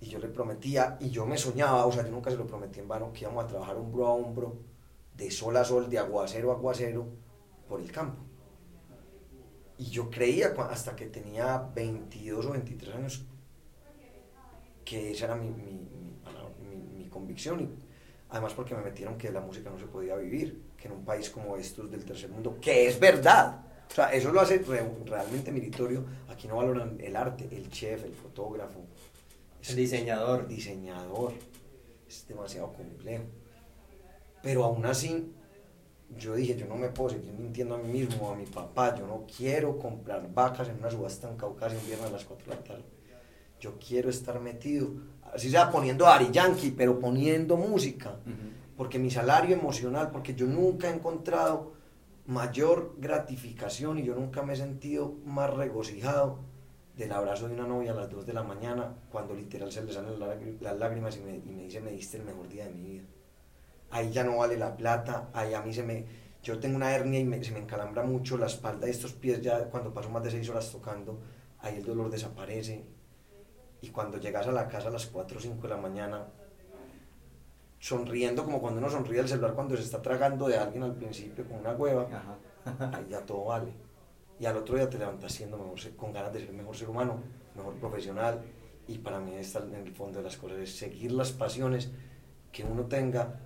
y 0.00 0.06
yo 0.06 0.18
le 0.18 0.28
prometía, 0.28 0.96
y 1.00 1.10
yo 1.10 1.26
me 1.26 1.36
soñaba, 1.36 1.84
o 1.86 1.92
sea, 1.92 2.04
yo 2.04 2.10
nunca 2.10 2.30
se 2.30 2.36
lo 2.36 2.46
prometí 2.46 2.80
en 2.80 2.88
vano, 2.88 3.12
que 3.12 3.20
íbamos 3.20 3.44
a 3.44 3.48
trabajar 3.48 3.76
hombro 3.76 4.06
a 4.06 4.12
hombro, 4.14 4.56
de 5.14 5.30
sol 5.30 5.56
a 5.56 5.64
sol, 5.64 5.90
de 5.90 5.98
aguacero 5.98 6.52
a 6.52 6.54
aguacero, 6.54 7.06
por 7.68 7.80
el 7.80 7.92
campo. 7.92 8.22
Y 9.76 9.90
yo 9.90 10.10
creía, 10.10 10.54
hasta 10.70 10.96
que 10.96 11.06
tenía 11.06 11.58
22 11.74 12.46
o 12.46 12.50
23 12.52 12.94
años, 12.94 13.26
que 14.84 15.12
esa 15.12 15.26
era 15.26 15.36
mi, 15.36 15.50
mi, 15.50 15.86
mi, 16.96 17.08
convicción. 17.08 17.60
Y 17.60 17.68
además 18.30 18.54
porque 18.54 18.74
me 18.74 18.82
metieron 18.82 19.18
que 19.18 19.30
la 19.30 19.40
música 19.40 19.70
no 19.70 19.78
se 19.78 19.86
podía 19.86 20.16
vivir, 20.16 20.62
que 20.76 20.88
en 20.88 20.94
un 20.94 21.04
país 21.04 21.28
como 21.30 21.56
estos 21.56 21.90
del 21.90 22.04
tercer 22.04 22.30
mundo, 22.30 22.58
que 22.60 22.88
es 22.88 22.98
verdad. 22.98 23.67
O 23.90 23.94
sea, 23.94 24.12
eso 24.12 24.32
lo 24.32 24.40
hace 24.40 24.58
re- 24.58 24.86
realmente 25.06 25.50
meritorio. 25.50 26.04
Aquí 26.28 26.46
no 26.46 26.56
valoran 26.56 26.98
el 27.00 27.16
arte, 27.16 27.48
el 27.50 27.70
chef, 27.70 28.04
el 28.04 28.14
fotógrafo. 28.14 28.80
El 29.68 29.76
diseñador. 29.76 30.40
El 30.42 30.48
diseñador. 30.48 31.32
Es 32.08 32.26
demasiado 32.28 32.72
complejo. 32.72 33.24
Pero 34.42 34.64
aún 34.64 34.86
así, 34.86 35.32
yo 36.16 36.34
dije, 36.34 36.56
yo 36.56 36.66
no 36.66 36.76
me 36.76 36.88
puedo 36.88 37.10
seguir 37.10 37.32
mintiendo 37.32 37.74
a 37.74 37.78
mí 37.78 37.88
mismo, 37.88 38.30
a 38.30 38.36
mi 38.36 38.46
papá. 38.46 38.94
Yo 38.96 39.06
no 39.06 39.24
quiero 39.36 39.78
comprar 39.78 40.32
vacas 40.32 40.68
en 40.68 40.78
una 40.78 40.90
subasta 40.90 41.28
en 41.28 41.36
Caucasia 41.36 41.78
un 41.78 41.86
viernes 41.86 42.08
a 42.08 42.12
las 42.12 42.24
4 42.24 42.50
de 42.50 42.56
la 42.56 42.62
tarde. 42.64 42.84
yo 43.60 43.76
quiero 43.84 44.08
estar 44.08 44.38
metido, 44.40 44.88
así 45.34 45.50
sea 45.50 45.68
poniendo 45.70 46.06
Ari 46.06 46.28
Yankee, 46.30 46.70
pero 46.70 47.00
poniendo 47.00 47.56
música, 47.56 48.14
porque 48.76 49.00
mi 49.00 49.10
salario 49.10 49.56
emocional, 49.56 50.10
porque 50.12 50.32
yo 50.36 50.46
nunca 50.46 50.88
he 50.88 50.94
encontrado 50.94 51.72
mayor 52.28 52.94
gratificación 52.98 53.98
y 53.98 54.04
yo 54.04 54.14
nunca 54.14 54.42
me 54.42 54.52
he 54.52 54.56
sentido 54.56 55.14
más 55.24 55.48
regocijado 55.52 56.38
del 56.94 57.10
abrazo 57.12 57.48
de 57.48 57.54
una 57.54 57.66
novia 57.66 57.92
a 57.92 57.94
las 57.94 58.10
2 58.10 58.26
de 58.26 58.34
la 58.34 58.42
mañana 58.42 58.94
cuando 59.10 59.34
literal 59.34 59.72
se 59.72 59.82
le 59.82 59.92
salen 59.92 60.20
las 60.20 60.28
lágr- 60.28 60.60
las 60.60 60.76
lágrimas 60.78 61.16
y 61.16 61.20
me, 61.20 61.36
y 61.36 61.40
me 61.50 61.62
dice 61.62 61.80
me 61.80 61.90
diste 61.90 62.18
el 62.18 62.24
mejor 62.24 62.46
día 62.48 62.64
de 62.66 62.70
mi 62.74 62.82
vida. 62.82 63.04
Ahí 63.90 64.10
ya 64.12 64.24
no 64.24 64.36
vale 64.36 64.58
la 64.58 64.76
plata, 64.76 65.30
ahí 65.32 65.54
a 65.54 65.62
mí 65.62 65.72
se 65.72 65.82
me... 65.82 66.04
Yo 66.42 66.58
tengo 66.60 66.76
una 66.76 66.94
hernia 66.94 67.18
y 67.18 67.24
me- 67.24 67.42
se 67.42 67.50
me 67.52 67.60
encalambra 67.60 68.02
mucho 68.04 68.36
la 68.36 68.46
espalda 68.46 68.84
de 68.84 68.92
estos 68.92 69.14
pies 69.14 69.40
ya 69.40 69.64
cuando 69.70 69.94
paso 69.94 70.10
más 70.10 70.22
de 70.22 70.30
6 70.30 70.50
horas 70.50 70.70
tocando, 70.70 71.18
ahí 71.60 71.76
el 71.78 71.84
dolor 71.84 72.10
desaparece. 72.10 72.84
Y 73.80 73.88
cuando 73.88 74.18
llegas 74.18 74.46
a 74.46 74.52
la 74.52 74.68
casa 74.68 74.88
a 74.88 74.90
las 74.90 75.06
4 75.06 75.38
o 75.38 75.40
5 75.40 75.62
de 75.62 75.68
la 75.68 75.76
mañana, 75.78 76.26
sonriendo 77.78 78.44
como 78.44 78.60
cuando 78.60 78.80
uno 78.80 78.90
sonríe 78.90 79.20
al 79.20 79.28
celular 79.28 79.54
cuando 79.54 79.76
se 79.76 79.82
está 79.82 80.02
tragando 80.02 80.48
de 80.48 80.56
alguien 80.56 80.82
al 80.82 80.94
principio 80.94 81.46
con 81.46 81.58
una 81.58 81.72
hueva, 81.72 82.08
Ajá. 82.12 82.92
ahí 82.96 83.06
ya 83.08 83.24
todo 83.24 83.44
vale. 83.44 83.72
Y 84.40 84.46
al 84.46 84.56
otro 84.56 84.76
día 84.76 84.88
te 84.88 84.98
levantas 84.98 85.32
siendo 85.32 85.58
mejor, 85.58 85.78
con 85.96 86.12
ganas 86.12 86.32
de 86.32 86.40
ser 86.40 86.52
mejor 86.52 86.76
ser 86.76 86.88
humano, 86.88 87.22
mejor 87.54 87.74
profesional. 87.74 88.42
Y 88.86 88.98
para 88.98 89.20
mí 89.20 89.34
está 89.34 89.58
en 89.60 89.74
el 89.74 89.92
fondo 89.92 90.18
de 90.18 90.24
las 90.24 90.36
cosas, 90.36 90.58
es 90.58 90.76
seguir 90.76 91.12
las 91.12 91.32
pasiones 91.32 91.90
que 92.52 92.64
uno 92.64 92.86
tenga, 92.86 93.40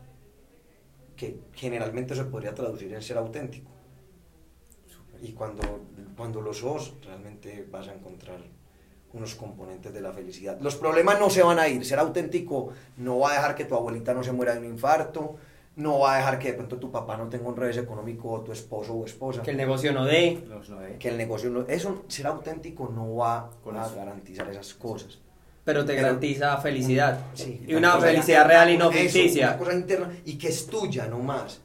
que 1.17 1.41
generalmente 1.53 2.15
se 2.15 2.25
podría 2.25 2.55
traducir 2.55 2.93
en 2.93 3.03
ser 3.03 3.19
auténtico. 3.19 3.71
Y 5.21 5.33
cuando, 5.33 5.63
cuando 6.17 6.41
lo 6.41 6.53
sos, 6.53 6.95
realmente 7.03 7.67
vas 7.71 7.89
a 7.89 7.95
encontrar 7.95 8.41
unos 9.13 9.35
componentes 9.35 9.93
de 9.93 10.01
la 10.01 10.13
felicidad. 10.13 10.59
Los 10.61 10.77
problemas 10.77 11.21
no 11.21 11.29
se 11.31 11.43
van 11.43 11.59
a 11.59 11.69
ir. 11.69 11.85
Ser 11.85 11.99
auténtico 11.99 12.71
no 12.97 13.19
va 13.19 13.33
a 13.33 13.35
dejar 13.35 13.55
que 13.55 13.65
tu 13.65 13.75
abuelita 13.75 14.15
no 14.15 14.23
se 14.23 14.33
muera 14.33 14.53
de 14.55 14.61
un 14.61 14.67
infarto, 14.67 15.37
no 15.77 16.01
va 16.01 16.15
a 16.15 16.17
dejar 16.19 16.39
que 16.39 16.49
de 16.49 16.55
pronto 16.55 16.77
tu 16.79 16.91
papá 16.91 17.17
no 17.17 17.29
tenga 17.29 17.49
un 17.49 17.57
revés 17.57 17.77
económico 17.79 18.31
o 18.31 18.41
tu 18.41 18.53
esposo 18.53 18.95
o 18.95 19.05
esposa. 19.07 19.43
Que 19.43 19.51
el 19.53 19.57
negocio 19.57 19.93
no 19.93 20.05
dé. 20.05 20.45
Que 20.99 21.09
el 21.09 21.17
negocio 21.17 21.51
no... 21.51 21.63
Eso, 21.67 22.05
ser 22.09 22.27
auténtico 22.27 22.89
no 22.95 23.17
va 23.17 23.51
Con 23.63 23.77
a 23.77 23.87
eso. 23.87 23.97
garantizar 23.97 24.49
esas 24.51 24.75
cosas. 24.75 25.19
Pero 25.65 25.85
te 25.85 25.93
Pero- 25.95 26.07
garantiza 26.09 26.57
felicidad. 26.59 27.21
Sí, 27.35 27.63
y 27.67 27.75
una 27.75 27.99
felicidad 27.99 28.47
real 28.47 28.71
y 28.71 28.77
no 28.79 28.91
ficticia. 28.91 29.49
Una 29.51 29.59
cosa 29.59 29.75
interna 29.75 30.11
y 30.25 30.37
que 30.37 30.49
es 30.49 30.67
tuya 30.67 31.07
nomás. 31.07 31.61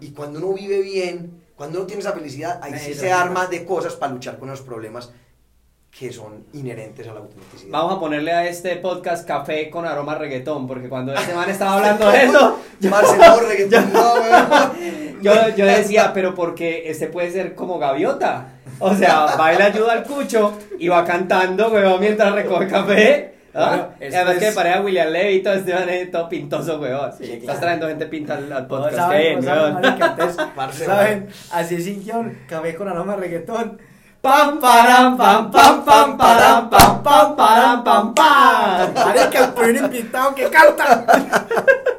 Y 0.00 0.10
cuando 0.10 0.38
uno 0.38 0.52
vive 0.54 0.80
bien, 0.82 1.40
cuando 1.56 1.78
uno 1.78 1.86
tiene 1.86 2.00
esa 2.00 2.12
felicidad, 2.12 2.60
ahí 2.62 2.78
sí 2.78 2.94
se 2.94 3.10
arma 3.12 3.46
de 3.46 3.64
cosas 3.64 3.94
para 3.94 4.12
luchar 4.12 4.38
con 4.38 4.48
los 4.50 4.60
problemas 4.60 5.12
que 5.90 6.12
son 6.12 6.44
inherentes 6.52 7.06
a 7.08 7.12
la 7.14 7.20
autenticidad. 7.20 7.70
Vamos 7.72 7.96
a 7.96 8.00
ponerle 8.00 8.32
a 8.32 8.46
este 8.46 8.76
podcast 8.76 9.26
café 9.26 9.68
con 9.70 9.84
aroma 9.84 10.12
a 10.12 10.18
reggaetón, 10.18 10.66
porque 10.66 10.88
cuando 10.88 11.12
este 11.12 11.34
man 11.34 11.50
estaba 11.50 11.74
hablando 11.76 12.10
de 12.10 12.24
eso, 12.24 12.58
Marcelo 12.88 13.40
reggaetón, 13.48 13.92
no, 13.92 14.14
weón. 14.14 15.20
yo, 15.20 15.32
yo 15.56 15.66
decía, 15.66 16.12
pero 16.14 16.34
porque 16.34 16.88
este 16.88 17.08
puede 17.08 17.30
ser 17.32 17.54
como 17.54 17.78
gaviota. 17.78 18.52
O 18.78 18.94
sea, 18.94 19.26
le 19.58 19.62
ayuda 19.64 19.92
al 19.92 20.04
cucho 20.04 20.56
y 20.78 20.88
va 20.88 21.04
cantando, 21.04 21.68
weón, 21.70 22.00
mientras 22.00 22.32
recoge 22.34 22.66
café. 22.68 23.34
¿ah? 23.52 23.88
Bueno, 23.98 24.16
además 24.16 24.38
que 24.38 24.46
es- 24.48 24.54
me 24.54 24.62
parece 24.62 24.78
a 24.78 24.80
William 24.82 25.08
Levy 25.08 25.34
y 25.34 25.42
todo 25.42 25.54
este 25.54 25.74
man 25.74 25.88
es 25.90 26.10
todo 26.10 26.28
pintoso, 26.28 26.80
weón. 26.80 27.12
Sí, 27.18 27.24
Estás 27.24 27.40
claro. 27.42 27.60
trayendo 27.60 27.88
gente 27.88 28.06
pinta 28.06 28.34
al, 28.36 28.50
al 28.52 28.66
podcast. 28.68 28.94
saben, 28.96 29.20
qué 29.20 29.28
bien, 29.28 29.44
todos 30.16 30.34
saben, 30.34 30.54
Parce, 30.54 30.86
¿saben? 30.86 31.28
Así 31.50 31.74
es 31.74 31.86
Ingión, 31.88 32.38
café 32.48 32.74
con 32.76 32.88
aroma 32.88 33.16
de 33.16 33.20
reggaetón. 33.22 33.80
Pam, 34.22 34.60
param, 34.60 35.16
pam, 35.16 35.50
pam, 35.50 35.82
pam, 35.82 36.16
param, 36.18 36.68
pam, 36.68 37.02
pam, 37.02 37.36
param, 37.36 37.82
pam, 37.82 38.12
pam. 38.12 38.92
Marica, 38.92 39.38
el 39.38 39.52
primer 39.54 39.76
invitado 39.76 40.34
que 40.34 40.50
canta. 40.50 41.96